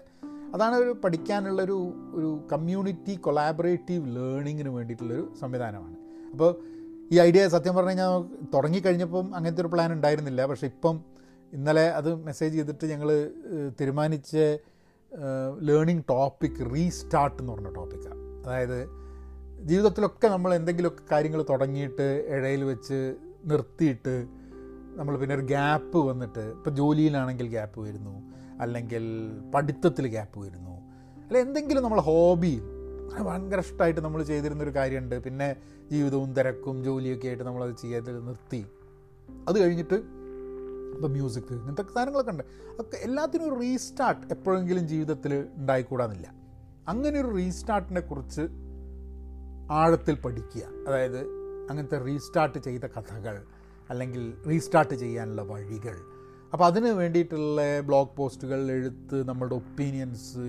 അതാണ് 0.53 0.75
ഒരു 0.75 0.89
പഠിക്കാനുള്ളൊരു 1.03 1.93
ഒരു 2.13 2.47
കമ്മ്യൂണിറ്റി 2.51 3.15
കൊളാബറേറ്റീവ് 3.15 4.15
ലേണിങ്ങിന് 4.15 4.69
വേണ്ടിയിട്ടുള്ളൊരു 4.69 5.33
സംവിധാനമാണ്. 5.41 5.95
അപ്പോൾ 6.31 6.49
ഈ 7.11 7.19
ഐഡിയ 7.19 7.47
സത്യം 7.47 7.75
പറഞ്ഞു 7.75 7.89
കഴിഞ്ഞാൽ 7.89 8.47
തുടങ്ങിക്കഴിഞ്ഞപ്പം 8.53 9.35
അങ്ങനത്തെ 9.35 9.61
ഒരു 9.61 9.67
പ്ലാൻ 9.67 9.93
ഉണ്ടായിരുന്നില്ല. 9.93 10.45
പക്ഷേ 10.45 10.67
ഇപ്പം 10.67 11.01
ഇന്നലെ 11.53 11.89
അത് 11.89 12.15
മെസ്സേജ് 12.15 12.55
ചെയ്തിട്ട് 12.55 12.85
ഞങ്ങൾ 12.85 13.31
തീരുമാനിച്ച 13.81 14.37
ലേണിംഗ് 15.61 16.03
ടോപ്പിക് 16.09 16.75
റീസ്റ്റാർട്ട് 16.75 17.41
എന്ന് 17.41 17.53
പറഞ്ഞ 17.53 17.73
ടോപ്പിക്കാണ് 17.73 18.45
അതായത് 18.45 18.87
ജീവിതത്തിലൊക്കെ 19.65 20.27
നമ്മൾ 20.27 20.53
എന്തെങ്കിലുമൊക്കെ 20.55 21.03
കാര്യങ്ങൾ 21.11 21.45
തുടങ്ങിയിട്ട് 21.49 22.25
ഇഴയിൽ 22.27 22.63
വെച്ച് 22.63 23.15
നിർത്തിയിട്ട് 23.45 24.38
നമ്മൾ 24.95 25.17
പിന്നെ 25.17 25.35
ഒരു 25.35 25.41
ഗ്യാപ്പ് 25.41 25.97
വന്നിട്ട് 25.97 26.39
ഇപ്പോൾ 26.39 26.69
ജോലിയിലാണെങ്കിൽ 26.69 27.47
ഗ്യാപ്പ് 27.47 27.79
വരുന്നു. 27.79 28.21
അല്ലെങ്കിൽ 28.61 29.31
പഠിത്തത്തിൽ 29.55 30.07
ഗ്യാപ്പ് 30.07 30.39
വരുന്നു. 30.39 30.71
അല്ല 30.71 31.37
എന്തെങ്കിലും 31.37 31.83
നമ്മൾ 31.83 31.99
ഹോബി 31.99 32.61
ഭയങ്കര 33.19 33.59
ഇഷ്ടമായിട്ട് 33.59 34.01
നമ്മൾ 34.01 34.23
ചെയ്തിരുന്നൊരു 34.23 34.75
കാര്യമുണ്ട്. 34.75 35.23
പിന്നെ 35.23 35.55
ജീവിതവും 35.91 36.33
തിരക്കും 36.33 36.83
ജോലിയൊക്കെ 36.83 37.27
ആയിട്ട് 37.27 37.43
നമ്മളത് 37.43 37.75
ചെയ്യാതെ 37.81 38.11
നിർത്തി. 38.11 38.65
അത് 39.47 39.59
കഴിഞ്ഞിട്ട് 39.59 39.93
ഇപ്പോൾ 39.93 41.07
മ്യൂസിക് 41.07 41.53
ഇങ്ങനത്തെ 41.53 41.81
സാധനങ്ങളൊക്കെ 41.81 42.31
ഉണ്ട്. 42.31 42.43
ഒക്കെ 42.79 42.97
എല്ലാത്തിനും 42.97 43.53
ഒരു 43.53 43.59
റീസ്റ്റാർട്ട് 43.59 44.33
എപ്പോഴെങ്കിലും 44.33 44.87
ജീവിതത്തിൽ 44.87 45.45
ഉണ്ടായിക്കൂടാന്നില്ല. 45.55 46.31
അങ്ങനെ 46.87 47.21
ഒരു 47.21 47.35
റീസ്റ്റാർട്ടിനെ 47.35 48.01
കുറിച്ച് 48.01 48.41
ആഴത്തിൽ 49.71 50.15
പഠിക്കുക. 50.15 50.61
അതായത് 50.87 51.19
അങ്ങനത്തെ 51.69 51.97
റീസ്റ്റാർട്ട് 51.97 52.59
ചെയ്ത 52.59 52.81
കഥകൾ. 52.81 53.41
അല്ലെങ്കിൽ 53.89 54.23
റീസ്റ്റാർട്ട് 54.49 54.95
ചെയ്യാനുള്ള 55.03 55.41
വഴികൾ. 55.51 55.97
അപ്പോൾ 56.53 56.65
അതിന് 56.65 56.91
വേണ്ടിയിട്ടുള്ള 56.99 57.61
ബ്ലോഗ് 57.87 58.11
പോസ്റ്റുകൾ 58.17 58.59
എഴുത്ത് 58.75 59.17
നമ്മളുടെ 59.27 59.55
ഒപ്പീനിയൻസ് 59.55 60.45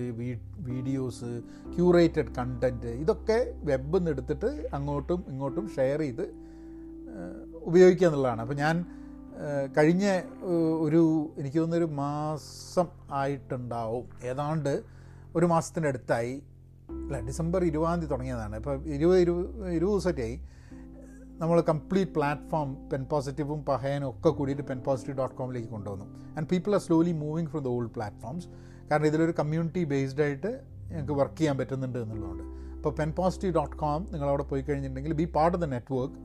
വീഡിയോസ് 0.69 1.31
ക്യൂറേറ്റഡ് 1.75 2.31
കണ്ടന്റ് 2.37 2.93
ഇതൊക്കെ 3.03 3.37
വെബിൽ 3.69 3.97
നിന്ന് 3.97 4.11
എടുത്തിട്ട് 4.11 4.49
അങ്ങോട്ടും 4.73 5.21
ഇങ്ങോട്ടും 5.29 5.65
ഷെയർ 5.75 5.99
ചെയ്ത് 5.99 6.25
ഉപയോഗിക്കുക 7.69 8.07
എന്നുള്ളതാണ്. 8.07 8.41
അപ്പോൾ 8.41 8.57
ഞാൻ 8.63 8.75
കഴിഞ്ഞ 9.77 10.05
ഒരു 10.85 11.01
എനിക്ക് 11.39 11.57
തോന്നുന്നൊരു 11.57 11.89
മാസം 12.03 12.87
ആയിട്ടുണ്ടാവും. 13.21 14.05
ഏതാണ്ട് 14.23 14.73
ഒരു 15.35 15.45
മാസത്തിന്റെ 15.45 15.89
അടുത്തായി 15.89 16.33
അല്ല 17.03 17.19
ഡിസംബർ 17.27 17.61
ഇരുപതാം 17.63 17.99
തീയതി 17.99 18.11
തുടങ്ങിയതാണ്. 18.13 18.55
ഇപ്പോൾ 18.61 18.75
ഇരുപത് 18.97 19.19
ഇരുപത് 19.25 19.45
ഇരുപത് 19.77 19.93
ദിവസമായിട്ടായി 19.93 20.35
നമ്മൾ 21.41 21.59
കംപ്ലീറ്റ് 21.69 22.13
പ്ലാറ്റ്ഫോം 22.15 22.69
പെൻ 22.89 23.03
പോസിറ്റീവും 23.11 23.59
പഹയനും 23.69 24.07
ഒക്കെ 24.09 24.29
കൂടിയിട്ട് 24.39 24.63
പെൻ 24.69 24.79
പോസിറ്റീവ് 24.87 25.15
ഡോട്ട് 25.19 25.35
കോമിലേക്ക് 25.37 25.69
കൊണ്ടുവന്നു. 25.75 26.05
And 26.35 26.47
people 26.51 26.71
are 26.77 26.81
slowly 26.87 27.13
moving 27.21 27.49
from 27.51 27.61
the 27.67 27.69
old 27.75 27.91
platforms 27.95 28.47
കാരണം 28.89 29.07
ഇതിലൊരു 29.09 29.33
കമ്മ്യൂണിറ്റി 29.39 29.83
ബേസ്ഡ് 29.93 30.21
ആയിട്ട് 30.25 30.51
ഞങ്ങൾക്ക് 30.91 31.15
വർക്ക് 31.21 31.37
ചെയ്യാൻ 31.39 31.55
പറ്റുന്നുണ്ട് 31.61 31.97
എന്നുള്ളതുകൊണ്ട്. 32.03 32.43
അപ്പോൾ 32.77 32.93
പെൻ 32.99 33.09
പോസിറ്റീവ് 33.19 33.53
ഡോട്ട് 33.57 33.75
കോം 33.83 34.01
നിങ്ങളവിടെ 34.11 34.45
പോയി 34.51 34.63
കഴിഞ്ഞിട്ടുണ്ടെങ്കിൽ 34.67 35.15
be 35.21 35.27
part 35.37 35.55
of 35.57 35.63
the 35.65 35.69
network 35.75 36.17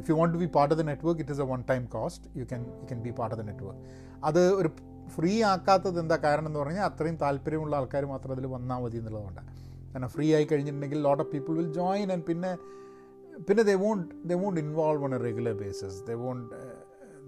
if 0.00 0.06
you 0.10 0.16
want 0.20 0.34
to 0.36 0.40
be 0.44 0.48
part 0.56 0.72
of 0.74 0.80
the 0.82 0.86
network 0.90 1.22
it 1.24 1.34
is 1.36 1.42
a 1.44 1.48
one 1.52 1.62
time 1.70 1.84
cost 1.94 2.24
you 2.40 2.46
can 2.52 2.64
you 2.80 2.86
can 2.90 3.02
be 3.06 3.12
part 3.20 3.34
of 3.36 3.42
the 3.42 3.46
network 3.50 3.84
അത് 4.30 4.42
ഒരു 4.60 4.70
free 5.16 5.34
ആക്കാത്തത് 5.52 6.00
എന്താ 6.04 6.18
കാരണം 6.26 6.50
എന്ന് 6.50 6.60
പറഞ്ഞാൽ 6.62 6.86
അത്രയും 6.90 7.18
താല്പര്യമുള്ള 7.22 7.76
ആൾക്കാർ 7.80 8.06
മാത്രം 8.14 8.32
അതിൽ 8.36 8.46
വന്നാൽ 8.56 8.80
മതി 8.86 8.98
എന്നുള്ളതുകൊണ്ടാണ്. 9.02 9.52
കാരണം 9.92 10.10
ഫ്രീ 10.16 10.26
ആയി 10.38 10.48
കഴിഞ്ഞിട്ടുണ്ടെങ്കിൽ 10.50 11.00
lot 11.06 11.22
of 11.24 11.30
people 11.36 11.54
will 11.60 11.70
join 11.80 12.08
and 12.16 12.26
പിന്നെ 12.30 12.52
പിന്നെ 13.46 13.62
they 13.62 13.74
won't 13.76 14.12
they 14.24 14.34
won't 14.34 14.60
involve 14.60 15.04
on 15.04 15.14
a 15.14 15.20
regular 15.20 15.54
basis 15.54 15.98
they 16.06 16.14
won't 16.22 16.54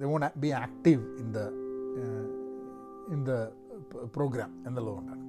they 0.01 0.07
won't 0.07 0.39
be 0.39 0.51
active 0.61 1.03
in 1.23 1.29
the 1.33 1.41
in 3.15 3.21
the 3.25 3.33
program 4.17 4.51
എന്നുള്ളതുകൊണ്ടാണ്. 4.67 5.23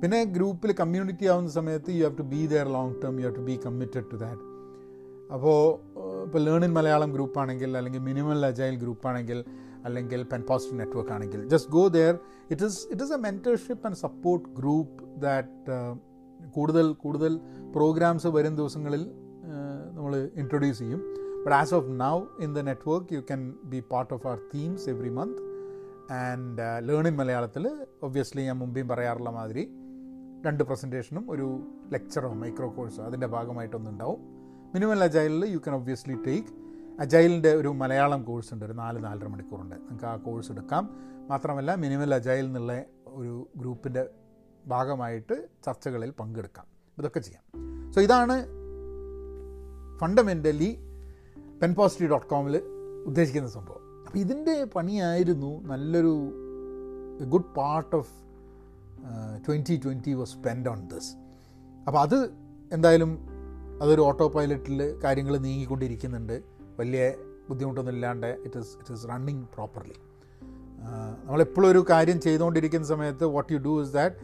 പിന്നെ 0.00 0.18
ഗ്രൂപ്പിൽ 0.32 0.70
കമ്മ്യൂണിറ്റി 0.80 1.26
ആവുന്ന 1.26 1.50
സമയത്ത് 1.50 1.90
you 1.90 2.02
have 2.04 2.18
to 2.18 2.26
be 2.32 2.40
there 2.46 2.66
long 2.76 2.94
term 3.02 3.14
you 3.20 3.26
have 3.26 3.36
to 3.36 3.44
be 3.46 3.56
committed 3.66 4.06
to 4.10 4.16
that 4.16 4.42
അപ്പോൾ 5.30 5.58
ഇപ്പോൾ 6.24 6.40
learn 6.40 6.64
in 6.64 6.72
Malayalam 6.72 7.10
group 7.12 7.38
ആണെങ്കിൽ 7.38 7.70
അല്ലെങ്കിൽ 7.76 8.00
minimal 8.00 8.46
agile 8.46 8.74
group 8.76 9.06
ആണെങ്കിൽ 9.08 9.38
അല്ലെങ്കിൽ 9.84 10.20
പെൻ 10.32 10.42
പോസിറ്റീവ് 10.48 10.78
നെറ്റ്വർക്ക് 10.80 11.12
ആണെങ്കിൽ 11.12 11.40
just 11.48 11.70
go 11.70 11.88
there 11.96 12.14
it 12.50 12.64
is 12.64 12.80
it 12.92 13.04
is 13.04 13.12
a 13.12 13.20
mentorship 13.20 13.86
and 13.86 13.98
support 14.04 14.46
group 14.58 14.96
that 15.18 15.78
കൂടുതൽ 16.54 16.92
കൂടുതൽ 17.02 17.32
programmes 17.72 18.28
വരും 18.28 18.56
ദിവസങ്ങളിൽ 18.56 19.02
നമ്മൾ 19.94 20.30
ഇൻട്രൊഡ്യൂസ് 20.34 20.78
ചെയ്യും. 20.78 20.98
But 21.42 21.54
as 21.54 21.74
of 21.74 21.86
now 21.88 22.24
in 22.40 22.54
the 22.54 22.58
network 22.58 23.14
you 23.14 23.20
can 23.20 23.54
be 23.64 23.84
part 23.92 24.14
of 24.14 24.26
our 24.26 24.38
themes 24.54 24.88
every 24.88 25.08
month 25.08 25.54
and 26.12 26.88
learn 26.88 27.08
in 27.08 27.16
മലയാളത്തിൽ 27.16 27.86
obviously 28.02 28.42
ഞാൻ 28.42 28.58
മുമ്പേയും 28.58 28.88
പറയാറുള്ള 28.88 29.30
മാതിരി 29.30 29.70
രണ്ട് 30.46 30.64
പ്രസന്റേഷനും 30.64 31.30
ഒരു 31.30 31.68
ലെക്ചറോ 31.92 32.32
മൈക്രോ 32.32 32.70
കോഴ്സോ 32.70 33.02
അതിന്റെ 33.02 33.26
ഭാഗമായിട്ടൊന്നുണ്ടാവും. 33.26 34.20
മിനിമൽ 34.74 35.04
അജൈലിൽ 35.04 35.44
യു 35.44 35.58
ക്യാൻ 35.58 35.76
ഒബ്വിയസ്ലി 35.76 36.14
ടേക്ക് 36.26 36.48
അജൈലിന്റെ 37.00 37.54
ഒരു 37.54 37.68
മലയാളം 37.68 38.22
കോഴ്സ് 38.22 38.54
ഉണ്ട് 38.54 38.64
ഒരു 38.64 38.72
നാല് 38.72 39.04
നാലര 39.04 39.26
മണിക്കൂറുണ്ട് 39.26 39.74
നിങ്ങൾക്ക് 39.74 40.04
ആ 40.04 40.16
കോഴ്സ് 40.16 40.52
എടുക്കാം. 40.52 40.90
മാത്രമല്ല 41.28 41.74
മിനിമൽ 41.74 42.14
അജൈൽ 42.14 42.44
എന്നുള്ള 42.44 42.82
ഒരു 43.06 43.48
ഗ്രൂപ്പിന്റെ 43.56 44.06
ഭാഗമായിട്ട് 44.66 45.48
ചർച്ചകളിൽ 45.66 46.10
പങ്കെടുക്കാം. 46.10 46.66
ഇതൊക്കെ 46.98 47.20
ചെയ്യാം. 47.20 47.44
സോ 47.92 48.00
ഇതാണ് 48.00 48.63
ഫണ്ടമെന്റലി 50.04 50.70
പെൻ 51.60 51.74
പോസിറ്റീവ് 51.74 52.10
ഡോട്ട് 52.12 52.26
കോമിൽ 52.26 52.56
ഉദ്ദേശിക്കുന്ന 53.08 53.48
സംഭവം. 53.48 53.82
അപ്പോൾ 54.06 54.18
ഇതിന്റെ 54.18 54.54
പണിയായിരുന്നു 54.76 55.50
നല്ലൊരു 55.70 56.14
good 57.32 57.50
part 57.58 57.94
of 58.00 58.12
twenty 59.46 59.76
twenty 59.84 60.12
was 60.20 60.32
spend 60.36 60.68
on 60.72 60.80
this 60.92 61.10
അപ്പോൾ 61.86 62.00
അത് 62.06 62.18
എന്തായാലും 62.72 63.12
അതൊരു 63.82 64.02
ഓട്ടോ 64.08 64.26
പൈലറ്റിൽ 64.28 64.80
കാര്യങ്ങൾ 65.04 65.34
നീങ്ങിക്കൊണ്ടിരിക്കുന്നുണ്ട്. 65.46 66.36
വലിയ 66.78 67.02
ബുദ്ധിമുട്ടൊന്നും 67.48 67.94
ഇല്ലാണ്ട് 67.94 68.30
it 68.44 68.58
is 68.58 68.72
it 68.80 68.92
is 68.94 69.04
running 69.10 69.44
properly 69.54 69.96
നമ്മളെപ്പോഴും 71.24 71.68
ഒരു 71.70 71.86
കാര്യം 71.90 72.20
ചെയ്തുകൊണ്ടിരിക്കുന്ന 72.20 72.86
സമയത്ത് 72.86 73.24
what 73.34 73.52
you 73.52 73.58
do 73.58 73.74
is 73.82 73.92
that 73.92 74.16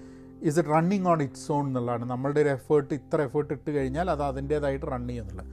is 0.48 0.56
it 0.60 0.72
running 0.74 1.08
on 1.12 1.18
it's 1.26 1.48
on 1.56 1.64
എന്നുള്ളതാണ്. 1.70 2.04
നമ്മളുടെ 2.12 2.40
ഒരു 2.44 2.50
എഫേർട്ട് 2.58 2.92
ഇത്ര 3.00 3.20
എഫേർട്ട് 3.28 3.52
ഇട്ട് 3.56 3.70
കഴിഞ്ഞാൽ 3.76 4.06
അത് 4.14 4.22
അതിന്റേതായിട്ട് 4.30 4.86
റൺ 4.94 5.04
ചെയ്യുന്നുള്ളത്. 5.10 5.48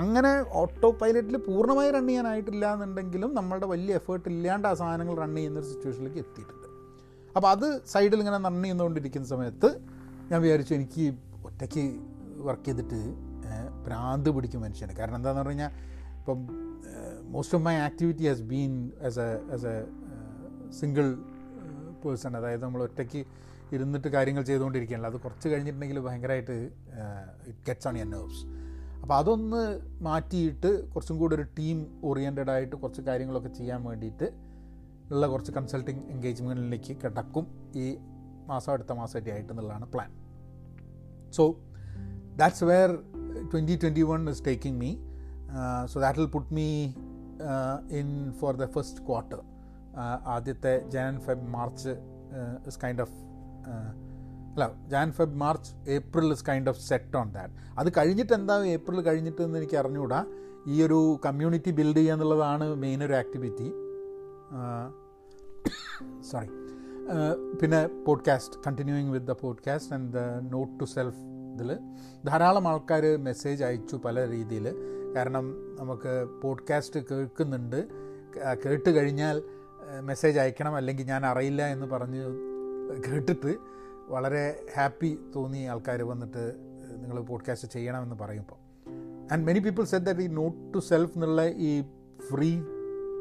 അങ്ങനെ 0.00 0.30
ഓട്ടോ 0.60 0.88
പൈലറ്റിൽ 1.02 1.36
പൂർണമായി 1.48 1.90
റൺ 1.96 2.06
ചെയ്യാനായിട്ടില്ല 2.08 2.64
എന്നുണ്ടെങ്കിലും 2.76 3.30
നമ്മളുടെ 3.38 3.66
വലിയ 3.74 3.94
എഫേർട്ട് 4.00 4.26
ഇല്ലാണ്ട് 4.32 4.66
ആ 4.70 4.74
സാധനങ്ങൾ 4.80 5.14
റൺ 5.22 5.32
ചെയ്യുന്നൊരു 5.38 5.68
സിറ്റുവേഷനിലേക്ക് 5.72 6.20
എത്തിയിട്ടുണ്ട്. 6.24 6.68
അപ്പോൾ 7.36 7.48
അത് 7.54 7.68
സൈഡിൽ 7.92 8.18
ഇങ്ങനെ 8.24 8.40
റൺ 8.48 8.58
ചെയ്യുന്നുകൊണ്ടിരിക്കുന്ന 8.64 9.28
സമയത്ത് 9.34 9.70
ഞാൻ 10.30 10.38
വിചാരിച്ചു 10.44 10.74
എനിക്ക് 10.80 11.06
ഒറ്റയ്ക്ക് 11.48 11.84
വർക്ക് 12.48 12.66
ചെയ്തിട്ട് 12.68 13.00
ഭ്രാന്ത് 13.86 14.28
പിടിക്കും 14.36 14.60
മനുഷ്യന്. 14.64 14.92
കാരണം 14.98 15.16
എന്താണെന്ന് 15.18 15.42
പറഞ്ഞു 15.42 15.54
കഴിഞ്ഞാൽ 15.54 15.72
ഇപ്പം 16.18 16.38
most 17.32 17.56
of 17.56 17.64
my 17.66 17.74
activity 17.88 18.24
has 18.30 18.44
been 18.52 18.72
as 19.08 19.18
a 19.24 19.30
as 19.54 19.66
a 19.72 19.76
single 20.80 21.06
person 22.04 22.32
അതായത് 22.40 22.64
നമ്മൾ 22.66 22.82
ഒറ്റയ്ക്ക് 22.88 23.20
ഇരുന്നിട്ട് 23.74 24.08
കാര്യങ്ങൾ 24.08 24.42
ചെയ്തുകൊണ്ടിരിക്കുകയല്ല 24.42 25.06
അത് 25.06 25.18
കുറച്ച് 25.20 25.48
കഴിഞ്ഞിട്ടുണ്ടെങ്കിൽ 25.48 25.98
ഭയങ്കരമായിട്ട് 25.98 26.56
it 27.46 27.58
gets 27.66 27.88
on 27.88 27.98
your 27.98 28.08
nerves 28.10 28.42
അപ്പോൾ 29.02 29.14
അതൊന്ന് 29.14 29.62
മാറ്റിയിട്ട് 30.04 30.70
കുറച്ചും 30.92 31.16
കൂടി 31.18 31.34
ഒരു 31.34 31.46
ടീം 31.58 31.78
ഓറിയന്റഡ് 32.04 32.50
ആയിട്ട് 32.50 32.76
കുറച്ച് 32.76 33.02
കാര്യങ്ങളൊക്കെ 33.02 33.48
ചെയ്യാൻ 33.48 33.80
വേണ്ടിയിട്ട് 33.84 34.26
ഉള്ള 35.10 35.26
കുറച്ച് 35.26 35.52
കൺസൾട്ടിങ് 35.52 36.02
എൻഗേജ്മെന്റിലേക്ക് 36.10 36.94
കിടക്കും 37.04 37.46
ഈ 37.76 37.86
മാസം 38.46 38.70
അടുത്ത 38.72 38.92
മാസമായിട്ട് 38.92 39.30
ആയിട്ട് 39.30 39.50
എന്നുള്ളതാണ് 39.52 39.86
plan 39.92 40.10
so 41.32 41.44
that's 42.36 42.64
where 42.64 42.92
twenty 43.52 43.76
twenty 43.76 44.02
one 44.02 44.22
is 44.30 44.42
taking 44.46 44.78
me 44.78 44.90
so 45.84 46.00
that 46.00 46.18
will 46.18 46.30
put 46.30 46.50
me 46.54 46.68
in 47.98 48.10
for 48.40 48.54
the 48.56 48.66
first 48.70 49.02
quarter 49.06 49.42
ആദ്യത്തെ 50.26 50.74
Jan 50.88 51.14
Feb 51.20 51.46
March 51.48 51.94
is 52.66 52.78
kind 52.84 53.00
of 53.00 53.16
അല്ല 54.52 54.72
Jan 54.88 55.12
Feb 55.12 55.34
March 55.34 55.90
April 55.90 56.32
is 56.32 56.44
kind 56.48 56.68
of 56.68 56.80
set 56.80 57.16
on 57.16 57.30
that 57.30 57.54
അത് 57.78 57.92
കഴിഞ്ഞിട്ട് 57.96 58.32
എന്താ 58.32 58.64
April 58.64 59.00
കഴിഞ്ഞിട്ട് 59.00 59.42
എന്ന് 59.42 59.58
എനിക്ക് 59.58 59.76
അറിഞ്ഞുകൂടാ 59.76 60.26
ഈ 60.66 60.82
ഒരു 60.82 61.20
കമ്മ്യൂണിറ്റി 61.26 61.70
ബിൽഡ് 61.70 61.96
ചെയ്യുക 61.96 62.12
എന്നുള്ളതാണ് 62.12 62.74
മെയിൻ 62.74 63.04
ഒരു 63.04 63.12
ആക്ടിവിറ്റി 63.12 63.68
സോറി 66.30 66.48
പിന്നെ 67.60 67.86
podcast 68.06 68.60
continuing 68.66 69.10
with 69.10 69.26
the 69.26 69.32
podcast 69.32 69.94
and 69.94 70.12
the 70.12 70.18
note 70.50 70.80
to 70.80 70.84
self 70.84 71.16
ഇതിൽ 71.54 71.78
ധാരാളം 72.26 72.68
ആൾക്കാർ 72.68 73.16
മെസ്സേജ് 73.18 73.64
അയച്ചു 73.64 73.96
പല 73.96 74.30
രീതിയിൽ 74.30 74.66
കാരണം 75.16 75.44
നമുക്ക് 75.80 76.40
പോഡ്കാസ്റ്റ് 76.42 77.00
കേൾക്കുന്നുണ്ട്. 77.00 77.88
കേട്ട് 78.64 78.90
കഴിഞ്ഞാൽ 78.90 79.42
മെസ്സേജ് 80.00 80.38
അയക്കണം 80.38 80.74
അല്ലെങ്കിൽ 80.74 81.06
ഞാൻ 81.06 81.26
അറിയില്ല 81.26 81.62
എന്ന് 81.66 81.86
പറഞ്ഞ് 81.86 82.22
കേട്ടിട്ട് 83.00 83.58
വളരെ 84.08 84.66
ഹാപ്പി 84.76 85.18
തോന്നി 85.36 85.64
ആൾക്കാർ 85.64 86.02
വന്നിട്ട് 86.02 86.54
നിങ്ങൾ 86.96 87.20
പോഡ്കാസ്റ്റ് 87.20 87.68
ചെയ്യണമെന്ന് 87.68 88.16
പറയുമ്പോൾ 88.16 88.64
and 89.32 89.46
many 89.46 89.58
people 89.58 89.84
set 89.84 90.06
that 90.06 90.20
ഈ 90.20 90.26
നോട്ട് 90.26 90.74
ടു 90.74 90.78
സെൽഫ് 90.78 91.12
എന്നുള്ള 91.14 91.46
ഈ 91.46 91.84
ഫ്രീ 92.30 92.62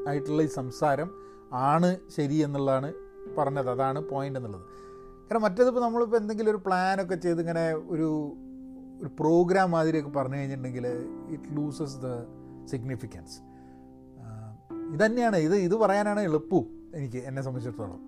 ആയിട്ടുള്ള 0.08 0.42
ഈ 0.42 0.46
സംസാരം 0.46 1.12
ആണ് 1.54 1.98
ശരി 2.18 2.36
എന്നുള്ളതാണ് 2.36 2.94
പറഞ്ഞത്. 3.38 3.70
അതാണ് 3.70 4.02
പോയിന്റ് 4.02 4.40
എന്നുള്ളത്. 4.40 4.62
കാരണം 5.24 5.42
മറ്റേതിപ്പോൾ 5.42 5.82
നമ്മളിപ്പോൾ 5.82 6.18
എന്തെങ്കിലും 6.18 6.50
ഒരു 6.50 6.62
പ്ലാനൊക്കെ 6.66 7.16
ചെയ്ത് 7.16 7.40
ഇങ്ങനെ 7.40 7.74
ഒരു 7.74 8.38
ഒരു 9.02 9.10
പ്രോഗ്രാം 9.20 9.72
മാതിരിയൊക്കെ 9.72 10.10
പറഞ്ഞു 10.10 10.36
കഴിഞ്ഞിട്ടുണ്ടെങ്കിൽ 10.36 10.88
ഇറ്റ് 11.30 11.58
ലൂസസ് 11.58 11.98
ദ 11.98 12.08
സിഗ്നിഫിക്കൻസ് 12.66 13.40
ഇതന്നെയാണ്. 14.94 15.36
ഇത് 15.36 15.56
ഇത് 15.56 15.76
പറയാനാണ് 15.76 16.20
എളുപ്പവും 16.20 16.92
എനിക്ക് 16.96 17.18
എന്നെ 17.18 17.42
സംബന്ധിച്ചിടത്തോളം. 17.42 18.00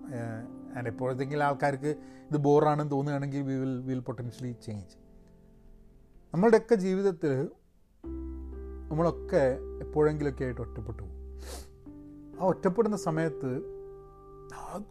ആൻഡ് 0.76 0.88
എപ്പോഴത്തെങ്കിലും 0.88 1.44
ആൾക്കാർക്ക് 1.44 1.90
ഇത് 2.30 2.36
ബോറാണെന്ന് 2.36 2.90
തോന്നുകയാണെങ്കിൽ 2.90 3.42
we 3.42 3.54
will 3.54 3.80
will 3.80 3.98
potentially 3.98 4.52
change 4.66 4.96
നമ്മളുടെയൊക്കെ 6.34 6.74
ജീവിതത്തിൽ 6.74 7.48
നമ്മളൊക്കെ 8.90 9.44
എപ്പോഴെങ്കിലൊക്കെ 9.80 10.44
ആയിട്ട് 10.44 10.60
ഒറ്റപ്പെട്ടു 10.60 11.02
പോകും. 11.02 11.14
ആ 12.40 12.44
ഒറ്റപ്പെടുന്ന 12.44 12.96
സമയത്ത് 12.96 13.50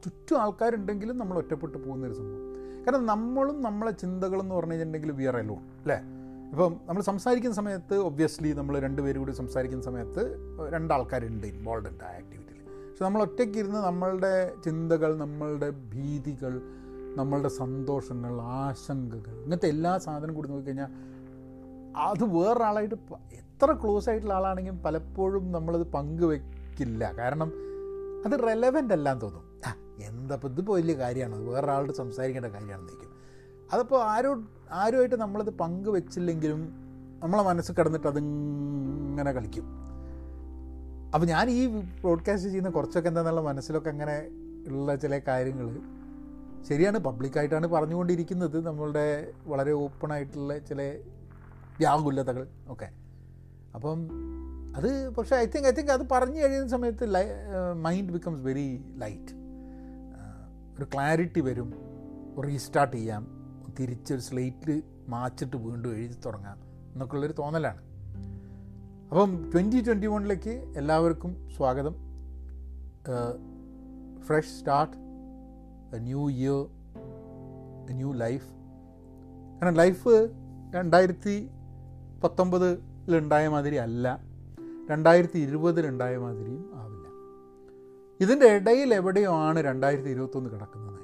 ചുറ്റും 0.04 0.38
ആൾക്കാരുണ്ടെങ്കിലും 0.42 1.18
നമ്മൾ 1.18 1.38
ഒറ്റപ്പെട്ടു 1.38 1.78
പോകുന്നൊരു 1.78 2.14
സംഭവം. 2.14 2.42
കാരണം 2.86 3.06
നമ്മളും 3.06 3.62
നമ്മളെ 3.62 3.92
ചിന്തകളെന്ന് 3.92 4.56
പറഞ്ഞു 4.56 4.72
കഴിഞ്ഞിട്ടുണ്ടെങ്കിൽ 4.72 5.12
വി 5.12 5.26
ആർ 5.26 5.38
എലോൺ 5.38 5.58
അല്ലേ? 5.58 5.98
ഇപ്പം 6.52 6.80
നമ്മൾ 6.86 7.02
സംസാരിക്കുന്ന 7.02 7.56
സമയത്ത് 7.56 7.96
ഒബ്വിയസ്ലി 7.96 8.54
നമ്മൾ 8.54 8.80
രണ്ടുപേരും 8.80 9.22
കൂടി 9.22 9.32
സംസാരിക്കുന്ന 9.32 9.84
സമയത്ത് 9.84 10.24
രണ്ടാൾക്കാരുണ്ട് 10.74 11.48
ഇൻവോൾവ് 11.48 11.88
ഉണ്ട് 11.90 12.04
ആ 12.04 12.08
ആക്ടിവിറ്റിയിൽ 12.08 12.45
പക്ഷെ 12.96 13.06
നമ്മൾ 13.06 13.22
ഒറ്റയ്ക്ക് 13.22 13.58
ഇരുന്ന് 13.58 13.80
നമ്മളുടെ 13.80 14.54
ചിന്തകൾ 14.66 15.18
നമ്മളുടെ 15.18 15.70
ഭീതികൾ 15.70 16.62
നമ്മളുടെ 17.16 17.50
സന്തോഷങ്ങൾ 17.50 18.42
ആശങ്കകൾ 18.42 19.36
ഇങ്ങനത്തെ 19.42 19.68
എല്ലാ 19.68 19.98
സാധനം 19.98 20.36
കൂടി 20.36 20.50
നോക്കിക്കഴിഞ്ഞാൽ 20.50 20.92
അത് 21.96 22.24
വേറൊരാളായിട്ട് 22.24 22.96
എത്ര 23.32 23.72
ക്ലോസ് 23.72 24.10
ആയിട്ടുള്ള 24.10 24.34
ആളാണെങ്കിലും 24.34 24.84
പലപ്പോഴും 24.84 25.52
നമ്മളത് 25.52 25.86
പങ്കുവെക്കില്ല. 25.92 27.12
കാരണം 27.18 27.52
അത് 28.26 28.48
റെലവന്റ് 28.48 28.94
അല്ലാന്ന് 28.94 29.22
തോന്നും. 29.22 29.44
ആ 29.68 29.76
എന്താ 30.00 30.36
ഇപ്പോൾ 30.36 30.48
ഇതിപ്പോൾ 30.48 30.72
വലിയ 30.72 30.94
കാര്യമാണ്. 30.94 31.50
വേറൊരാളോട് 31.50 31.94
സംസാരിക്കേണ്ട 31.94 32.48
കാര്യമാണെന്ന് 32.48 32.92
നിൽക്കും 32.92 33.12
അതിപ്പോൾ 33.74 34.04
ആരോ 34.04 34.44
ആരുമായിട്ട് 34.72 35.16
നമ്മളത് 35.16 35.50
പങ്കുവെച്ചില്ലെങ്കിലും 35.50 36.62
നമ്മളെ 37.24 37.44
മനസ്സ് 37.44 37.72
കിടന്നിട്ട് 37.72 38.08
അതിങ്ങനെ 38.08 39.32
കളിക്കും. 39.32 39.85
അപ്പോൾ 41.16 41.28
ഞാൻ 41.28 41.50
ഈ 41.50 41.68
ബ്രോഡ്കാസ്റ്റ് 42.02 42.50
ചെയ്യുന്ന 42.50 42.70
കുറച്ചൊക്കെ 42.70 43.10
എന്താണെന്നുള്ള 43.10 43.50
മനസ്സിലൊക്കെ 43.50 43.90
അങ്ങനെ 43.90 44.28
ഉള്ള 44.68 44.96
ചില 44.96 45.20
കാര്യങ്ങൾ 45.28 45.80
ശരിയാണ് 46.64 46.98
പബ്ലിക്കായിട്ടാണ് 46.98 47.68
പറഞ്ഞുകൊണ്ടിരിക്കുന്നത്. 47.68 48.66
നമ്മളുടെ 48.66 49.32
വളരെ 49.46 49.72
ഓപ്പണായിട്ടുള്ള 49.72 50.58
ചില 50.60 50.82
വ്യാകുലതകൾ 51.80 52.48
ഒക്കെ 52.68 52.90
അപ്പം 53.76 54.10
അത് 54.76 55.10
പക്ഷേ 55.10 55.36
ഐ 55.36 55.46
തിങ്ക് 55.46 55.68
ഐ 55.68 55.72
തിങ്ക് 55.72 55.92
അത് 55.92 56.10
പറഞ്ഞു 56.12 56.40
കഴിയുന്ന 56.42 56.68
സമയത്ത് 56.68 57.16
ലൈ 57.16 57.24
മൈൻഡ് 57.74 58.12
ബിക്കംസ് 58.12 58.42
വെരി 58.42 58.84
ലൈറ്റ് 58.98 59.34
ഒരു 60.78 60.86
ക്ലാരിറ്റി 60.94 61.42
വരും. 61.42 61.74
റീസ്റ്റാർട്ട് 62.48 62.98
ചെയ്യാം. 62.98 63.28
തിരിച്ചൊരു 63.80 64.22
സ്ലേറ്റിൽ 64.22 64.84
മാച്ചിട്ട് 65.08 65.58
വീണ്ടും 65.58 65.96
എഴുതി 65.96 66.18
തുടങ്ങാം. 66.26 66.58
എന്നൊക്കെയുള്ളൊരു 66.94 67.34
തോന്നലാണ്. 67.40 67.85
അപ്പം 69.10 69.52
ട്വന്റി 69.54 69.80
ട്വന്റി 69.82 70.08
വണ്ണിലേക്ക് 70.08 70.54
എല്ലാവർക്കും 70.78 71.32
സ്വാഗതം. 71.56 71.96
Fresh 74.26 74.54
start 74.60 74.96
a 75.96 76.00
new 76.00 76.30
year 76.30 76.62
a 77.90 77.94
new 77.94 78.12
life 78.14 78.48
കാരണം 79.54 79.74
ലൈഫ് 79.74 80.14
രണ്ടായിരത്തി 80.76 81.36
പത്തൊമ്പതിലുണ്ടായ 82.24 83.48
മാതിരി 83.48 83.76
അല്ല. 83.76 84.06
രണ്ടായിരത്തി 84.90 85.40
ഇരുപതിലുണ്ടായ 85.40 86.18
മാതിരിയും 86.18 86.66
ആവില്ല. 86.76 87.08
ഇതിന്റെ 88.20 88.48
ഇടയിൽ 88.56 88.94
എവിടെയോ 88.94 89.34
ആണ് 89.48 89.60
രണ്ടായിരത്തി 89.60 90.10
ഇരുപത്തൊന്ന് 90.10 90.50
കിടക്കുന്നത് 90.50 91.02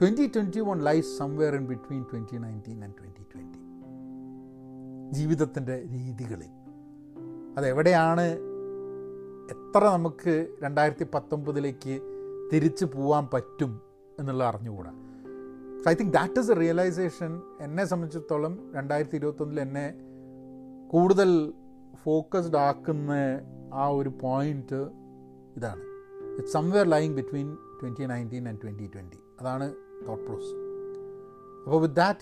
twenty 0.00 0.26
twenty 0.36 0.60
one 0.60 0.80
life 0.82 1.08
somewhere 1.18 1.54
in 1.54 1.66
between 1.66 2.02
twenty 2.02 2.36
nineteen 2.36 2.84
and 2.84 2.94
twenty 3.00 3.24
twenty 3.32 3.59
ജീവിതത്തിന്റെ 5.12 5.82
രീതികളിൽ. 5.82 6.50
അതെവിടെയാണ് 7.56 8.26
എത്ര 9.50 9.84
നമുക്ക് 9.84 10.56
രണ്ടായിരത്തി 10.62 11.06
പത്തൊമ്പതിലേക്ക് 11.14 12.00
തിരിച്ചു 12.52 12.84
പോവാൻ 12.84 13.28
പറ്റും 13.34 13.80
എന്നുള്ള 14.18 14.44
അറിഞ്ഞുകൂടാ. 14.44 14.90
So 15.84 15.90
I 15.90 15.94
think 15.94 16.12
that 16.12 16.40
is 16.40 16.50
a 16.50 16.54
realization 16.54 17.42
എന്നെ 17.60 17.84
സംബന്ധിച്ചിടത്തോളം 17.84 18.72
രണ്ടായിരത്തി 18.74 19.16
ഇരുപത്തൊന്നിൽ 19.16 19.60
എന്നെ 19.60 19.94
കൂടുതൽ 20.90 21.52
ഫോക്കസ്ഡ് 22.02 22.56
ആക്കുന്ന 22.56 23.12
ആ 23.74 23.88
ഒരു 23.88 24.08
പോയിന്റ് 24.08 24.80
ഇതാണ്. 25.56 25.82
It's 26.36 26.52
somewhere 26.52 26.86
lying 26.86 27.14
between 27.14 27.56
twenty 27.82 28.04
nineteen 28.04 28.48
and 28.48 28.58
twenty 28.62 28.90
twenty 28.94 29.18
അതാണ് 29.40 29.74
തോട്ട് 30.08 30.24
പ്രോസ് 30.24 30.54
അപ്പോൾ 31.64 31.80
with 31.80 31.94
that 31.94 32.20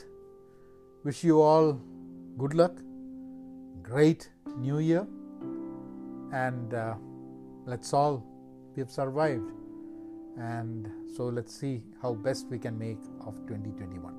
wish 1.07 1.27
you 1.27 1.33
all 1.33 1.73
good 2.39 2.55
luck, 2.55 2.75
great 3.83 4.31
new 4.57 4.79
year, 4.79 5.05
and 6.33 6.73
uh, 6.73 6.95
let's 7.67 7.93
all, 7.93 8.25
we 8.75 8.81
have 8.81 8.91
survived. 8.91 9.51
And 10.39 10.89
so 11.17 11.25
let's 11.27 11.55
see 11.55 11.83
how 12.03 12.15
best 12.15 12.47
we 12.49 12.59
can 12.59 12.79
make 12.79 13.03
of 13.21 13.35
2021. 13.49 14.15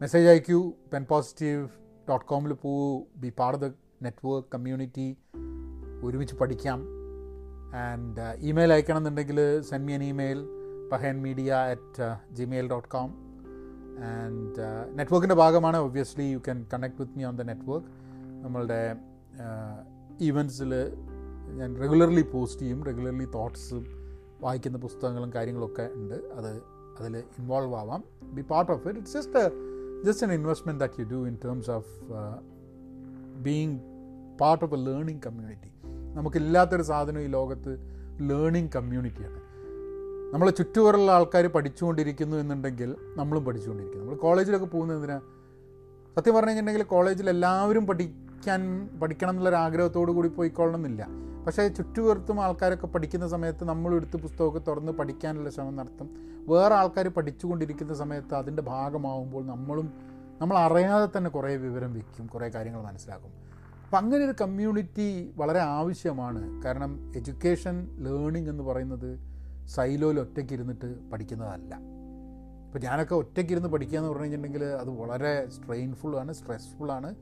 Message 0.00 0.26
അയക്കൂ 0.28 0.58
pen 0.92 1.04
positive 1.04 1.62
dot 2.08 2.26
കോമിൽ 2.26 2.52
പോകൂ 2.64 3.06
be 3.22 3.30
part 3.40 3.56
of 3.58 3.62
the 3.64 3.68
network 4.02 4.48
community 4.54 5.06
ഒരുമിച്ച് 6.02 6.34
പഠിക്കാം. 6.34 6.80
And 7.84 8.26
email 8.50 8.72
അയക്കണം 8.72 9.00
എന്നുണ്ടെങ്കിൽ 9.00 9.40
send 9.70 9.86
me 9.86 9.92
an 9.92 10.02
email 10.02 10.38
പഹൻ 10.92 11.16
media 11.26 11.50
at 11.72 12.08
Gmail 12.34 12.68
dot 12.68 12.88
com 12.88 13.08
and 14.04 14.98
നെറ്റ്വർക്കിന്റെ 14.98 15.34
ഭാഗമാണ് 15.34 15.76
obviously 15.76 16.24
you 16.24 16.38
can 16.38 16.66
connect 16.72 17.02
with 17.02 17.18
me 17.18 17.24
on 17.24 17.36
the 17.36 17.42
network 17.42 17.86
നമ്മളുടെ 18.44 18.96
ഈവൻസിൽ 20.20 20.74
ഞാൻ 21.58 21.76
റെഗുലർലി 21.76 22.22
പോസ്റ്റ് 22.22 22.60
ചെയ്യും 22.60 22.84
റെഗുലർലി 22.84 23.24
തോട്ട്സും 23.24 23.86
വായിക്കുന്ന 24.40 24.78
പുസ്തകങ്ങളും 24.78 25.34
കാര്യങ്ങളൊക്കെ 25.34 25.90
ഉണ്ട്. 25.94 26.14
അത് 26.14 26.62
അതിൽ 27.00 27.16
ഇൻവോൾവ് 27.16 27.74
ആവാം. 27.74 28.04
Be 28.22 28.42
part 28.42 28.72
of 28.72 28.88
it 28.88 28.98
it's 28.98 29.16
just 29.16 29.42
just 30.04 30.26
an 30.26 30.32
investment 30.32 30.80
that 30.80 31.00
you 31.00 31.06
do 31.06 31.26
in 31.26 31.38
terms 31.44 31.70
of 31.70 31.88
being 33.42 33.78
part 34.40 34.64
of 34.64 34.74
a 34.74 34.76
learning 34.76 35.22
community 35.26 35.70
നമുക്കില്ലാത്തൊരു 36.14 36.82
സാധനം 36.82 37.20
ഈ 37.20 37.26
ലോകത്ത് 37.26 37.78
ലേണിംഗ് 38.20 38.70
കമ്മ്യൂണിറ്റിയാണ് 38.74 39.47
നമ്മളെ 40.32 40.50
ചുറ്റുപാടുള്ള 40.50 41.12
ആൾക്കാർ 41.12 41.46
പഠിച്ചുകൊണ്ടിരിക്കുന്നു 41.46 42.36
എന്നുണ്ടെങ്കിൽ 42.36 42.94
നമ്മളും 43.16 43.44
പഠിച്ചുകൊണ്ടിരിക്കുന്നു. 43.44 44.06
നമ്മൾ 44.06 44.18
കോളേജിലൊക്കെ 44.18 44.76
എന്തിനാ? 44.76 45.18
സത്യം 46.16 46.34
പറഞ്ഞു 46.34 46.48
കഴിഞ്ഞിട്ടുണ്ടെങ്കിൽ 46.48 46.82
കോളേജിൽ 46.82 47.30
എല്ലാവരും 47.30 47.86
പഠിക്കാൻ 47.86 48.88
പഠിക്കണം 49.02 49.30
എന്നുള്ളൊരു 49.30 49.56
ആഗ്രഹത്തോടു 49.56 50.12
കൂടി 50.12 50.28
പോയിക്കൊള്ളണമെന്നില്ല. 50.28 51.06
പക്ഷേ 51.46 51.68
ചുറ്റുപുറത്തും 51.68 52.44
ആൾക്കാരൊക്കെ 52.44 52.86
പഠിക്കുന്ന 52.86 53.28
സമയത്ത് 53.28 53.64
നമ്മൾ 53.64 53.94
എടുത്ത് 53.94 54.16
പുസ്തകമൊക്കെ 54.16 54.58
തുറന്ന് 54.58 54.92
പഠിക്കാനുള്ള 54.92 55.50
ശ്രമം 55.50 55.76
നടത്തും. 55.76 56.10
വേറെ 56.48 56.74
ആൾക്കാർ 56.74 57.08
പഠിച്ചുകൊണ്ടിരിക്കുന്ന 57.08 57.94
സമയത്ത് 57.94 58.34
അതിന്റെ 58.34 58.62
ഭാഗമാവുമ്പോൾ 58.62 59.46
നമ്മളും 59.46 59.92
നമ്മൾ 60.40 60.58
അറിയാതെ 60.58 61.08
തന്നെ 61.18 61.30
കുറേ 61.30 61.56
വിവരം 61.56 61.94
വയ്ക്കും 61.94 62.26
കുറേ 62.26 62.48
കാര്യങ്ങൾ 62.48 62.82
മനസ്സിലാക്കും. 62.82 63.30
അപ്പം 63.84 63.98
അങ്ങനെ 63.98 64.24
ഒരു 64.24 64.34
കമ്മ്യൂണിറ്റി 64.40 65.30
വളരെ 65.36 65.58
ആവശ്യമാണ്. 65.58 66.62
കാരണം 66.62 67.12
എഡ്യൂക്കേഷൻ 67.16 67.88
ലേണിംഗ് 67.98 68.50
എന്ന് 68.50 68.64
പറയുന്നത് 68.64 69.27
സൈലോയിൽ 69.74 70.20
ഒറ്റയ്ക്ക് 70.20 70.52
ഇരുന്നിട്ട് 70.52 71.10
പഠിക്കുന്നതല്ല. 71.10 71.74
ഇപ്പോൾ 72.66 72.78
ഞാനൊക്കെ 72.78 73.14
ഒറ്റയ്ക്ക് 73.14 73.52
ഇരുന്ന് 73.52 73.68
പഠിക്കുക 73.68 73.98
എന്ന് 73.98 74.10
പറഞ്ഞു 74.10 74.22
കഴിഞ്ഞിട്ടുണ്ടെങ്കിൽ 74.22 74.64
അത് 74.64 74.90
വളരെ 74.90 75.48
സ്ട്രെയിൻഫുള്ളാണ് 75.48 76.32
സ്ട്രെസ്ഫുള്ളാണ് 76.32 77.14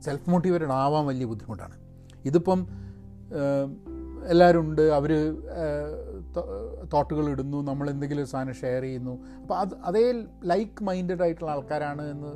സെൽഫ് 0.00 0.30
മോട്ടിവേറ്റഡ് 0.30 0.72
ആവാൻ 0.72 1.06
വലിയ 1.06 1.24
ബുദ്ധിമുട്ടാണ്. 1.24 1.76
ഇതിപ്പം 2.24 2.68
എല്ലാവരും 4.28 4.60
ഉണ്ട് 4.60 4.82
അവർ 4.82 5.12
തോട്ടുകൾ 6.94 7.28
ഇടുന്നു 7.28 7.62
നമ്മൾ 7.62 7.90
എന്തെങ്കിലും 7.90 8.26
സാധനം 8.26 8.54
ഷെയർ 8.54 8.82
ചെയ്യുന്നു. 8.82 9.14
അപ്പോൾ 9.42 9.54
അത് 9.54 9.74
അതേ 9.74 10.12
ലൈക്ക് 10.44 10.84
മൈൻഡഡ് 10.84 11.22
ആയിട്ടുള്ള 11.22 11.50
ആൾക്കാരാണ് 11.50 12.02
എന്ന് 12.10 12.32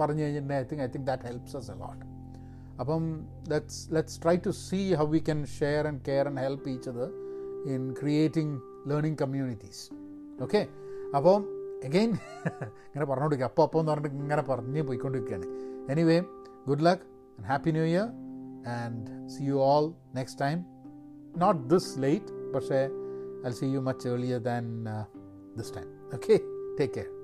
പറഞ്ഞു 0.00 0.22
കഴിഞ്ഞിട്ടുണ്ടെങ്കിൽ 0.22 0.64
I 0.64 0.68
think 0.70 0.82
I 0.82 0.86
think 0.86 1.06
that 1.06 1.22
helps 1.22 1.56
us 1.56 1.70
a 1.70 1.74
lot 1.74 2.04
അപ്പം 2.80 3.26
let's 3.48 3.94
let's 3.94 4.22
try 4.22 4.36
to 4.36 4.50
see 4.50 4.94
how 4.94 5.06
we 5.06 5.18
can 5.18 5.44
share 5.44 5.86
and 5.86 6.00
care 6.08 6.26
and 6.28 6.40
help 6.40 6.68
each 6.68 6.90
in 7.70 7.92
creating 7.92 8.69
learning 8.86 9.18
communities 9.18 9.90
okay 10.42 10.68
അപ്പോൾ 11.16 11.60
എഗെയിൻ 11.84 12.10
ഇങ്ങനെ 12.86 13.04
പറഞ്ഞുകൊണ്ടിരിക്കുക. 13.04 13.44
അപ്പോൾ 13.44 13.62
അപ്പോൾ 13.62 13.80
എന്ന് 13.80 13.92
പറഞ്ഞിട്ട് 13.92 14.16
ഇങ്ങനെ 14.16 14.42
പറഞ്ഞ് 14.42 14.82
പോയിക്കൊണ്ടിരിക്കുകയാണ്. 14.82 15.46
Anyway 15.90 16.20
good 16.66 16.84
luck 16.84 17.00
and 17.38 17.46
happy 17.46 17.70
new 17.70 17.82
year 17.82 18.06
and 18.68 19.28
see 19.30 19.42
you 19.42 19.54
all 19.54 19.94
next 20.14 20.40
time 20.40 20.64
not 21.38 21.70
this 21.70 22.00
late 22.00 22.52
പക്ഷേ 22.54 22.90
I 23.46 23.50
see 23.50 23.66
you 23.66 23.80
much 23.80 24.08
earlier 24.08 24.38
than 24.38 24.84
this 25.56 25.74
time 25.74 26.14
okay 26.14 26.40
take 26.78 26.94
care 26.94 27.19